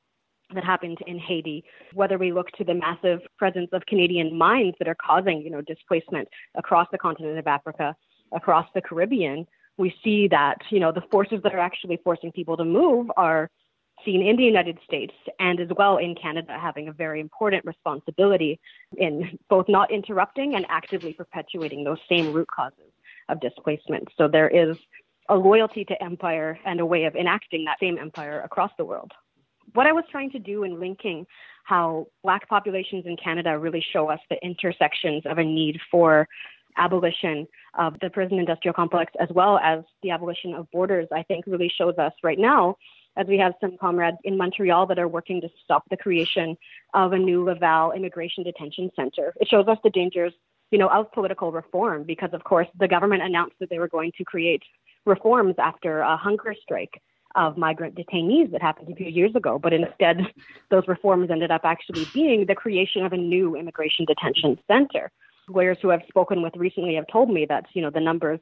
that 0.53 0.63
happened 0.63 0.99
in 1.07 1.17
Haiti, 1.17 1.63
whether 1.93 2.17
we 2.17 2.31
look 2.31 2.51
to 2.51 2.63
the 2.63 2.73
massive 2.73 3.19
presence 3.37 3.69
of 3.73 3.85
Canadian 3.87 4.37
mines 4.37 4.75
that 4.79 4.87
are 4.87 4.95
causing, 4.95 5.41
you 5.41 5.49
know, 5.49 5.61
displacement 5.61 6.27
across 6.55 6.87
the 6.91 6.97
continent 6.97 7.39
of 7.39 7.47
Africa, 7.47 7.95
across 8.31 8.67
the 8.75 8.81
Caribbean, 8.81 9.47
we 9.77 9.93
see 10.03 10.27
that, 10.27 10.57
you 10.69 10.79
know, 10.79 10.91
the 10.91 11.01
forces 11.11 11.39
that 11.43 11.53
are 11.53 11.59
actually 11.59 11.99
forcing 12.03 12.31
people 12.31 12.55
to 12.57 12.65
move 12.65 13.09
are 13.17 13.49
seen 14.05 14.21
in 14.21 14.35
the 14.35 14.43
United 14.43 14.77
States 14.85 15.13
and 15.39 15.59
as 15.59 15.69
well 15.77 15.97
in 15.97 16.15
Canada 16.15 16.57
having 16.61 16.87
a 16.89 16.93
very 16.93 17.19
important 17.19 17.65
responsibility 17.65 18.59
in 18.97 19.37
both 19.49 19.65
not 19.67 19.89
interrupting 19.91 20.55
and 20.55 20.65
actively 20.69 21.13
perpetuating 21.13 21.83
those 21.83 21.97
same 22.07 22.31
root 22.31 22.47
causes 22.53 22.91
of 23.29 23.39
displacement. 23.39 24.07
So 24.17 24.27
there 24.27 24.49
is 24.49 24.77
a 25.29 25.35
loyalty 25.35 25.85
to 25.85 26.03
empire 26.03 26.59
and 26.65 26.79
a 26.79 26.85
way 26.85 27.05
of 27.05 27.15
enacting 27.15 27.65
that 27.65 27.79
same 27.79 27.97
empire 27.97 28.41
across 28.41 28.71
the 28.77 28.85
world. 28.85 29.11
What 29.73 29.87
I 29.87 29.91
was 29.91 30.03
trying 30.11 30.31
to 30.31 30.39
do 30.39 30.63
in 30.63 30.79
linking 30.79 31.25
how 31.63 32.07
Black 32.23 32.47
populations 32.47 33.05
in 33.07 33.17
Canada 33.17 33.57
really 33.57 33.83
show 33.91 34.09
us 34.09 34.19
the 34.29 34.37
intersections 34.43 35.23
of 35.25 35.39
a 35.39 35.43
need 35.43 35.79
for 35.89 36.27
abolition 36.77 37.47
of 37.77 37.95
the 38.01 38.09
prison 38.09 38.37
industrial 38.37 38.73
complex 38.73 39.11
as 39.19 39.29
well 39.33 39.57
as 39.59 39.83
the 40.03 40.11
abolition 40.11 40.53
of 40.53 40.69
borders, 40.71 41.07
I 41.11 41.23
think 41.23 41.45
really 41.47 41.71
shows 41.75 41.97
us 41.97 42.13
right 42.23 42.37
now, 42.37 42.75
as 43.17 43.27
we 43.27 43.37
have 43.37 43.53
some 43.61 43.77
comrades 43.77 44.17
in 44.23 44.37
Montreal 44.37 44.85
that 44.87 44.99
are 44.99 45.07
working 45.07 45.41
to 45.41 45.49
stop 45.63 45.83
the 45.89 45.97
creation 45.97 46.57
of 46.93 47.13
a 47.13 47.17
new 47.17 47.45
Laval 47.45 47.93
immigration 47.93 48.43
detention 48.43 48.91
center. 48.95 49.33
It 49.39 49.47
shows 49.47 49.67
us 49.67 49.77
the 49.83 49.89
dangers 49.89 50.33
you 50.75 50.79
know, 50.79 50.89
of 50.89 51.09
political 51.13 51.53
reform 51.53 52.03
because, 52.03 52.31
of 52.33 52.43
course, 52.43 52.67
the 52.77 52.85
government 52.85 53.23
announced 53.23 53.55
that 53.61 53.69
they 53.69 53.79
were 53.79 53.87
going 53.87 54.11
to 54.17 54.25
create 54.25 54.61
reforms 55.05 55.55
after 55.57 56.01
a 56.01 56.17
hunger 56.17 56.53
strike 56.61 57.01
of 57.35 57.55
migrant 57.55 57.95
detainees 57.95 58.51
that 58.51 58.61
happened 58.61 58.91
a 58.91 58.95
few 58.95 59.07
years 59.07 59.33
ago. 59.35 59.57
But 59.57 59.71
instead, 59.71 60.17
those 60.71 60.83
reforms 60.85 61.31
ended 61.31 61.49
up 61.49 61.61
actually 61.63 62.05
being 62.13 62.45
the 62.45 62.55
creation 62.55 63.05
of 63.05 63.13
a 63.13 63.17
new 63.17 63.55
immigration 63.55 64.03
detention 64.03 64.59
center. 64.67 65.09
Lawyers 65.47 65.77
who 65.81 65.91
I've 65.91 66.01
spoken 66.09 66.41
with 66.41 66.57
recently 66.57 66.95
have 66.95 67.07
told 67.09 67.29
me 67.29 67.45
that, 67.45 67.67
you 67.71 67.81
know, 67.81 67.89
the 67.89 68.01
numbers 68.01 68.41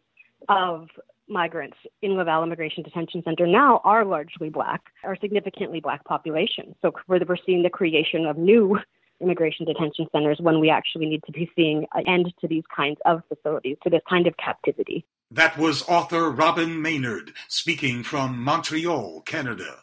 of 0.50 0.88
migrants 1.28 1.78
in 2.02 2.15
Laval 2.15 2.41
Immigration 2.41 2.82
Detention 2.82 3.22
Center 3.24 3.46
now 3.46 3.80
are 3.84 4.06
largely 4.06 4.50
black, 4.50 4.82
are 5.04 5.15
significantly 5.22 5.82
black 5.82 6.04
population. 6.06 6.74
So 6.82 6.93
we're 7.08 7.19
seeing 7.46 7.62
the 7.62 7.69
creation 7.69 8.26
of 8.26 8.39
new 8.39 8.80
immigration 9.21 9.65
detention 9.65 10.08
centers 10.12 10.39
when 10.39 10.60
we 10.60 10.69
actually 10.69 11.06
need 11.06 11.23
to 11.26 11.32
be 11.32 11.49
seeing 11.56 11.86
an 11.93 12.08
end 12.08 12.34
to 12.41 12.47
these 12.47 12.63
kinds 12.76 12.99
of 13.06 13.21
facilities, 13.28 13.78
to 13.84 13.89
this 13.89 14.02
kind 14.10 14.28
of 14.28 14.36
captivity. 14.38 15.06
That 15.32 15.58
was 15.58 15.88
author 15.88 16.30
Robyn 16.30 16.82
Maynard 16.82 17.32
speaking 17.47 18.04
from 18.04 18.38
Montreal, 18.38 19.21
Canada. 19.21 19.80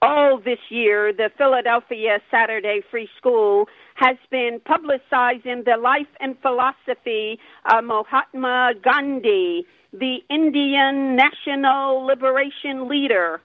All 0.00 0.40
this 0.44 0.58
year, 0.68 1.12
the 1.12 1.30
Philadelphia 1.38 2.18
Saturday 2.28 2.80
Free 2.90 3.08
School 3.16 3.68
has 3.94 4.16
been 4.30 4.60
publicizing 4.66 5.64
the 5.64 5.76
life 5.80 6.08
and 6.18 6.36
philosophy 6.42 7.38
of 7.72 7.84
Mahatma 7.84 8.72
Gandhi, 8.82 9.64
the 9.92 10.18
Indian 10.28 11.14
national 11.14 12.04
liberation 12.04 12.88
leader. 12.88 13.40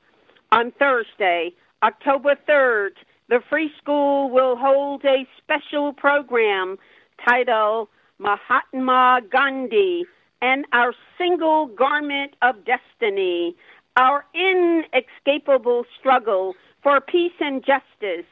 On 0.51 0.71
Thursday, 0.79 1.51
October 1.83 2.35
3rd, 2.49 2.91
the 3.29 3.41
Free 3.49 3.71
School 3.77 4.29
will 4.29 4.55
hold 4.55 5.03
a 5.05 5.27
special 5.37 5.93
program 5.93 6.77
titled 7.25 7.89
Mahatma 8.19 9.21
Gandhi 9.29 10.05
and 10.41 10.65
Our 10.71 10.93
Single 11.17 11.67
Garment 11.67 12.35
of 12.41 12.55
Destiny, 12.63 13.55
Our 13.95 14.25
Inescapable 14.33 15.85
Struggle 15.99 16.55
for 16.81 17.01
Peace 17.01 17.33
and 17.39 17.63
Justice. 17.65 18.25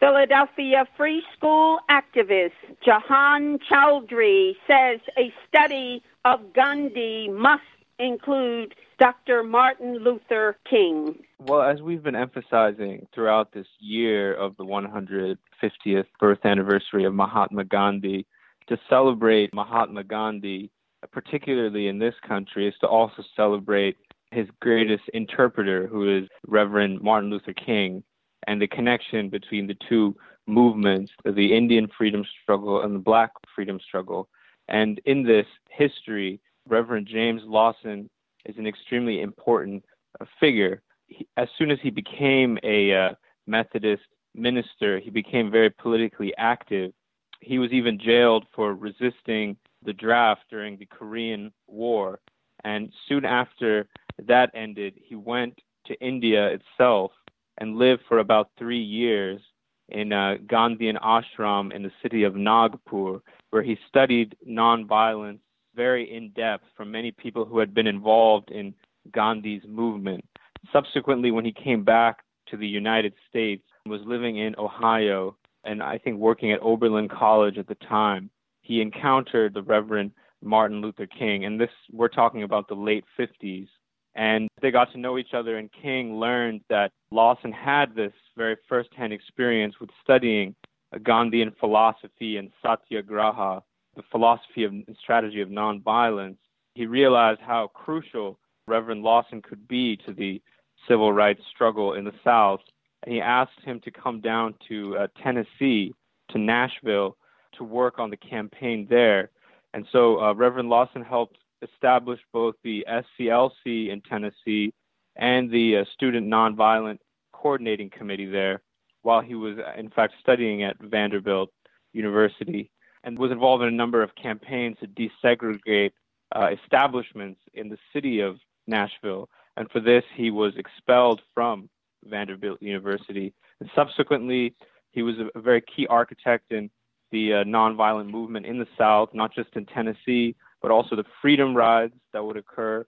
Philadelphia 0.00 0.84
Free 0.96 1.22
School 1.36 1.78
activist 1.88 2.52
Jahan 2.84 3.58
Chowdhury 3.70 4.56
says 4.66 5.00
a 5.16 5.32
study 5.48 6.02
of 6.24 6.52
Gandhi 6.52 7.28
must 7.28 7.62
include 8.02 8.74
Dr. 8.98 9.42
Martin 9.42 9.98
Luther 9.98 10.56
King. 10.68 11.22
Well, 11.38 11.62
as 11.62 11.80
we've 11.80 12.02
been 12.02 12.16
emphasizing 12.16 13.06
throughout 13.14 13.52
this 13.52 13.66
year 13.78 14.34
of 14.34 14.56
the 14.56 14.64
150th 14.64 16.06
birth 16.20 16.44
anniversary 16.44 17.04
of 17.04 17.14
Mahatma 17.14 17.64
Gandhi, 17.64 18.26
to 18.68 18.78
celebrate 18.88 19.52
Mahatma 19.54 20.04
Gandhi, 20.04 20.70
particularly 21.10 21.88
in 21.88 21.98
this 21.98 22.14
country, 22.26 22.68
is 22.68 22.74
to 22.80 22.86
also 22.86 23.22
celebrate 23.34 23.96
his 24.30 24.46
greatest 24.60 25.02
interpreter, 25.12 25.86
who 25.86 26.18
is 26.18 26.28
Reverend 26.46 27.02
Martin 27.02 27.30
Luther 27.30 27.52
King, 27.52 28.02
and 28.46 28.60
the 28.60 28.68
connection 28.68 29.28
between 29.28 29.66
the 29.66 29.76
two 29.88 30.16
movements, 30.46 31.12
the 31.24 31.54
Indian 31.54 31.88
freedom 31.96 32.24
struggle 32.42 32.82
and 32.82 32.94
the 32.94 33.00
Black 33.00 33.30
freedom 33.54 33.78
struggle. 33.86 34.28
And 34.68 35.00
in 35.04 35.22
this 35.22 35.46
history, 35.70 36.40
Reverend 36.68 37.06
James 37.06 37.42
Lawson 37.44 38.08
is 38.46 38.56
an 38.58 38.66
extremely 38.66 39.20
important 39.20 39.84
uh, 40.20 40.24
figure. 40.40 40.82
He, 41.06 41.26
as 41.36 41.48
soon 41.58 41.70
as 41.70 41.78
he 41.82 41.90
became 41.90 42.58
a 42.62 42.94
uh, 42.94 43.10
Methodist 43.46 44.02
minister, 44.34 44.98
he 44.98 45.10
became 45.10 45.50
very 45.50 45.70
politically 45.70 46.32
active. 46.38 46.92
He 47.40 47.58
was 47.58 47.72
even 47.72 47.98
jailed 47.98 48.46
for 48.54 48.74
resisting 48.74 49.56
the 49.84 49.92
draft 49.92 50.42
during 50.48 50.78
the 50.78 50.86
Korean 50.86 51.52
War. 51.66 52.20
And 52.64 52.92
soon 53.08 53.24
after 53.24 53.88
that 54.26 54.50
ended, 54.54 54.94
he 54.96 55.16
went 55.16 55.60
to 55.86 56.00
India 56.00 56.48
itself 56.48 57.10
and 57.58 57.76
lived 57.76 58.02
for 58.08 58.18
about 58.18 58.50
three 58.58 58.82
years 58.82 59.40
in 59.88 60.12
a 60.12 60.38
Gandhian 60.46 60.98
ashram 61.02 61.72
in 61.74 61.82
the 61.82 61.92
city 62.02 62.22
of 62.22 62.36
Nagpur, 62.36 63.20
where 63.50 63.62
he 63.62 63.76
studied 63.88 64.36
nonviolence 64.48 65.40
very 65.74 66.14
in 66.14 66.30
depth 66.30 66.64
from 66.76 66.90
many 66.90 67.10
people 67.10 67.44
who 67.44 67.58
had 67.58 67.74
been 67.74 67.86
involved 67.86 68.50
in 68.50 68.74
Gandhi's 69.12 69.62
movement. 69.66 70.24
Subsequently, 70.72 71.30
when 71.30 71.44
he 71.44 71.52
came 71.52 71.84
back 71.84 72.18
to 72.48 72.56
the 72.56 72.66
United 72.66 73.14
States, 73.28 73.64
was 73.86 74.00
living 74.04 74.36
in 74.38 74.54
Ohio 74.58 75.36
and 75.64 75.82
I 75.82 75.98
think 75.98 76.18
working 76.18 76.52
at 76.52 76.60
Oberlin 76.60 77.08
College 77.08 77.58
at 77.58 77.68
the 77.68 77.76
time, 77.76 78.30
he 78.62 78.80
encountered 78.80 79.54
the 79.54 79.62
Reverend 79.62 80.12
Martin 80.42 80.80
Luther 80.80 81.06
King, 81.06 81.44
and 81.44 81.60
this 81.60 81.70
we're 81.92 82.08
talking 82.08 82.42
about 82.42 82.68
the 82.68 82.74
late 82.74 83.04
50s. 83.18 83.68
And 84.14 84.48
they 84.60 84.70
got 84.70 84.92
to 84.92 84.98
know 84.98 85.16
each 85.16 85.32
other, 85.32 85.56
and 85.56 85.70
King 85.72 86.16
learned 86.16 86.60
that 86.68 86.92
Lawson 87.10 87.50
had 87.50 87.94
this 87.94 88.12
very 88.36 88.56
firsthand 88.68 89.12
experience 89.12 89.76
with 89.80 89.88
studying 90.02 90.54
Gandhian 90.94 91.56
philosophy 91.58 92.36
and 92.36 92.50
satyagraha, 92.60 93.62
the 93.96 94.02
philosophy 94.10 94.64
of, 94.64 94.72
and 94.72 94.96
strategy 95.00 95.40
of 95.40 95.48
nonviolence. 95.48 96.36
He 96.74 96.86
realized 96.86 97.40
how 97.40 97.68
crucial 97.68 98.38
Reverend 98.66 99.02
Lawson 99.02 99.42
could 99.42 99.66
be 99.68 99.96
to 100.06 100.12
the 100.12 100.40
civil 100.88 101.12
rights 101.12 101.42
struggle 101.54 101.94
in 101.94 102.04
the 102.04 102.14
South. 102.24 102.60
And 103.02 103.14
he 103.14 103.20
asked 103.20 103.60
him 103.64 103.80
to 103.80 103.90
come 103.90 104.20
down 104.20 104.54
to 104.68 104.96
uh, 104.96 105.06
Tennessee, 105.22 105.94
to 106.30 106.38
Nashville, 106.38 107.16
to 107.58 107.64
work 107.64 107.98
on 107.98 108.10
the 108.10 108.16
campaign 108.16 108.86
there. 108.88 109.30
And 109.74 109.86
so 109.92 110.20
uh, 110.20 110.32
Reverend 110.34 110.68
Lawson 110.68 111.02
helped 111.02 111.38
establish 111.62 112.20
both 112.32 112.54
the 112.62 112.86
SCLC 112.88 113.90
in 113.90 114.00
Tennessee 114.08 114.72
and 115.16 115.50
the 115.50 115.78
uh, 115.78 115.84
Student 115.92 116.26
Nonviolent 116.26 116.98
Coordinating 117.32 117.90
Committee 117.90 118.26
there 118.30 118.62
while 119.02 119.20
he 119.20 119.34
was, 119.34 119.58
uh, 119.58 119.78
in 119.78 119.90
fact, 119.90 120.14
studying 120.20 120.62
at 120.62 120.80
Vanderbilt 120.80 121.50
University 121.92 122.70
and 123.04 123.18
was 123.18 123.30
involved 123.30 123.62
in 123.62 123.68
a 123.68 123.76
number 123.76 124.02
of 124.02 124.14
campaigns 124.14 124.76
to 124.80 124.86
desegregate 124.86 125.92
uh, 126.34 126.48
establishments 126.62 127.40
in 127.54 127.68
the 127.68 127.78
city 127.92 128.20
of 128.20 128.38
Nashville. 128.66 129.28
And 129.56 129.70
for 129.70 129.80
this, 129.80 130.04
he 130.14 130.30
was 130.30 130.54
expelled 130.56 131.20
from 131.34 131.68
Vanderbilt 132.04 132.62
University. 132.62 133.34
And 133.60 133.70
subsequently, 133.74 134.54
he 134.92 135.02
was 135.02 135.16
a, 135.34 135.40
very 135.40 135.62
key 135.62 135.86
architect 135.86 136.52
in 136.52 136.70
the 137.10 137.34
uh, 137.34 137.44
nonviolent 137.44 138.10
movement 138.10 138.46
in 138.46 138.58
the 138.58 138.66
South, 138.78 139.10
not 139.12 139.34
just 139.34 139.50
in 139.54 139.66
Tennessee, 139.66 140.34
but 140.62 140.70
also 140.70 140.96
the 140.96 141.04
freedom 141.20 141.54
rides 141.54 141.94
that 142.12 142.24
would 142.24 142.36
occur 142.36 142.86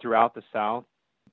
throughout 0.00 0.34
the 0.34 0.42
South 0.52 0.84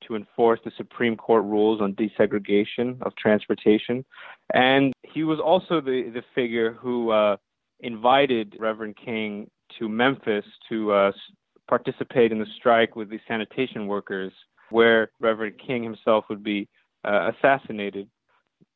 to 0.08 0.16
enforce 0.16 0.60
the 0.64 0.72
Supreme 0.78 1.18
Court 1.18 1.44
rules 1.44 1.82
on 1.82 1.94
desegregation 1.94 3.02
of 3.02 3.16
transportation. 3.16 4.06
And 4.54 4.94
he 5.04 5.24
was 5.24 5.40
also 5.40 5.82
the, 5.82 6.10
the 6.14 6.24
figure 6.36 6.74
who 6.74 7.12
uh, 7.12 7.38
invited 7.80 8.56
Reverend 8.60 8.98
King 9.04 9.50
to 9.78 9.88
Memphis 9.88 10.46
to 10.70 10.92
uh, 10.92 11.12
participate 11.68 12.32
in 12.32 12.40
the 12.40 12.48
strike 12.58 12.96
with 12.96 13.10
the 13.10 13.20
sanitation 13.28 13.88
workers, 13.88 14.34
where 14.70 15.12
Reverend 15.20 15.60
King 15.66 15.84
himself 15.84 16.26
would 16.30 16.44
be 16.44 16.68
uh, 17.06 17.32
assassinated. 17.32 18.10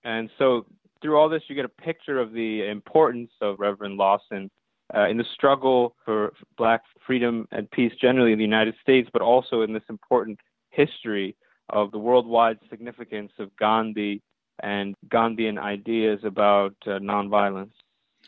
And 0.04 0.30
so 0.38 0.66
through 1.02 1.18
all 1.18 1.30
this, 1.30 1.44
you 1.48 1.56
get 1.56 1.66
a 1.66 1.70
picture 1.70 2.20
of 2.20 2.34
the 2.34 2.68
importance 2.68 3.32
of 3.42 3.60
Reverend 3.60 3.98
Lawson 3.98 4.50
uh, 4.96 5.08
in 5.08 5.18
the 5.18 5.26
struggle 5.34 5.96
for 6.06 6.34
black 6.58 6.82
freedom 7.06 7.48
and 7.52 7.70
peace 7.72 7.94
generally 8.00 8.32
in 8.32 8.38
the 8.38 8.44
United 8.44 8.76
States, 8.82 9.10
but 9.12 9.22
also 9.22 9.62
in 9.62 9.74
this 9.74 9.84
important 9.90 10.40
history 10.70 11.36
of 11.70 11.92
the 11.92 11.98
worldwide 11.98 12.60
significance 12.70 13.32
of 13.40 13.56
Gandhi 13.58 14.22
and 14.62 14.96
Gandhian 15.08 15.58
ideas 15.58 16.20
about 16.24 16.76
uh, 16.86 17.00
nonviolence. 17.00 17.72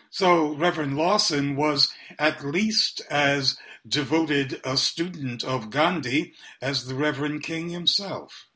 So, 0.10 0.56
Reverend 0.56 0.98
Lawson 0.98 1.56
was 1.56 1.94
at 2.18 2.44
least 2.44 3.02
as 3.10 3.58
devoted 3.88 4.62
a 4.64 4.78
student 4.78 5.44
of 5.44 5.70
Gandhi 5.70 6.34
as 6.62 6.86
the 6.86 6.96
Reverend 6.96 7.44
King 7.44 7.70
himself. 7.70 8.48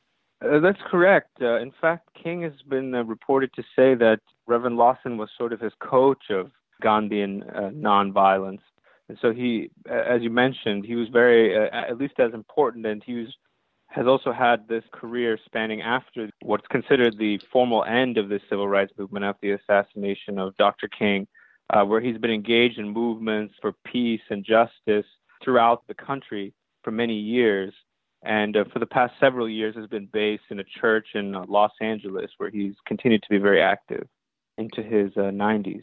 Uh, 0.44 0.58
that's 0.60 0.80
correct. 0.90 1.30
Uh, 1.40 1.60
in 1.60 1.72
fact, 1.80 2.08
King 2.20 2.42
has 2.42 2.52
been 2.68 2.94
uh, 2.94 3.04
reported 3.04 3.52
to 3.54 3.62
say 3.76 3.94
that 3.94 4.20
Reverend 4.46 4.76
Lawson 4.76 5.18
was 5.18 5.28
sort 5.36 5.52
of 5.52 5.60
his 5.60 5.72
coach 5.80 6.30
of 6.30 6.50
Gandhian 6.82 7.42
uh, 7.54 7.70
nonviolence. 7.70 8.60
And 9.08 9.18
so 9.20 9.32
he, 9.32 9.70
as 9.86 10.22
you 10.22 10.30
mentioned, 10.30 10.86
he 10.86 10.94
was 10.94 11.08
very, 11.08 11.56
uh, 11.56 11.68
at 11.72 11.98
least 11.98 12.14
as 12.18 12.32
important, 12.32 12.86
and 12.86 13.02
he 13.04 13.14
was, 13.14 13.28
has 13.90 14.06
also 14.06 14.32
had 14.32 14.68
this 14.68 14.84
career 14.92 15.38
spanning 15.44 15.82
after 15.82 16.30
what's 16.42 16.66
considered 16.68 17.18
the 17.18 17.40
formal 17.52 17.84
end 17.84 18.18
of 18.18 18.28
the 18.28 18.40
civil 18.48 18.68
rights 18.68 18.92
movement 18.96 19.24
after 19.24 19.40
the 19.42 19.62
assassination 19.62 20.38
of 20.38 20.56
Dr. 20.56 20.88
King, 20.88 21.26
uh, 21.70 21.84
where 21.84 22.00
he's 22.00 22.18
been 22.18 22.30
engaged 22.30 22.78
in 22.78 22.88
movements 22.88 23.54
for 23.60 23.72
peace 23.84 24.22
and 24.30 24.44
justice 24.44 25.06
throughout 25.42 25.82
the 25.88 25.94
country 25.94 26.54
for 26.82 26.90
many 26.92 27.14
years 27.14 27.72
and 28.22 28.56
uh, 28.56 28.64
for 28.72 28.78
the 28.78 28.86
past 28.86 29.14
several 29.18 29.48
years 29.48 29.74
has 29.76 29.86
been 29.86 30.08
based 30.12 30.44
in 30.50 30.60
a 30.60 30.64
church 30.80 31.08
in 31.14 31.34
uh, 31.34 31.44
Los 31.48 31.72
Angeles 31.80 32.30
where 32.36 32.50
he's 32.50 32.74
continued 32.86 33.22
to 33.22 33.30
be 33.30 33.38
very 33.38 33.62
active 33.62 34.06
into 34.58 34.82
his 34.82 35.10
uh, 35.16 35.30
90s. 35.30 35.82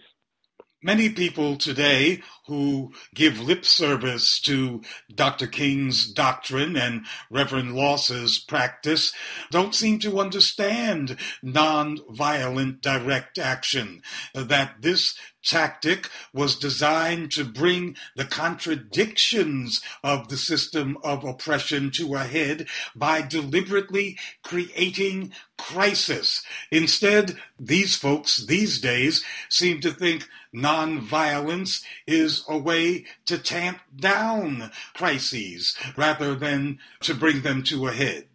Many 0.84 1.10
people 1.10 1.56
today 1.56 2.22
who 2.46 2.94
give 3.16 3.40
lip 3.40 3.66
service 3.66 4.40
to 4.42 4.84
Dr. 5.14 5.48
King's 5.48 6.08
doctrine 6.08 6.78
and 6.78 7.08
Reverend 7.32 7.76
Lawson's 7.76 8.38
practice 8.38 9.12
don't 9.50 9.74
seem 9.74 9.98
to 10.00 10.20
understand 10.20 11.18
nonviolent 11.44 12.82
direct 12.82 13.40
action, 13.40 14.04
that 14.36 14.76
this 14.82 15.16
tactic 15.44 16.10
was 16.32 16.60
designed 16.60 17.32
to 17.32 17.44
bring 17.44 17.96
the 18.16 18.26
contradictions 18.26 19.82
of 20.04 20.28
the 20.28 20.38
system 20.38 20.98
of 21.04 21.24
oppression 21.24 21.90
to 21.90 22.14
a 22.16 22.20
head 22.20 22.68
by 22.96 23.22
deliberately 23.22 24.18
creating 24.44 25.32
crisis. 25.58 26.44
Instead, 26.72 27.38
these 27.60 27.96
folks 27.96 28.46
these 28.46 28.80
days 28.80 29.24
seem 29.50 29.80
to 29.82 29.92
think 29.92 30.28
nonviolence 30.58 31.84
is 32.06 32.44
a 32.50 32.58
way 32.58 33.06
to 33.26 33.38
tamp 33.38 33.80
down 33.96 34.72
crises 34.94 35.78
rather 35.96 36.36
than 36.36 36.80
to 37.02 37.14
bring 37.14 37.42
them 37.42 37.64
to 37.64 37.88
a 37.88 37.92
head. 37.92 38.26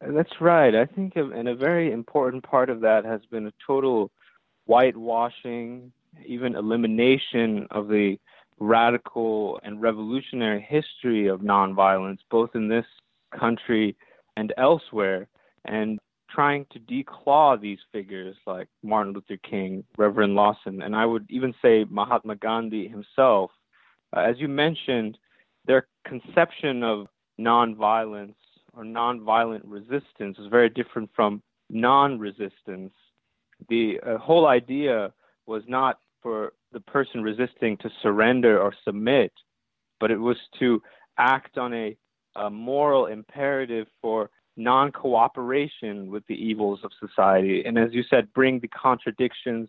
That's 0.00 0.40
right. 0.40 0.74
I 0.74 0.84
think, 0.84 1.14
and 1.16 1.48
a 1.48 1.54
very 1.54 1.90
important 1.90 2.44
part 2.44 2.68
of 2.68 2.80
that 2.80 3.04
has 3.04 3.22
been 3.30 3.46
a 3.46 3.52
total 3.66 4.10
whitewashing 4.66 5.92
even 6.24 6.54
elimination 6.54 7.66
of 7.70 7.88
the 7.88 8.18
radical 8.58 9.60
and 9.62 9.82
revolutionary 9.82 10.66
history 10.66 11.28
of 11.28 11.40
nonviolence, 11.40 12.18
both 12.30 12.50
in 12.54 12.68
this 12.68 12.86
country 13.38 13.96
and 14.36 14.52
elsewhere, 14.56 15.28
and 15.64 15.98
trying 16.36 16.66
to 16.70 16.78
declaw 16.78 17.58
these 17.58 17.78
figures 17.92 18.36
like 18.46 18.68
Martin 18.82 19.14
Luther 19.14 19.38
King, 19.38 19.82
Reverend 19.96 20.34
Lawson, 20.34 20.82
and 20.82 20.94
I 20.94 21.06
would 21.06 21.24
even 21.30 21.54
say 21.62 21.86
Mahatma 21.88 22.36
Gandhi 22.36 22.88
himself. 22.88 23.50
Uh, 24.14 24.20
as 24.20 24.36
you 24.38 24.46
mentioned, 24.46 25.16
their 25.64 25.86
conception 26.06 26.82
of 26.82 27.06
nonviolence 27.40 28.34
or 28.74 28.84
nonviolent 28.84 29.62
resistance 29.64 30.36
is 30.38 30.48
very 30.50 30.68
different 30.68 31.08
from 31.16 31.42
non 31.70 32.18
resistance. 32.18 32.92
The 33.70 33.98
uh, 34.06 34.18
whole 34.18 34.46
idea 34.46 35.14
was 35.46 35.62
not 35.66 36.00
for 36.22 36.52
the 36.72 36.80
person 36.80 37.22
resisting 37.22 37.78
to 37.78 37.88
surrender 38.02 38.60
or 38.60 38.74
submit, 38.84 39.32
but 40.00 40.10
it 40.10 40.18
was 40.18 40.36
to 40.58 40.82
act 41.16 41.56
on 41.56 41.72
a, 41.72 41.96
a 42.34 42.50
moral 42.50 43.06
imperative 43.06 43.86
for 44.02 44.28
non 44.56 44.90
cooperation 44.92 46.10
with 46.10 46.26
the 46.26 46.34
evils 46.34 46.80
of 46.82 46.90
society. 46.98 47.62
And 47.64 47.78
as 47.78 47.92
you 47.92 48.02
said, 48.08 48.32
bring 48.32 48.60
the 48.60 48.68
contradictions 48.68 49.68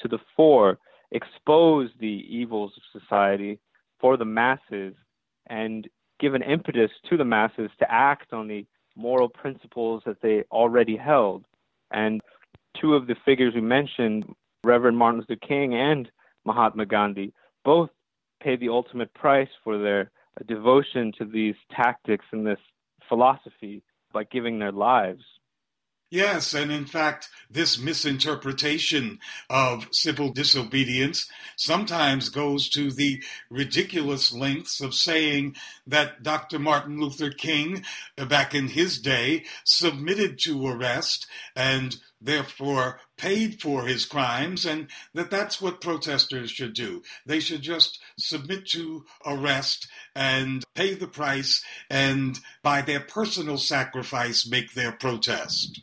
to 0.00 0.08
the 0.08 0.18
fore, 0.36 0.78
expose 1.10 1.90
the 1.98 2.24
evils 2.28 2.72
of 2.76 3.00
society 3.00 3.58
for 4.00 4.16
the 4.16 4.24
masses, 4.24 4.94
and 5.46 5.88
give 6.20 6.34
an 6.34 6.42
impetus 6.42 6.90
to 7.08 7.16
the 7.16 7.24
masses 7.24 7.70
to 7.78 7.90
act 7.90 8.32
on 8.32 8.48
the 8.48 8.66
moral 8.96 9.28
principles 9.28 10.02
that 10.06 10.20
they 10.22 10.44
already 10.50 10.96
held. 10.96 11.44
And 11.90 12.20
two 12.80 12.94
of 12.94 13.06
the 13.06 13.16
figures 13.24 13.54
we 13.54 13.60
mentioned, 13.60 14.24
Reverend 14.64 14.98
Martin 14.98 15.20
Luther 15.20 15.40
King 15.46 15.74
and 15.74 16.10
Mahatma 16.44 16.86
Gandhi, 16.86 17.32
both 17.64 17.90
paid 18.42 18.60
the 18.60 18.68
ultimate 18.68 19.12
price 19.14 19.48
for 19.64 19.78
their 19.78 20.10
devotion 20.46 21.12
to 21.18 21.24
these 21.24 21.54
tactics 21.74 22.24
and 22.32 22.46
this 22.46 22.58
philosophy 23.08 23.82
by 24.12 24.24
giving 24.24 24.58
their 24.58 24.72
lives. 24.72 25.24
Yes, 26.10 26.54
and 26.54 26.72
in 26.72 26.86
fact, 26.86 27.28
this 27.50 27.78
misinterpretation 27.78 29.18
of 29.50 29.88
civil 29.90 30.32
disobedience 30.32 31.28
sometimes 31.56 32.30
goes 32.30 32.70
to 32.70 32.90
the 32.90 33.22
ridiculous 33.50 34.32
lengths 34.32 34.80
of 34.80 34.94
saying 34.94 35.54
that 35.86 36.22
Dr. 36.22 36.58
Martin 36.58 36.98
Luther 36.98 37.30
King, 37.30 37.84
back 38.16 38.54
in 38.54 38.68
his 38.68 38.98
day, 38.98 39.44
submitted 39.64 40.38
to 40.40 40.66
arrest 40.66 41.26
and 41.54 41.98
therefore 42.20 43.00
paid 43.16 43.60
for 43.60 43.86
his 43.86 44.04
crimes, 44.04 44.64
and 44.64 44.88
that 45.14 45.30
that's 45.30 45.60
what 45.60 45.80
protesters 45.80 46.50
should 46.50 46.74
do. 46.74 47.02
They 47.26 47.40
should 47.40 47.62
just 47.62 47.98
submit 48.18 48.66
to 48.68 49.04
arrest 49.24 49.88
and 50.14 50.64
pay 50.74 50.94
the 50.94 51.06
price, 51.06 51.64
and 51.90 52.38
by 52.62 52.82
their 52.82 53.00
personal 53.00 53.58
sacrifice, 53.58 54.48
make 54.48 54.74
their 54.74 54.92
protest. 54.92 55.80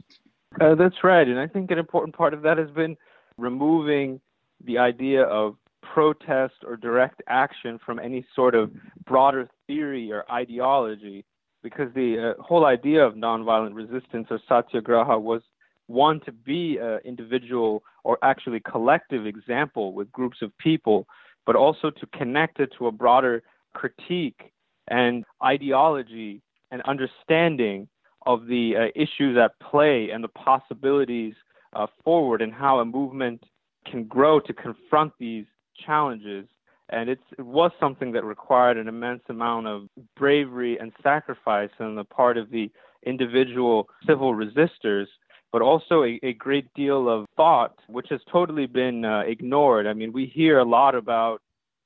Uh, 0.59 0.75
that's 0.75 1.03
right. 1.03 1.27
And 1.27 1.39
I 1.39 1.47
think 1.47 1.71
an 1.71 1.79
important 1.79 2.15
part 2.15 2.33
of 2.33 2.43
that 2.43 2.57
has 2.57 2.71
been 2.71 2.95
removing 3.37 4.21
the 4.63 4.77
idea 4.77 5.23
of 5.23 5.55
protest 5.81 6.55
or 6.65 6.77
direct 6.77 7.21
action 7.27 7.79
from 7.85 7.99
any 7.99 8.25
sort 8.35 8.55
of 8.55 8.71
broader 9.05 9.47
theory 9.67 10.11
or 10.11 10.23
ideology, 10.31 11.25
because 11.61 11.93
the 11.93 12.33
uh, 12.37 12.41
whole 12.41 12.65
idea 12.65 13.05
of 13.05 13.15
nonviolent 13.15 13.75
resistance 13.75 14.27
or 14.29 14.39
satyagraha 14.47 15.19
was 15.19 15.41
one 15.87 16.19
to 16.21 16.31
be 16.31 16.77
an 16.77 16.99
individual 17.05 17.83
or 18.03 18.17
actually 18.23 18.59
collective 18.59 19.25
example 19.25 19.93
with 19.93 20.11
groups 20.11 20.37
of 20.41 20.55
people, 20.57 21.07
but 21.45 21.55
also 21.55 21.89
to 21.89 22.05
connect 22.07 22.59
it 22.59 22.71
to 22.77 22.87
a 22.87 22.91
broader 22.91 23.43
critique 23.73 24.51
and 24.87 25.23
ideology 25.43 26.41
and 26.71 26.81
understanding 26.83 27.87
of 28.25 28.47
the 28.47 28.73
uh, 28.75 28.87
issues 28.95 29.37
at 29.37 29.51
play 29.59 30.09
and 30.09 30.23
the 30.23 30.29
possibilities 30.29 31.35
uh, 31.73 31.87
forward 32.03 32.41
and 32.41 32.53
how 32.53 32.79
a 32.79 32.85
movement 32.85 33.43
can 33.89 34.03
grow 34.05 34.39
to 34.39 34.53
confront 34.53 35.13
these 35.19 35.45
challenges. 35.85 36.47
And 36.89 37.09
it 37.09 37.19
was 37.39 37.71
something 37.79 38.11
that 38.13 38.23
required 38.23 38.77
an 38.77 38.87
immense 38.87 39.23
amount 39.29 39.67
of 39.67 39.87
bravery 40.15 40.77
and 40.79 40.91
sacrifice 41.01 41.69
on 41.79 41.95
the 41.95 42.03
part 42.03 42.37
of 42.37 42.49
the 42.49 42.71
individual 43.05 43.87
civil 44.07 44.33
resistors, 44.33 45.07
but 45.55 45.61
also 45.61 46.03
a, 46.03 46.19
a 46.21 46.33
great 46.33 46.67
deal 46.73 47.07
of 47.07 47.25
thought, 47.37 47.79
which 47.87 48.07
has 48.09 48.19
totally 48.29 48.65
been 48.65 49.05
uh, 49.05 49.21
ignored. 49.25 49.87
I 49.87 49.93
mean, 49.93 50.11
we 50.11 50.25
hear 50.25 50.59
a 50.59 50.65
lot 50.65 50.95
about 50.95 51.41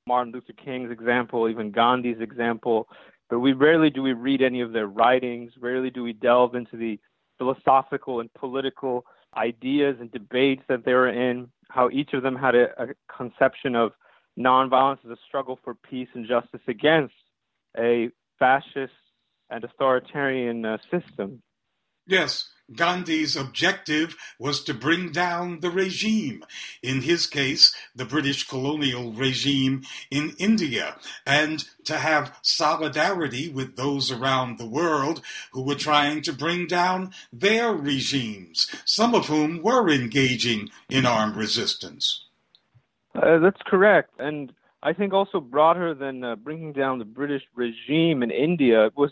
Martin 0.08 0.32
Luther 0.32 0.54
King's 0.54 0.90
example, 0.90 1.48
even 1.48 1.70
Gandhi's 1.70 2.20
example, 2.20 2.88
but 3.28 3.38
we 3.38 3.52
rarely 3.52 3.88
do 3.88 4.02
we 4.02 4.12
read 4.12 4.42
any 4.42 4.60
of 4.60 4.72
their 4.72 4.88
writings. 4.88 5.52
Rarely 5.56 5.88
do 5.88 6.02
we 6.02 6.12
delve 6.12 6.56
into 6.56 6.76
the 6.76 6.98
philosophical 7.38 8.18
and 8.18 8.34
political 8.34 9.04
ideas 9.36 9.98
and 10.00 10.10
debates 10.10 10.62
that 10.68 10.84
they 10.84 10.94
were 10.94 11.08
in. 11.08 11.48
How 11.68 11.90
each 11.90 12.12
of 12.12 12.24
them 12.24 12.34
had 12.34 12.56
a, 12.56 12.70
a 12.76 12.86
conception 13.16 13.76
of 13.76 13.92
nonviolence 14.36 14.98
as 15.04 15.12
a 15.12 15.18
struggle 15.28 15.60
for 15.62 15.76
peace 15.76 16.08
and 16.14 16.26
justice 16.26 16.62
against 16.66 17.14
a 17.78 18.08
fascist 18.36 18.92
and 19.48 19.62
authoritarian 19.62 20.64
uh, 20.64 20.78
system. 20.90 21.40
Yes, 22.08 22.48
Gandhi's 22.74 23.36
objective 23.36 24.16
was 24.38 24.62
to 24.64 24.74
bring 24.74 25.12
down 25.12 25.60
the 25.60 25.70
regime, 25.70 26.44
in 26.82 27.02
his 27.02 27.26
case, 27.26 27.74
the 27.94 28.04
British 28.04 28.46
colonial 28.46 29.12
regime 29.12 29.82
in 30.10 30.34
India, 30.38 30.96
and 31.26 31.64
to 31.84 31.96
have 31.96 32.36
solidarity 32.42 33.48
with 33.48 33.76
those 33.76 34.10
around 34.10 34.58
the 34.58 34.68
world 34.68 35.20
who 35.52 35.62
were 35.62 35.74
trying 35.74 36.22
to 36.22 36.32
bring 36.32 36.66
down 36.66 37.12
their 37.32 37.72
regimes, 37.72 38.70
some 38.84 39.14
of 39.14 39.26
whom 39.26 39.62
were 39.62 39.90
engaging 39.90 40.70
in 40.88 41.06
armed 41.06 41.36
resistance. 41.36 42.26
Uh, 43.14 43.38
that's 43.38 43.60
correct. 43.66 44.10
And 44.18 44.52
I 44.82 44.92
think 44.92 45.12
also 45.12 45.40
broader 45.40 45.94
than 45.94 46.24
uh, 46.24 46.36
bringing 46.36 46.72
down 46.72 46.98
the 46.98 47.04
British 47.04 47.42
regime 47.54 48.22
in 48.22 48.30
India 48.30 48.90
was 48.96 49.10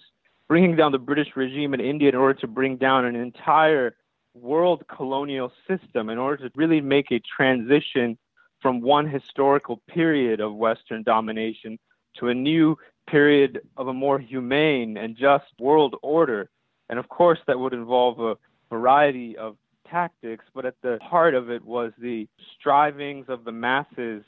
bringing 0.48 0.74
down 0.74 0.92
the 0.92 0.98
British 0.98 1.28
regime 1.36 1.74
in 1.74 1.80
India 1.80 2.08
in 2.08 2.14
order 2.14 2.38
to 2.40 2.46
bring 2.46 2.76
down 2.76 3.04
an 3.04 3.14
entire 3.14 3.94
world 4.34 4.84
colonial 4.88 5.52
system, 5.68 6.08
in 6.08 6.18
order 6.18 6.48
to 6.48 6.52
really 6.56 6.80
make 6.80 7.10
a 7.10 7.20
transition 7.20 8.16
from 8.60 8.80
one 8.80 9.06
historical 9.06 9.80
period 9.88 10.40
of 10.40 10.54
Western 10.54 11.02
domination 11.02 11.78
to 12.18 12.28
a 12.28 12.34
new 12.34 12.76
period 13.08 13.60
of 13.76 13.88
a 13.88 13.92
more 13.92 14.18
humane 14.18 14.96
and 14.96 15.16
just 15.16 15.44
world 15.60 15.96
order. 16.02 16.48
And 16.88 16.98
of 16.98 17.08
course, 17.08 17.38
that 17.46 17.58
would 17.58 17.74
involve 17.74 18.18
a 18.20 18.36
variety 18.70 19.36
of 19.36 19.56
tactics, 19.88 20.44
but 20.54 20.64
at 20.64 20.74
the 20.82 20.98
heart 21.02 21.34
of 21.34 21.50
it 21.50 21.64
was 21.64 21.92
the 21.98 22.26
strivings 22.58 23.26
of 23.28 23.44
the 23.44 23.52
masses 23.52 24.24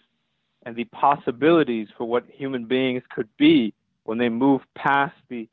and 0.65 0.77
the 0.77 0.85
possibilities 0.85 1.89
for 1.97 2.05
what 2.05 2.25
human 2.29 2.67
beings 2.67 3.03
could 3.11 3.29
be 3.39 3.73
when 4.05 4.19
they 4.19 4.29
move 4.29 4.63
past 4.77 5.15
the 5.29 5.49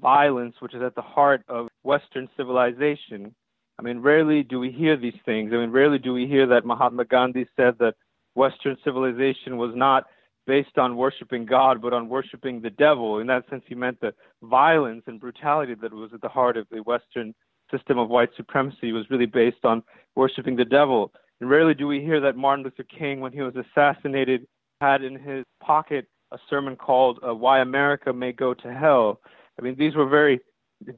violence 0.00 0.54
which 0.60 0.74
is 0.74 0.82
at 0.82 0.94
the 0.94 1.02
heart 1.02 1.42
of 1.48 1.68
Western 1.82 2.28
civilization. 2.36 3.34
I 3.78 3.82
mean, 3.82 4.00
rarely 4.00 4.42
do 4.42 4.58
we 4.58 4.70
hear 4.70 4.96
these 4.96 5.18
things. 5.24 5.52
I 5.52 5.56
mean, 5.56 5.70
rarely 5.70 5.98
do 5.98 6.12
we 6.12 6.26
hear 6.26 6.46
that 6.48 6.64
Mahatma 6.64 7.04
Gandhi 7.04 7.46
said 7.56 7.74
that 7.78 7.94
Western 8.34 8.76
civilization 8.84 9.56
was 9.56 9.72
not 9.74 10.04
based 10.46 10.78
on 10.78 10.96
worshiping 10.96 11.44
God, 11.44 11.82
but 11.82 11.92
on 11.92 12.08
worshiping 12.08 12.60
the 12.60 12.70
devil. 12.70 13.18
In 13.18 13.26
that 13.26 13.48
sense, 13.50 13.62
he 13.66 13.74
meant 13.74 14.00
the 14.00 14.14
violence 14.42 15.02
and 15.06 15.20
brutality 15.20 15.74
that 15.74 15.92
was 15.92 16.10
at 16.14 16.22
the 16.22 16.28
heart 16.28 16.56
of 16.56 16.66
the 16.70 16.82
Western 16.82 17.34
system 17.70 17.98
of 17.98 18.08
white 18.08 18.30
supremacy 18.36 18.92
was 18.92 19.10
really 19.10 19.26
based 19.26 19.64
on 19.64 19.82
worshiping 20.16 20.56
the 20.56 20.64
devil. 20.64 21.12
And 21.40 21.50
rarely 21.50 21.74
do 21.74 21.86
we 21.86 22.00
hear 22.00 22.20
that 22.20 22.36
Martin 22.36 22.64
Luther 22.64 22.84
King, 22.84 23.20
when 23.20 23.32
he 23.32 23.42
was 23.42 23.54
assassinated, 23.54 24.46
had 24.80 25.02
in 25.02 25.16
his 25.16 25.44
pocket 25.62 26.06
a 26.32 26.38
sermon 26.48 26.76
called 26.76 27.18
uh, 27.26 27.34
Why 27.34 27.60
America 27.60 28.12
May 28.12 28.32
Go 28.32 28.54
to 28.54 28.72
Hell. 28.72 29.20
I 29.58 29.62
mean, 29.62 29.76
these 29.76 29.94
were 29.94 30.08
very 30.08 30.40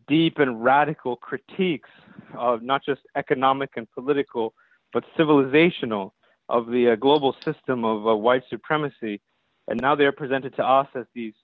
deep 0.09 0.39
and 0.39 0.63
radical 0.63 1.17
critiques 1.17 1.89
of 2.37 2.63
not 2.63 2.85
just 2.85 3.01
economic 3.17 3.71
and 3.77 3.91
political, 3.91 4.55
but 4.93 5.05
civilizational 5.19 6.13
of 6.49 6.67
the 6.67 6.91
uh, 6.91 6.97
global 6.97 7.35
system 7.45 7.85
of 7.85 8.07
uh, 8.07 8.15
white 8.15 8.43
supremacy. 8.51 9.21
And 9.69 9.81
now 9.81 9.95
they're 9.95 10.13
presented 10.13 10.55
to 10.57 10.65
us 10.65 10.89
as 10.95 11.07
these 11.15 11.35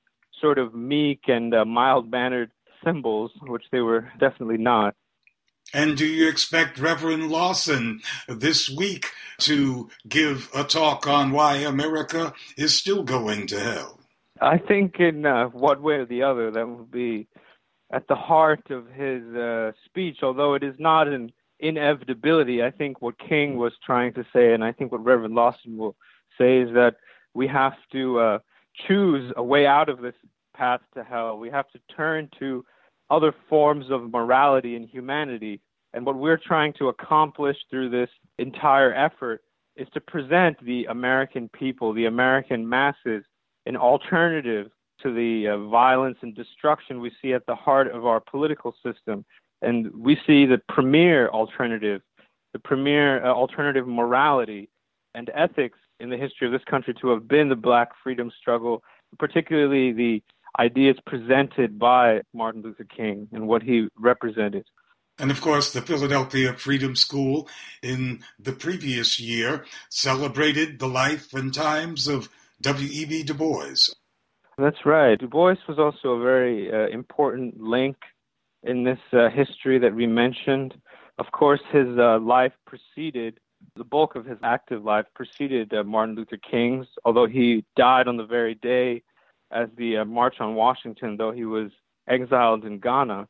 sort 0.40 0.58
of 0.58 0.74
meek 0.74 1.20
and 1.28 1.54
uh, 1.54 1.64
mild 1.64 2.10
mannered 2.10 2.50
symbols, 2.84 3.30
which 3.42 3.64
they 3.72 3.80
were 3.80 4.10
definitely 4.18 4.58
not. 4.58 4.94
And 5.72 5.96
do 5.96 6.06
you 6.06 6.28
expect 6.28 6.78
Reverend 6.78 7.28
Lawson 7.28 8.00
this 8.28 8.70
week 8.70 9.06
to 9.38 9.88
give 10.08 10.48
a 10.54 10.62
talk 10.62 11.06
on 11.06 11.32
why 11.32 11.56
America 11.56 12.34
is 12.56 12.74
still 12.74 13.02
going 13.02 13.46
to 13.48 13.58
hell? 13.58 13.95
I 14.40 14.58
think 14.58 15.00
in 15.00 15.24
uh, 15.24 15.46
one 15.46 15.82
way 15.82 15.94
or 15.94 16.06
the 16.06 16.22
other, 16.22 16.50
that 16.50 16.66
will 16.66 16.84
be 16.84 17.26
at 17.92 18.06
the 18.08 18.14
heart 18.14 18.70
of 18.70 18.86
his 18.88 19.22
uh, 19.34 19.72
speech, 19.84 20.18
although 20.22 20.54
it 20.54 20.62
is 20.62 20.74
not 20.78 21.08
an 21.08 21.32
inevitability. 21.60 22.62
I 22.62 22.70
think 22.70 23.00
what 23.00 23.18
King 23.18 23.56
was 23.56 23.72
trying 23.84 24.12
to 24.14 24.24
say, 24.32 24.52
and 24.52 24.64
I 24.64 24.72
think 24.72 24.92
what 24.92 25.04
Reverend 25.04 25.34
Lawson 25.34 25.76
will 25.76 25.96
say, 26.38 26.58
is 26.58 26.72
that 26.74 26.96
we 27.34 27.46
have 27.46 27.74
to 27.92 28.18
uh, 28.18 28.38
choose 28.86 29.32
a 29.36 29.42
way 29.42 29.66
out 29.66 29.88
of 29.88 30.00
this 30.00 30.14
path 30.54 30.80
to 30.94 31.04
hell. 31.04 31.38
We 31.38 31.50
have 31.50 31.68
to 31.70 31.80
turn 31.94 32.28
to 32.38 32.64
other 33.10 33.34
forms 33.48 33.90
of 33.90 34.10
morality 34.10 34.74
and 34.76 34.88
humanity. 34.88 35.60
And 35.92 36.04
what 36.04 36.16
we're 36.16 36.38
trying 36.38 36.72
to 36.74 36.88
accomplish 36.88 37.56
through 37.70 37.90
this 37.90 38.10
entire 38.38 38.92
effort 38.92 39.42
is 39.76 39.86
to 39.94 40.00
present 40.00 40.62
the 40.64 40.86
American 40.86 41.48
people, 41.50 41.92
the 41.92 42.06
American 42.06 42.68
masses, 42.68 43.24
an 43.66 43.76
alternative 43.76 44.70
to 45.02 45.12
the 45.12 45.48
uh, 45.48 45.68
violence 45.68 46.18
and 46.22 46.34
destruction 46.34 47.00
we 47.00 47.12
see 47.20 47.34
at 47.34 47.44
the 47.46 47.54
heart 47.54 47.88
of 47.88 48.06
our 48.06 48.20
political 48.20 48.74
system. 48.84 49.24
And 49.62 49.92
we 49.94 50.16
see 50.26 50.46
the 50.46 50.60
premier 50.68 51.28
alternative, 51.28 52.02
the 52.52 52.58
premier 52.58 53.24
uh, 53.24 53.28
alternative 53.28 53.86
morality 53.86 54.70
and 55.14 55.30
ethics 55.34 55.78
in 56.00 56.10
the 56.10 56.16
history 56.16 56.46
of 56.46 56.52
this 56.52 56.64
country 56.68 56.94
to 57.00 57.08
have 57.08 57.26
been 57.26 57.48
the 57.48 57.56
black 57.56 57.90
freedom 58.02 58.30
struggle, 58.38 58.82
particularly 59.18 59.92
the 59.92 60.22
ideas 60.58 60.96
presented 61.06 61.78
by 61.78 62.20
Martin 62.32 62.62
Luther 62.62 62.84
King 62.84 63.28
and 63.32 63.46
what 63.48 63.62
he 63.62 63.88
represented. 63.98 64.64
And 65.18 65.30
of 65.30 65.40
course, 65.40 65.72
the 65.72 65.80
Philadelphia 65.80 66.52
Freedom 66.52 66.94
School 66.94 67.48
in 67.82 68.22
the 68.38 68.52
previous 68.52 69.18
year 69.18 69.64
celebrated 69.88 70.78
the 70.78 70.88
life 70.88 71.32
and 71.32 71.52
times 71.52 72.06
of 72.06 72.28
W.E.B. 72.62 73.24
Du 73.24 73.34
Bois. 73.34 73.92
That's 74.58 74.86
right. 74.86 75.18
Du 75.18 75.28
Bois 75.28 75.56
was 75.68 75.78
also 75.78 76.14
a 76.14 76.22
very 76.22 76.72
uh, 76.72 76.88
important 76.88 77.60
link 77.60 77.96
in 78.62 78.84
this 78.84 78.98
uh, 79.12 79.28
history 79.28 79.78
that 79.78 79.94
we 79.94 80.06
mentioned. 80.06 80.74
Of 81.18 81.26
course, 81.32 81.60
his 81.70 81.86
uh, 81.98 82.18
life 82.18 82.52
preceded, 82.66 83.38
the 83.76 83.84
bulk 83.84 84.16
of 84.16 84.24
his 84.24 84.38
active 84.42 84.84
life 84.84 85.06
preceded 85.14 85.74
uh, 85.74 85.84
Martin 85.84 86.14
Luther 86.14 86.38
King's, 86.38 86.86
although 87.04 87.26
he 87.26 87.64
died 87.76 88.08
on 88.08 88.16
the 88.16 88.24
very 88.24 88.54
day 88.54 89.02
as 89.50 89.68
the 89.76 89.98
uh, 89.98 90.04
March 90.04 90.36
on 90.40 90.54
Washington, 90.54 91.16
though 91.16 91.32
he 91.32 91.44
was 91.44 91.70
exiled 92.08 92.64
in 92.64 92.78
Ghana. 92.78 93.28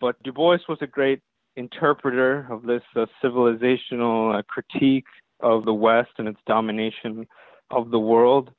But 0.00 0.22
Du 0.22 0.32
Bois 0.32 0.58
was 0.68 0.78
a 0.82 0.86
great 0.86 1.20
interpreter 1.56 2.46
of 2.50 2.62
this 2.62 2.82
uh, 2.94 3.06
civilizational 3.22 4.46
critique 4.46 5.06
of 5.40 5.64
the 5.64 5.74
West 5.74 6.10
and 6.18 6.28
its 6.28 6.40
domination 6.46 7.26
of 7.70 7.90
the 7.90 7.98
world. 7.98 8.50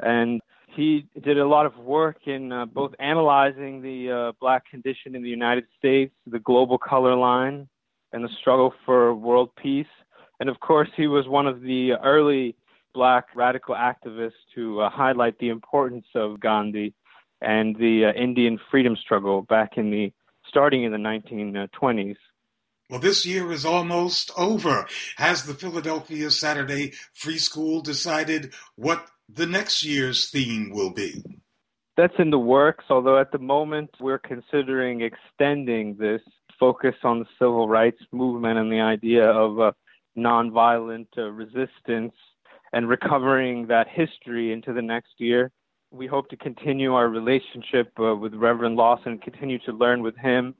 And 0.00 0.40
he 0.74 1.06
did 1.22 1.38
a 1.38 1.46
lot 1.46 1.66
of 1.66 1.76
work 1.78 2.26
in 2.26 2.52
uh, 2.52 2.66
both 2.66 2.92
analyzing 2.98 3.80
the 3.80 4.10
uh, 4.10 4.32
black 4.40 4.68
condition 4.68 5.14
in 5.14 5.22
the 5.22 5.28
United 5.28 5.64
States, 5.78 6.12
the 6.26 6.38
global 6.38 6.78
color 6.78 7.14
line, 7.14 7.68
and 8.12 8.24
the 8.24 8.28
struggle 8.40 8.72
for 8.84 9.14
world 9.14 9.50
peace. 9.60 9.86
And 10.40 10.48
of 10.48 10.60
course, 10.60 10.88
he 10.96 11.06
was 11.06 11.28
one 11.28 11.46
of 11.46 11.60
the 11.60 11.92
early 12.02 12.56
black 12.92 13.26
radical 13.34 13.74
activists 13.74 14.32
to 14.54 14.80
uh, 14.80 14.90
highlight 14.90 15.38
the 15.38 15.48
importance 15.48 16.06
of 16.14 16.40
Gandhi 16.40 16.94
and 17.40 17.76
the 17.76 18.06
uh, 18.06 18.20
Indian 18.20 18.58
freedom 18.70 18.96
struggle 18.96 19.42
back 19.42 19.76
in 19.76 19.90
the 19.90 20.12
starting 20.48 20.84
in 20.84 20.92
the 20.92 20.98
1920s. 20.98 22.16
Well, 22.90 23.00
this 23.00 23.24
year 23.24 23.50
is 23.50 23.64
almost 23.64 24.30
over. 24.36 24.86
Has 25.16 25.44
the 25.44 25.54
Philadelphia 25.54 26.30
Saturday 26.30 26.92
Free 27.12 27.38
School 27.38 27.80
decided 27.80 28.52
what 28.76 29.08
the 29.28 29.46
next 29.46 29.84
year's 29.84 30.30
theme 30.30 30.70
will 30.70 30.92
be? 30.92 31.22
That's 31.96 32.14
in 32.18 32.30
the 32.30 32.38
works, 32.38 32.84
although 32.90 33.18
at 33.18 33.30
the 33.30 33.38
moment 33.38 33.90
we're 34.00 34.18
considering 34.18 35.02
extending 35.02 35.96
this 35.96 36.20
focus 36.58 36.94
on 37.04 37.20
the 37.20 37.26
civil 37.38 37.68
rights 37.68 38.00
movement 38.12 38.58
and 38.58 38.70
the 38.70 38.80
idea 38.80 39.24
of 39.24 39.74
nonviolent 40.16 41.06
uh, 41.18 41.30
resistance 41.30 42.12
and 42.72 42.88
recovering 42.88 43.66
that 43.68 43.86
history 43.88 44.52
into 44.52 44.72
the 44.72 44.82
next 44.82 45.12
year. 45.18 45.50
We 45.90 46.06
hope 46.06 46.28
to 46.30 46.36
continue 46.36 46.94
our 46.94 47.08
relationship 47.08 47.92
uh, 48.00 48.16
with 48.16 48.34
Reverend 48.34 48.76
Lawson, 48.76 49.18
continue 49.18 49.58
to 49.60 49.72
learn 49.72 50.02
with 50.02 50.16
him. 50.16 50.54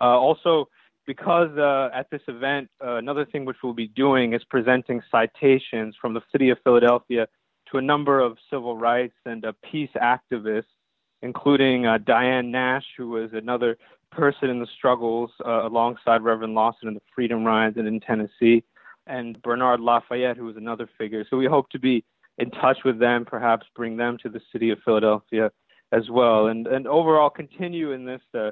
Uh, 0.00 0.04
also, 0.04 0.68
because 1.06 1.56
uh, 1.56 1.88
at 1.94 2.10
this 2.10 2.20
event, 2.28 2.68
uh, 2.84 2.96
another 2.96 3.24
thing 3.24 3.46
which 3.46 3.56
we'll 3.62 3.72
be 3.72 3.88
doing 3.88 4.34
is 4.34 4.42
presenting 4.50 5.00
citations 5.10 5.94
from 6.00 6.12
the 6.12 6.20
city 6.30 6.50
of 6.50 6.58
Philadelphia 6.62 7.26
to 7.70 7.78
a 7.78 7.82
number 7.82 8.20
of 8.20 8.38
civil 8.50 8.76
rights 8.76 9.14
and 9.24 9.44
uh, 9.44 9.52
peace 9.70 9.90
activists, 10.00 10.64
including 11.22 11.86
uh, 11.86 11.98
Diane 11.98 12.50
Nash, 12.50 12.84
who 12.96 13.08
was 13.10 13.30
another 13.32 13.76
person 14.12 14.48
in 14.50 14.60
the 14.60 14.66
struggles 14.76 15.30
uh, 15.44 15.66
alongside 15.66 16.22
Reverend 16.22 16.54
Lawson 16.54 16.88
in 16.88 16.94
the 16.94 17.02
Freedom 17.14 17.44
Rides 17.44 17.76
and 17.76 17.88
in 17.88 18.00
Tennessee, 18.00 18.62
and 19.06 19.40
Bernard 19.42 19.80
Lafayette, 19.80 20.36
who 20.36 20.46
was 20.46 20.56
another 20.56 20.88
figure. 20.98 21.24
So 21.28 21.36
we 21.36 21.46
hope 21.46 21.68
to 21.70 21.78
be 21.78 22.04
in 22.38 22.50
touch 22.50 22.78
with 22.84 22.98
them, 22.98 23.24
perhaps 23.24 23.66
bring 23.74 23.96
them 23.96 24.18
to 24.22 24.28
the 24.28 24.40
city 24.52 24.70
of 24.70 24.78
Philadelphia 24.84 25.50
as 25.92 26.10
well, 26.10 26.48
and, 26.48 26.66
and 26.66 26.86
overall 26.86 27.30
continue 27.30 27.92
in 27.92 28.04
this 28.04 28.20
uh, 28.34 28.50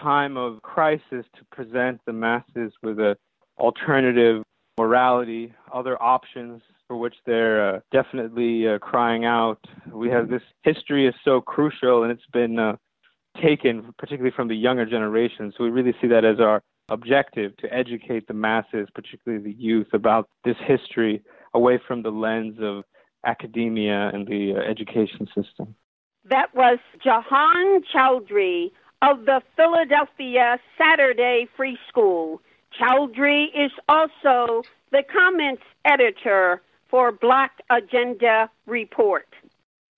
time 0.00 0.36
of 0.36 0.62
crisis 0.62 1.26
to 1.36 1.44
present 1.50 2.00
the 2.06 2.12
masses 2.12 2.72
with 2.82 2.98
an 3.00 3.16
alternative 3.58 4.42
morality, 4.78 5.52
other 5.72 6.00
options 6.02 6.62
for 6.92 6.98
which 6.98 7.14
they're 7.24 7.76
uh, 7.76 7.80
definitely 7.90 8.68
uh, 8.68 8.78
crying 8.78 9.24
out. 9.24 9.58
We 9.90 10.10
have 10.10 10.28
this 10.28 10.42
history 10.62 11.06
is 11.06 11.14
so 11.24 11.40
crucial, 11.40 12.02
and 12.02 12.12
it's 12.12 12.26
been 12.34 12.58
uh, 12.58 12.76
taken, 13.42 13.94
particularly 13.96 14.34
from 14.36 14.48
the 14.48 14.54
younger 14.54 14.84
generation. 14.84 15.54
So 15.56 15.64
we 15.64 15.70
really 15.70 15.94
see 16.02 16.08
that 16.08 16.26
as 16.26 16.38
our 16.38 16.62
objective 16.90 17.56
to 17.58 17.72
educate 17.72 18.26
the 18.28 18.34
masses, 18.34 18.88
particularly 18.94 19.42
the 19.42 19.58
youth, 19.58 19.86
about 19.94 20.28
this 20.44 20.56
history 20.66 21.22
away 21.54 21.80
from 21.88 22.02
the 22.02 22.10
lens 22.10 22.58
of 22.60 22.84
academia 23.24 24.10
and 24.12 24.26
the 24.26 24.52
uh, 24.54 24.60
education 24.60 25.26
system. 25.34 25.74
That 26.28 26.54
was 26.54 26.78
Jahan 27.02 27.84
Chowdhury 27.90 28.70
of 29.00 29.24
the 29.24 29.40
Philadelphia 29.56 30.58
Saturday 30.76 31.48
Free 31.56 31.78
School. 31.88 32.42
Chowdhury 32.78 33.46
is 33.54 33.72
also 33.88 34.62
the 34.90 35.02
comments 35.10 35.62
editor 35.86 36.60
for 36.92 37.10
Black 37.10 37.52
Agenda 37.70 38.50
Report. 38.66 39.26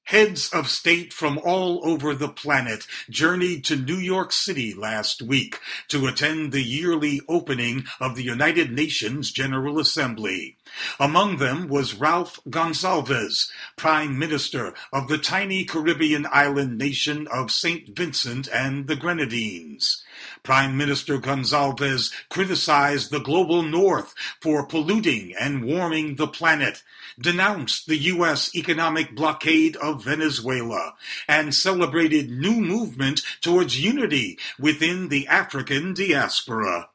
Heads 0.04 0.50
of 0.52 0.68
state 0.68 1.12
from 1.12 1.38
all 1.38 1.80
over 1.82 2.14
the 2.14 2.28
planet 2.28 2.86
journeyed 3.10 3.64
to 3.64 3.74
New 3.74 3.96
York 3.96 4.30
City 4.30 4.74
last 4.74 5.20
week 5.20 5.58
to 5.88 6.06
attend 6.06 6.52
the 6.52 6.62
yearly 6.62 7.20
opening 7.26 7.86
of 8.00 8.14
the 8.14 8.22
United 8.22 8.70
Nations 8.70 9.32
General 9.32 9.80
Assembly. 9.80 10.56
Among 11.00 11.38
them 11.38 11.68
was 11.68 11.94
Ralph 11.94 12.38
Gonsalves, 12.48 13.50
Prime 13.76 14.16
Minister 14.16 14.74
of 14.92 15.08
the 15.08 15.18
tiny 15.18 15.64
Caribbean 15.64 16.26
island 16.30 16.78
nation 16.78 17.26
of 17.26 17.50
St. 17.50 17.96
Vincent 17.96 18.46
and 18.52 18.86
the 18.86 18.96
Grenadines. 18.96 20.04
Prime 20.42 20.76
Minister 20.76 21.18
Gonsalves 21.18 22.12
criticized 22.28 23.10
the 23.10 23.20
global 23.20 23.62
north 23.62 24.14
for 24.40 24.66
polluting 24.66 25.34
and 25.38 25.64
warming 25.64 26.16
the 26.16 26.28
planet, 26.28 26.82
denounced 27.20 27.86
the 27.86 27.96
U.S. 27.96 28.54
economic 28.54 29.14
blockade 29.14 29.76
of 29.76 30.04
Venezuela, 30.04 30.94
and 31.28 31.54
celebrated 31.54 32.30
new 32.30 32.60
movement 32.60 33.22
towards 33.40 33.82
unity 33.82 34.38
within 34.58 35.08
the 35.08 35.26
African 35.28 35.94
diaspora. 35.94 36.88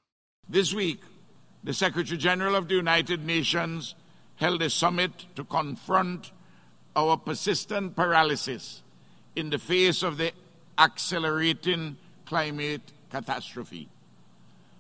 This 0.48 0.74
week, 0.74 1.02
the 1.64 1.74
Secretary 1.74 2.18
General 2.18 2.56
of 2.56 2.68
the 2.68 2.76
United 2.76 3.26
Nations 3.26 3.96
held 4.36 4.62
a 4.62 4.70
summit 4.70 5.26
to 5.36 5.44
confront 5.44 6.32
our 6.96 7.18
persistent 7.18 7.96
paralysis 7.96 8.82
in 9.36 9.50
the 9.50 9.60
face 9.60 10.02
of 10.02 10.18
the 10.18 10.32
accelerating 10.78 11.98
climate 12.26 12.94
catastrophe. 13.10 13.90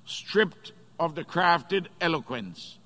Stripped 0.06 0.72
of 1.00 1.16
the 1.16 1.24
crafted 1.24 1.88
eloquence, 2.02 2.78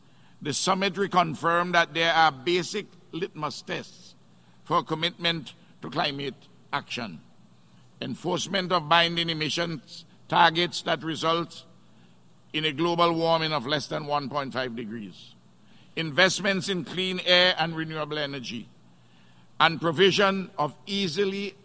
the 0.41 0.53
summit 0.53 0.95
reconfirmed 0.95 1.73
that 1.73 1.93
there 1.93 2.13
are 2.13 2.31
basic 2.31 2.85
litmus 3.11 3.61
tests 3.61 4.15
for 4.63 4.83
commitment 4.83 5.53
to 5.81 5.89
climate 5.89 6.35
action. 6.71 7.21
Enforcement 8.01 8.71
of 8.71 8.89
binding 8.89 9.29
emissions 9.29 10.05
targets 10.27 10.81
that 10.81 11.03
result 11.03 11.63
in 12.51 12.65
a 12.65 12.71
global 12.71 13.13
warming 13.13 13.53
of 13.53 13.65
less 13.65 13.87
than 13.87 14.03
1.5 14.03 14.75
degrees. 14.75 15.35
Investments 15.95 16.69
in 16.69 16.83
clean 16.83 17.21
air 17.25 17.55
and 17.57 17.75
renewable 17.75 18.17
energy, 18.17 18.67
and 19.59 19.79
provision 19.79 20.49
of 20.57 20.75
easily 20.85 21.55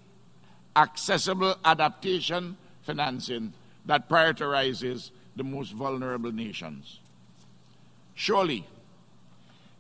accessible 0.76 1.56
adaptation 1.64 2.56
financing 2.82 3.52
that 3.88 4.08
prioritizes 4.08 5.10
the 5.34 5.42
most 5.42 5.72
vulnerable 5.72 6.30
nations. 6.30 7.00
Surely, 8.14 8.66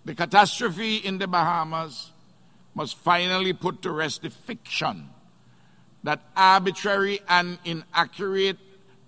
the 0.04 0.14
catastrophe 0.14 0.96
in 0.96 1.18
the 1.18 1.28
Bahamas 1.28 2.10
must 2.74 2.96
finally 2.96 3.52
put 3.52 3.82
to 3.82 3.92
rest 3.92 4.22
the 4.22 4.30
fiction 4.30 5.10
that 6.04 6.22
arbitrary 6.34 7.20
and 7.28 7.58
inaccurate 7.64 8.56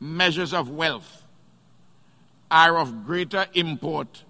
measures 0.00 0.52
of 0.52 0.68
wealth 0.68 1.24
are 2.50 2.76
of 2.76 3.06
greater 3.06 3.46
import 3.54 4.24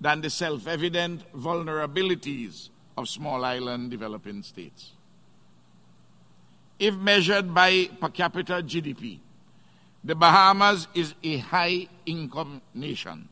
than 0.00 0.22
the 0.22 0.30
self 0.30 0.66
evident 0.66 1.30
vulnerabilities 1.36 2.70
of 2.96 3.08
small 3.08 3.44
island 3.44 3.90
developing 3.90 4.42
states. 4.42 4.92
If 6.78 6.94
measured 6.94 7.52
by 7.52 7.90
per 8.00 8.08
capita 8.08 8.62
GDP, 8.62 9.18
the 10.08 10.14
Bahamas 10.14 10.88
is 10.94 11.14
a 11.22 11.36
high 11.36 11.86
income 12.06 12.62
nation, 12.72 13.28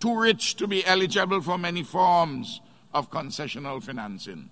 too 0.00 0.18
rich 0.18 0.56
to 0.56 0.66
be 0.66 0.84
eligible 0.84 1.40
for 1.40 1.56
many 1.56 1.84
forms 1.84 2.60
of 2.92 3.12
concessional 3.12 3.80
financing, 3.80 4.50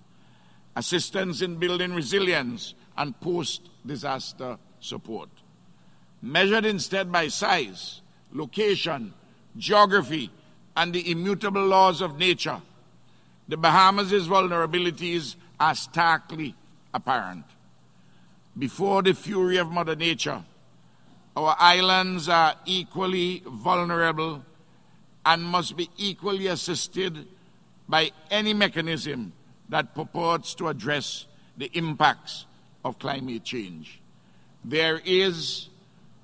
assistance 0.77 1.43
in 1.43 1.57
building 1.57 1.95
resilience, 1.95 2.75
and 2.97 3.21
post 3.21 3.71
disaster 3.85 4.57
support. 4.79 5.31
Measured 6.23 6.65
instead 6.65 7.11
by 7.11 7.27
size, 7.27 8.03
location, 8.33 9.13
geography, 9.57 10.31
and 10.77 10.93
the 10.93 11.11
immutable 11.11 11.67
laws 11.67 12.01
of 12.01 12.21
nature, 12.21 12.63
the 13.49 13.57
Bahamas' 13.57 14.29
vulnerabilities 14.29 15.35
are 15.59 15.75
starkly 15.75 16.55
apparent. 16.95 17.47
Before 18.57 19.03
the 19.03 19.13
fury 19.13 19.57
of 19.57 19.73
Mother 19.73 19.97
Nature, 19.97 20.45
our 21.37 21.57
islands 21.59 22.29
are 22.29 22.55
equally 22.67 23.43
vulnerable 23.47 24.45
and 25.25 25.43
must 25.43 25.77
be 25.77 25.89
equally 25.97 26.47
assisted 26.49 27.27
by 27.89 28.11
any 28.31 28.53
mechanism 28.53 29.33
that 29.69 29.95
purports 29.95 30.55
to 30.55 30.69
address 30.69 31.27
the 31.57 31.71
impacts 31.73 32.47
of 32.85 32.99
climate 32.99 33.45
change. 33.45 34.01
There 34.65 35.01
is 35.05 35.69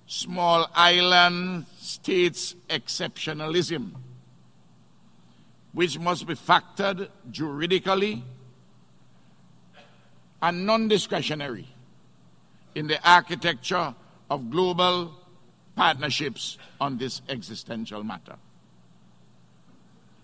small 0.06 0.68
island 0.74 1.66
states 1.78 2.54
exceptionalism, 2.68 3.92
which 5.72 5.98
must 5.98 6.26
be 6.26 6.34
factored 6.34 7.08
juridically 7.30 8.22
and 10.40 10.66
non 10.66 10.88
discretionary 10.88 11.66
in 12.74 12.86
the 12.86 13.08
architecture 13.08 13.94
of 14.30 14.50
global 14.50 15.14
partnerships 15.76 16.58
on 16.80 16.98
this 16.98 17.22
existential 17.28 18.02
matter. 18.02 18.36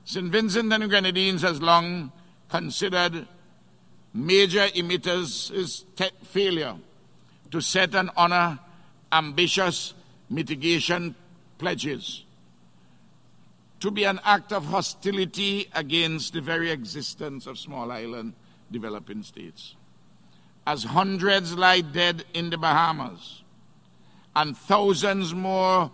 St. 0.04 0.30
Vincent 0.30 0.72
and 0.72 0.82
the 0.82 0.88
Grenadines 0.88 1.42
has 1.42 1.62
long 1.62 2.12
considered 2.48 3.26
major 4.12 4.66
emitters' 4.68 5.84
failure 6.24 6.76
to 7.50 7.60
set 7.60 7.94
and 7.94 8.10
honor 8.16 8.58
ambitious 9.12 9.94
mitigation 10.28 11.14
pledges 11.58 12.24
to 13.80 13.90
be 13.90 14.04
an 14.04 14.18
act 14.24 14.52
of 14.52 14.64
hostility 14.64 15.68
against 15.74 16.32
the 16.32 16.40
very 16.40 16.70
existence 16.70 17.46
of 17.46 17.58
small 17.58 17.92
island 17.92 18.32
developing 18.72 19.22
states. 19.22 19.76
As 20.66 20.84
hundreds 20.84 21.54
lie 21.54 21.82
dead 21.82 22.24
in 22.32 22.50
the 22.50 22.56
Bahamas 22.56 23.43
and 24.36 24.56
thousands 24.56 25.34
more 25.34 25.90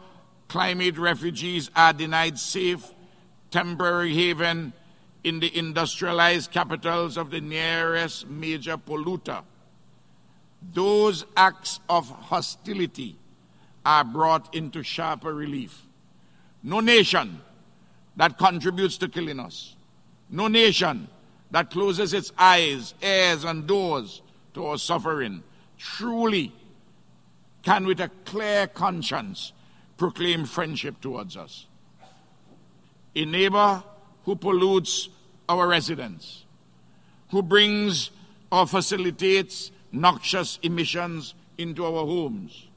climate 0.48 0.98
refugees 0.98 1.70
are 1.76 1.92
denied 1.92 2.38
safe, 2.38 2.92
temporary 3.50 4.14
haven 4.14 4.72
in 5.22 5.40
the 5.40 5.56
industrialized 5.56 6.50
capitals 6.50 7.16
of 7.16 7.30
the 7.30 7.40
nearest 7.40 8.28
major 8.28 8.76
polluter, 8.76 9.42
those 10.72 11.24
acts 11.36 11.80
of 11.88 12.08
hostility 12.08 13.16
are 13.84 14.04
brought 14.04 14.54
into 14.54 14.82
sharper 14.82 15.34
relief. 15.34 15.86
No 16.62 16.80
nation 16.80 17.40
that 18.16 18.38
contributes 18.38 18.98
to 18.98 19.08
killing 19.08 19.40
us. 19.40 19.76
No 20.28 20.48
nation 20.48 21.08
that 21.50 21.70
closes 21.70 22.12
its 22.12 22.32
eyes, 22.38 22.94
ears, 23.02 23.44
and 23.44 23.66
doors 23.66 24.22
to 24.54 24.66
our 24.66 24.78
suffering 24.78 25.42
truly 25.78 26.52
can, 27.62 27.86
with 27.86 28.00
a 28.00 28.10
clear 28.24 28.66
conscience, 28.66 29.52
proclaim 29.96 30.44
friendship 30.44 31.00
towards 31.00 31.36
us. 31.36 31.66
A 33.14 33.24
neighbor 33.24 33.82
who 34.24 34.36
pollutes 34.36 35.08
our 35.48 35.68
residence, 35.68 36.44
who 37.30 37.42
brings 37.42 38.10
or 38.50 38.66
facilitates 38.66 39.70
noxious 39.92 40.58
emissions 40.62 41.34
into 41.58 41.84
our 41.84 42.06
homes, 42.06 42.68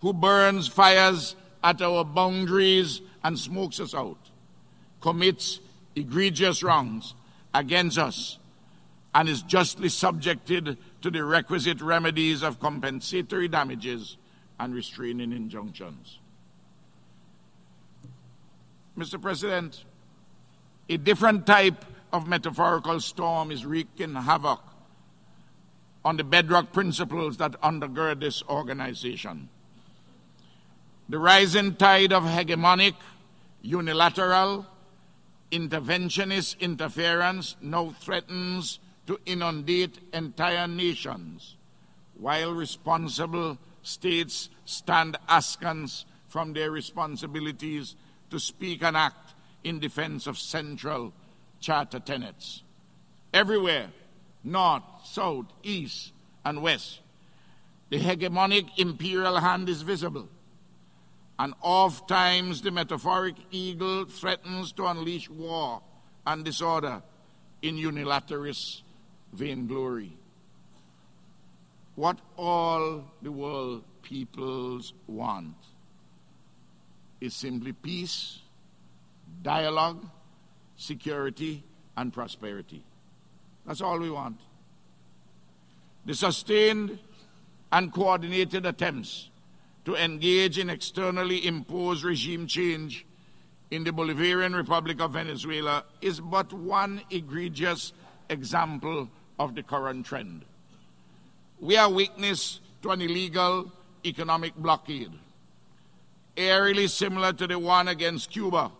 who 0.00 0.12
burns 0.12 0.68
fires 0.68 1.34
at 1.64 1.82
our 1.82 2.04
boundaries 2.04 3.00
and 3.24 3.38
smokes 3.38 3.80
us 3.80 3.94
out, 3.94 4.18
commits 5.00 5.60
egregious 5.96 6.62
wrongs 6.62 7.14
against 7.52 7.98
us 7.98 8.38
and 9.14 9.28
is 9.28 9.42
justly 9.42 9.88
subjected 9.88 10.78
to 11.02 11.10
the 11.10 11.24
requisite 11.24 11.80
remedies 11.80 12.42
of 12.42 12.60
compensatory 12.60 13.48
damages 13.48 14.16
and 14.60 14.74
restraining 14.74 15.32
injunctions. 15.32 16.18
Mr. 18.96 19.20
President, 19.20 19.84
a 20.90 20.98
different 20.98 21.46
type 21.46 21.84
of 22.12 22.28
metaphorical 22.28 23.00
storm 23.00 23.50
is 23.50 23.64
wreaking 23.64 24.14
havoc 24.14 24.60
on 26.04 26.18
the 26.18 26.24
bedrock 26.24 26.72
principles 26.72 27.38
that 27.38 27.58
undergird 27.62 28.20
this 28.20 28.42
organization. 28.48 29.48
The 31.08 31.18
rising 31.18 31.76
tide 31.76 32.12
of 32.12 32.24
hegemonic, 32.24 32.94
unilateral, 33.62 34.66
interventionist 35.50 36.60
interference 36.60 37.56
now 37.62 37.94
threatens 37.98 38.78
to 39.06 39.18
inundate 39.24 39.98
entire 40.12 40.68
nations, 40.68 41.56
while 42.18 42.52
responsible 42.52 43.58
states 43.82 44.50
stand 44.64 45.16
askance 45.28 46.04
from 46.28 46.52
their 46.52 46.70
responsibilities 46.70 47.96
to 48.30 48.38
speak 48.38 48.82
and 48.82 48.96
act 48.96 49.34
in 49.64 49.80
defense 49.80 50.26
of 50.26 50.38
central 50.38 51.12
charter 51.60 52.00
tenets. 52.00 52.62
Everywhere, 53.32 53.88
north, 54.44 54.82
south, 55.04 55.46
east, 55.62 56.12
and 56.44 56.62
west, 56.62 57.00
the 57.90 57.98
hegemonic 57.98 58.78
imperial 58.78 59.38
hand 59.38 59.68
is 59.68 59.82
visible 59.82 60.28
and 61.40 61.54
oft 61.62 62.06
times 62.06 62.60
the 62.60 62.70
metaphoric 62.70 63.34
eagle 63.50 64.04
threatens 64.04 64.72
to 64.72 64.84
unleash 64.86 65.30
war 65.30 65.80
and 66.26 66.44
disorder 66.44 67.02
in 67.62 67.76
unilateralist 67.76 68.82
vainglory. 69.32 70.12
What 72.00 72.16
all 72.38 73.04
the 73.20 73.30
world 73.30 73.84
peoples 74.00 74.94
want 75.06 75.54
is 77.20 77.34
simply 77.34 77.74
peace, 77.74 78.38
dialogue, 79.42 80.06
security, 80.78 81.62
and 81.98 82.10
prosperity. 82.10 82.82
That's 83.66 83.82
all 83.82 83.98
we 83.98 84.10
want. 84.10 84.40
The 86.06 86.14
sustained 86.14 86.98
and 87.70 87.92
coordinated 87.92 88.64
attempts 88.64 89.28
to 89.84 89.94
engage 89.94 90.58
in 90.58 90.70
externally 90.70 91.46
imposed 91.46 92.02
regime 92.02 92.46
change 92.46 93.04
in 93.70 93.84
the 93.84 93.90
Bolivarian 93.90 94.56
Republic 94.56 95.02
of 95.02 95.12
Venezuela 95.12 95.84
is 96.00 96.18
but 96.18 96.50
one 96.50 97.02
egregious 97.10 97.92
example 98.30 99.10
of 99.38 99.54
the 99.54 99.62
current 99.62 100.06
trend. 100.06 100.46
We 101.60 101.76
are 101.76 101.90
witness 101.90 102.60
to 102.82 102.90
an 102.90 103.02
illegal 103.02 103.70
economic 104.04 104.56
blockade, 104.56 105.12
eerily 106.34 106.88
similar 106.88 107.34
to 107.34 107.46
the 107.46 107.58
one 107.58 107.88
against 107.88 108.30
Cuba, 108.30 108.72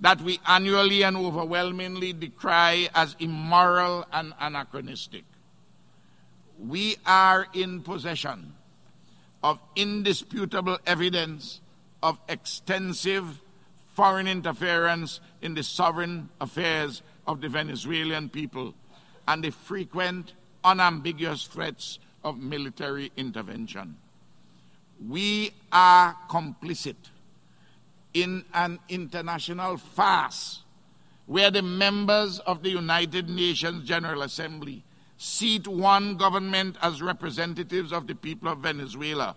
that 0.00 0.20
we 0.22 0.40
annually 0.46 1.02
and 1.02 1.16
overwhelmingly 1.16 2.14
decry 2.14 2.88
as 2.94 3.16
immoral 3.18 4.06
and 4.12 4.32
anachronistic. 4.40 5.24
We 6.58 6.96
are 7.04 7.46
in 7.52 7.82
possession 7.82 8.54
of 9.42 9.60
indisputable 9.76 10.78
evidence 10.86 11.60
of 12.02 12.18
extensive 12.28 13.42
foreign 13.94 14.26
interference 14.26 15.20
in 15.42 15.54
the 15.54 15.62
sovereign 15.62 16.30
affairs 16.40 17.02
of 17.26 17.42
the 17.42 17.48
Venezuelan 17.48 18.30
people 18.30 18.74
and 19.28 19.44
the 19.44 19.50
frequent, 19.50 20.32
unambiguous 20.66 21.46
threats 21.46 21.98
of 22.24 22.38
military 22.38 23.12
intervention. 23.16 23.96
We 25.08 25.52
are 25.72 26.16
complicit 26.28 26.96
in 28.12 28.44
an 28.52 28.80
international 28.88 29.76
farce 29.76 30.62
where 31.26 31.50
the 31.50 31.62
members 31.62 32.40
of 32.40 32.62
the 32.62 32.70
United 32.70 33.28
Nations 33.28 33.84
General 33.84 34.22
Assembly 34.22 34.82
seat 35.18 35.66
one 35.66 36.16
government 36.16 36.76
as 36.82 37.00
representatives 37.00 37.92
of 37.92 38.06
the 38.06 38.14
people 38.14 38.48
of 38.48 38.58
Venezuela, 38.58 39.36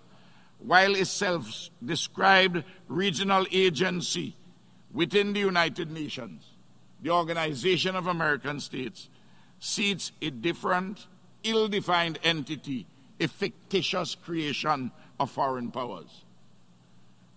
while 0.59 0.95
a 0.95 1.05
self 1.05 1.69
described 1.83 2.63
regional 2.87 3.45
agency 3.51 4.35
within 4.93 5.33
the 5.33 5.39
United 5.39 5.91
Nations, 5.91 6.43
the 7.01 7.09
Organization 7.09 7.95
of 7.95 8.07
American 8.07 8.59
States, 8.59 9.09
seats 9.59 10.11
a 10.21 10.29
different, 10.29 11.07
ill 11.43 11.67
defined 11.67 12.19
entity, 12.23 12.85
a 13.19 13.27
fictitious 13.27 14.15
creation 14.15 14.91
of 15.19 15.31
foreign 15.31 15.71
powers. 15.71 16.23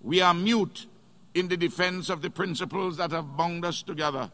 We 0.00 0.20
are 0.20 0.34
mute 0.34 0.86
in 1.34 1.48
the 1.48 1.56
defense 1.56 2.08
of 2.08 2.22
the 2.22 2.30
principles 2.30 2.96
that 2.96 3.10
have 3.12 3.36
bound 3.36 3.64
us 3.64 3.82
together 3.82 4.30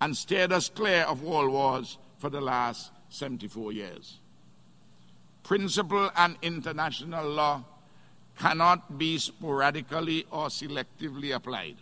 and 0.00 0.16
steered 0.16 0.52
us 0.52 0.68
clear 0.68 1.02
of 1.02 1.22
world 1.22 1.50
wars 1.50 1.98
for 2.18 2.30
the 2.30 2.40
last 2.40 2.90
74 3.10 3.72
years. 3.72 4.18
Principle 5.42 6.10
and 6.16 6.36
international 6.42 7.28
law 7.28 7.64
cannot 8.38 8.98
be 8.98 9.18
sporadically 9.18 10.26
or 10.30 10.46
selectively 10.46 11.34
applied. 11.34 11.76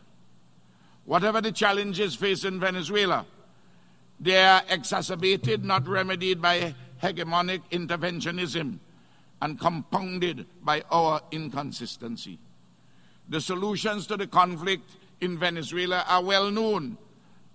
Whatever 1.04 1.40
the 1.40 1.52
challenges 1.52 2.14
facing 2.14 2.60
Venezuela, 2.60 3.26
they 4.18 4.42
are 4.42 4.62
exacerbated, 4.68 5.64
not 5.64 5.86
remedied 5.88 6.42
by 6.42 6.74
hegemonic 7.02 7.62
interventionism 7.70 8.78
and 9.42 9.58
compounded 9.58 10.46
by 10.62 10.82
our 10.90 11.20
inconsistency. 11.30 12.38
The 13.28 13.40
solutions 13.40 14.06
to 14.08 14.16
the 14.16 14.26
conflict 14.26 14.90
in 15.20 15.38
Venezuela 15.38 16.04
are 16.08 16.22
well 16.22 16.50
known, 16.50 16.98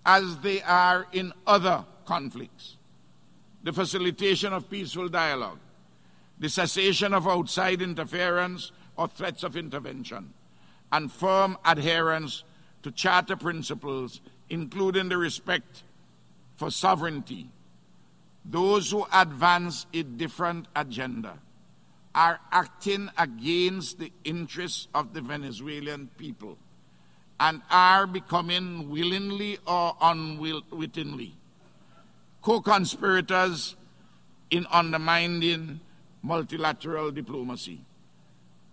as 0.04 0.38
they 0.38 0.62
are 0.62 1.06
in 1.12 1.32
other 1.46 1.84
conflicts 2.04 2.76
the 3.66 3.72
facilitation 3.72 4.52
of 4.52 4.70
peaceful 4.70 5.08
dialogue, 5.08 5.58
the 6.38 6.48
cessation 6.48 7.12
of 7.12 7.26
outside 7.26 7.82
interference 7.82 8.70
or 8.96 9.08
threats 9.08 9.42
of 9.42 9.56
intervention, 9.56 10.32
and 10.92 11.10
firm 11.10 11.58
adherence 11.64 12.44
to 12.84 12.92
charter 12.92 13.34
principles, 13.34 14.20
including 14.50 15.08
the 15.08 15.16
respect 15.16 15.82
for 16.54 16.70
sovereignty. 16.70 17.48
Those 18.48 18.90
who 18.90 19.06
advance 19.12 19.86
a 19.92 20.02
different 20.02 20.68
agenda 20.76 21.38
are 22.14 22.40
acting 22.52 23.10
against 23.18 23.98
the 23.98 24.12
interests 24.24 24.88
of 24.94 25.12
the 25.12 25.20
Venezuelan 25.20 26.08
people 26.16 26.56
and 27.38 27.60
are 27.70 28.06
becoming 28.06 28.88
willingly 28.88 29.58
or 29.66 29.96
unwittingly 30.00 31.34
co 32.40 32.60
conspirators 32.60 33.74
in 34.50 34.66
undermining 34.70 35.80
multilateral 36.22 37.10
diplomacy. 37.10 37.80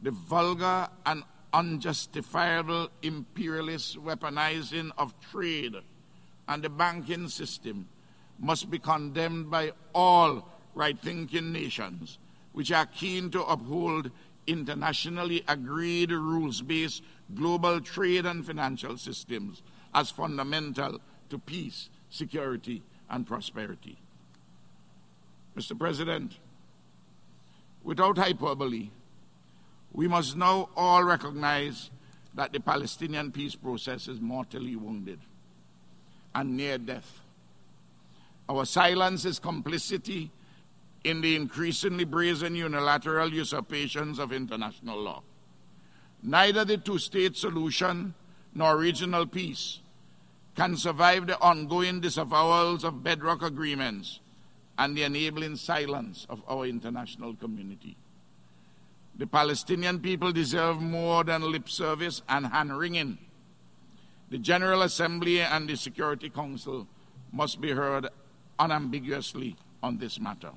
The 0.04 0.12
vulgar 0.12 0.88
and 1.06 1.24
unjustifiable 1.52 2.90
imperialist 3.02 3.98
weaponizing 3.98 4.92
of 4.98 5.14
trade 5.32 5.76
and 6.48 6.64
the 6.64 6.70
banking 6.70 7.28
system 7.30 7.88
must 8.40 8.70
be 8.70 8.80
condemned 8.80 9.50
by 9.50 9.72
all 9.94 10.48
right 10.76 11.00
thinking 11.00 11.52
nations 11.52 12.18
which 12.54 12.72
are 12.72 12.86
keen 12.86 13.30
to 13.32 13.44
uphold 13.44 14.12
internationally 14.48 15.44
agreed 15.48 16.12
rules 16.12 16.62
based 16.62 17.04
global 17.34 17.80
trade 17.82 18.26
and 18.26 18.46
financial 18.46 18.98
systems 18.98 19.62
as 19.94 20.10
fundamental 20.10 21.00
to 21.30 21.40
peace, 21.40 21.90
security, 22.10 22.82
and 23.10 23.26
prosperity. 23.26 23.98
Mr. 25.58 25.78
President, 25.78 26.38
without 27.84 28.18
hyperbole, 28.18 28.90
we 29.92 30.08
must 30.08 30.36
now 30.36 30.70
all 30.76 31.04
recognize 31.04 31.92
that 32.34 32.52
the 32.52 32.60
Palestinian 32.60 33.32
peace 33.32 33.56
process 33.56 34.08
is 34.08 34.20
mortally 34.20 34.76
wounded 34.76 35.20
and 36.34 36.58
near 36.58 36.80
death. 36.80 37.22
Our 38.50 38.66
silence 38.66 39.26
is 39.26 39.40
complicity 39.40 40.32
in 41.04 41.22
the 41.22 41.36
increasingly 41.36 42.04
brazen 42.04 42.56
unilateral 42.56 43.34
usurpations 43.34 44.20
of 44.20 44.32
international 44.32 45.00
law. 45.00 45.22
Neither 46.22 46.64
the 46.66 46.78
two 46.78 46.98
state 46.98 47.36
solution 47.36 48.14
nor 48.54 48.78
regional 48.78 49.26
peace 49.26 49.80
can 50.56 50.78
survive 50.78 51.28
the 51.28 51.40
ongoing 51.42 52.02
disavowals 52.02 52.84
of 52.84 53.04
bedrock 53.04 53.42
agreements 53.42 54.20
and 54.78 54.96
the 54.96 55.04
enabling 55.04 55.56
silence 55.56 56.26
of 56.30 56.42
our 56.48 56.66
international 56.66 57.36
community. 57.36 57.96
The 59.16 59.28
Palestinian 59.28 60.00
people 60.00 60.32
deserve 60.32 60.82
more 60.82 61.24
than 61.24 61.52
lip 61.52 61.70
service 61.70 62.22
and 62.30 62.48
hand 62.48 62.78
wringing. 62.78 63.18
The 64.32 64.40
General 64.40 64.82
Assembly 64.82 65.42
and 65.42 65.70
the 65.70 65.76
Security 65.76 66.30
Council 66.30 66.88
must 67.32 67.62
be 67.62 67.72
heard 67.72 68.08
unambiguously 68.60 69.56
on 69.82 69.98
this 69.98 70.20
matter. 70.20 70.52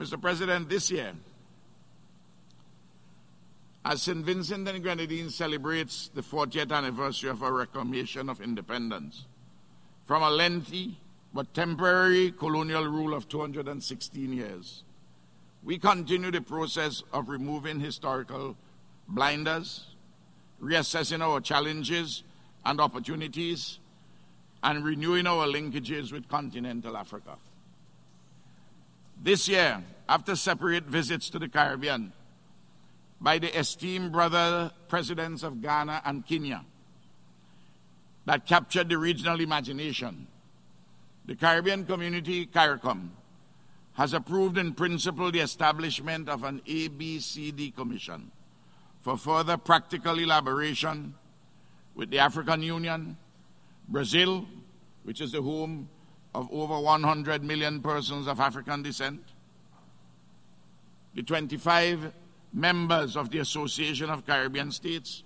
Mr. 0.00 0.20
President, 0.20 0.68
this 0.68 0.90
year, 0.90 1.12
as 3.84 4.02
St. 4.02 4.24
Vincent 4.24 4.68
and 4.68 4.82
Grenadines 4.82 5.34
celebrates 5.34 6.10
the 6.12 6.20
40th 6.20 6.72
anniversary 6.72 7.30
of 7.30 7.42
our 7.42 7.52
reclamation 7.52 8.28
of 8.28 8.40
independence 8.40 9.26
from 10.04 10.22
a 10.22 10.30
lengthy 10.30 10.98
but 11.32 11.52
temporary 11.54 12.30
colonial 12.30 12.84
rule 12.84 13.14
of 13.14 13.28
216 13.28 14.32
years, 14.32 14.84
we 15.62 15.78
continue 15.78 16.30
the 16.30 16.40
process 16.40 17.02
of 17.12 17.28
removing 17.28 17.80
historical 17.80 18.56
blinders, 19.08 19.86
reassessing 20.62 21.20
our 21.20 21.40
challenges 21.40 22.22
and 22.64 22.80
opportunities, 22.80 23.78
and 24.66 24.84
renewing 24.84 25.28
our 25.28 25.46
linkages 25.46 26.12
with 26.12 26.28
continental 26.28 26.96
Africa. 26.96 27.36
This 29.22 29.46
year, 29.48 29.80
after 30.08 30.34
separate 30.34 30.84
visits 30.84 31.30
to 31.30 31.38
the 31.38 31.48
Caribbean 31.48 32.12
by 33.20 33.38
the 33.38 33.56
esteemed 33.56 34.10
brother 34.10 34.72
presidents 34.88 35.44
of 35.44 35.62
Ghana 35.62 36.02
and 36.04 36.26
Kenya 36.26 36.64
that 38.24 38.44
captured 38.44 38.88
the 38.88 38.98
regional 38.98 39.40
imagination, 39.40 40.26
the 41.26 41.36
Caribbean 41.36 41.86
Community, 41.86 42.44
CARICOM, 42.46 43.10
has 43.94 44.14
approved 44.14 44.58
in 44.58 44.74
principle 44.74 45.30
the 45.30 45.40
establishment 45.40 46.28
of 46.28 46.42
an 46.42 46.60
ABCD 46.66 47.72
Commission 47.72 48.32
for 49.00 49.16
further 49.16 49.56
practical 49.56 50.18
elaboration 50.18 51.14
with 51.94 52.10
the 52.10 52.18
African 52.18 52.64
Union, 52.64 53.16
Brazil, 53.88 54.46
which 55.04 55.20
is 55.20 55.32
the 55.32 55.42
home 55.42 55.88
of 56.34 56.48
over 56.52 56.78
100 56.80 57.42
million 57.42 57.80
persons 57.80 58.26
of 58.26 58.40
African 58.40 58.82
descent, 58.82 59.20
the 61.14 61.22
25 61.22 62.12
members 62.52 63.16
of 63.16 63.30
the 63.30 63.38
Association 63.38 64.10
of 64.10 64.26
Caribbean 64.26 64.70
States, 64.70 65.22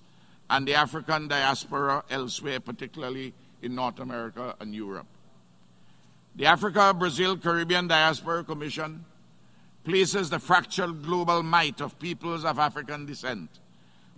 and 0.48 0.66
the 0.66 0.74
African 0.74 1.28
diaspora 1.28 2.04
elsewhere, 2.10 2.60
particularly 2.60 3.32
in 3.62 3.74
North 3.74 4.00
America 4.00 4.54
and 4.60 4.74
Europe. 4.74 5.06
The 6.36 6.46
Africa 6.46 6.94
Brazil 6.96 7.36
Caribbean 7.36 7.88
Diaspora 7.88 8.44
Commission 8.44 9.04
places 9.84 10.30
the 10.30 10.38
fractured 10.38 11.02
global 11.02 11.42
might 11.42 11.80
of 11.80 11.98
peoples 11.98 12.44
of 12.44 12.58
African 12.58 13.06
descent 13.06 13.48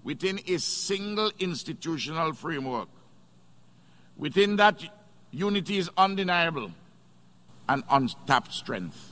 within 0.05 0.41
a 0.49 0.59
single 0.59 1.31
institutional 1.39 2.33
framework. 2.33 2.89
Within 4.17 4.57
that, 4.57 4.83
unity 5.31 5.79
is 5.79 5.91
undeniable 5.97 6.71
and 7.69 7.83
untapped 7.91 8.53
strength. 8.53 9.11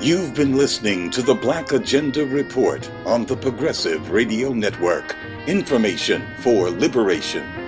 You've 0.00 0.34
been 0.34 0.56
listening 0.56 1.10
to 1.10 1.20
the 1.20 1.34
Black 1.34 1.72
Agenda 1.72 2.24
Report 2.24 2.90
on 3.04 3.26
the 3.26 3.36
Progressive 3.36 4.10
Radio 4.10 4.54
Network. 4.54 5.14
Information 5.46 6.26
for 6.38 6.70
liberation. 6.70 7.59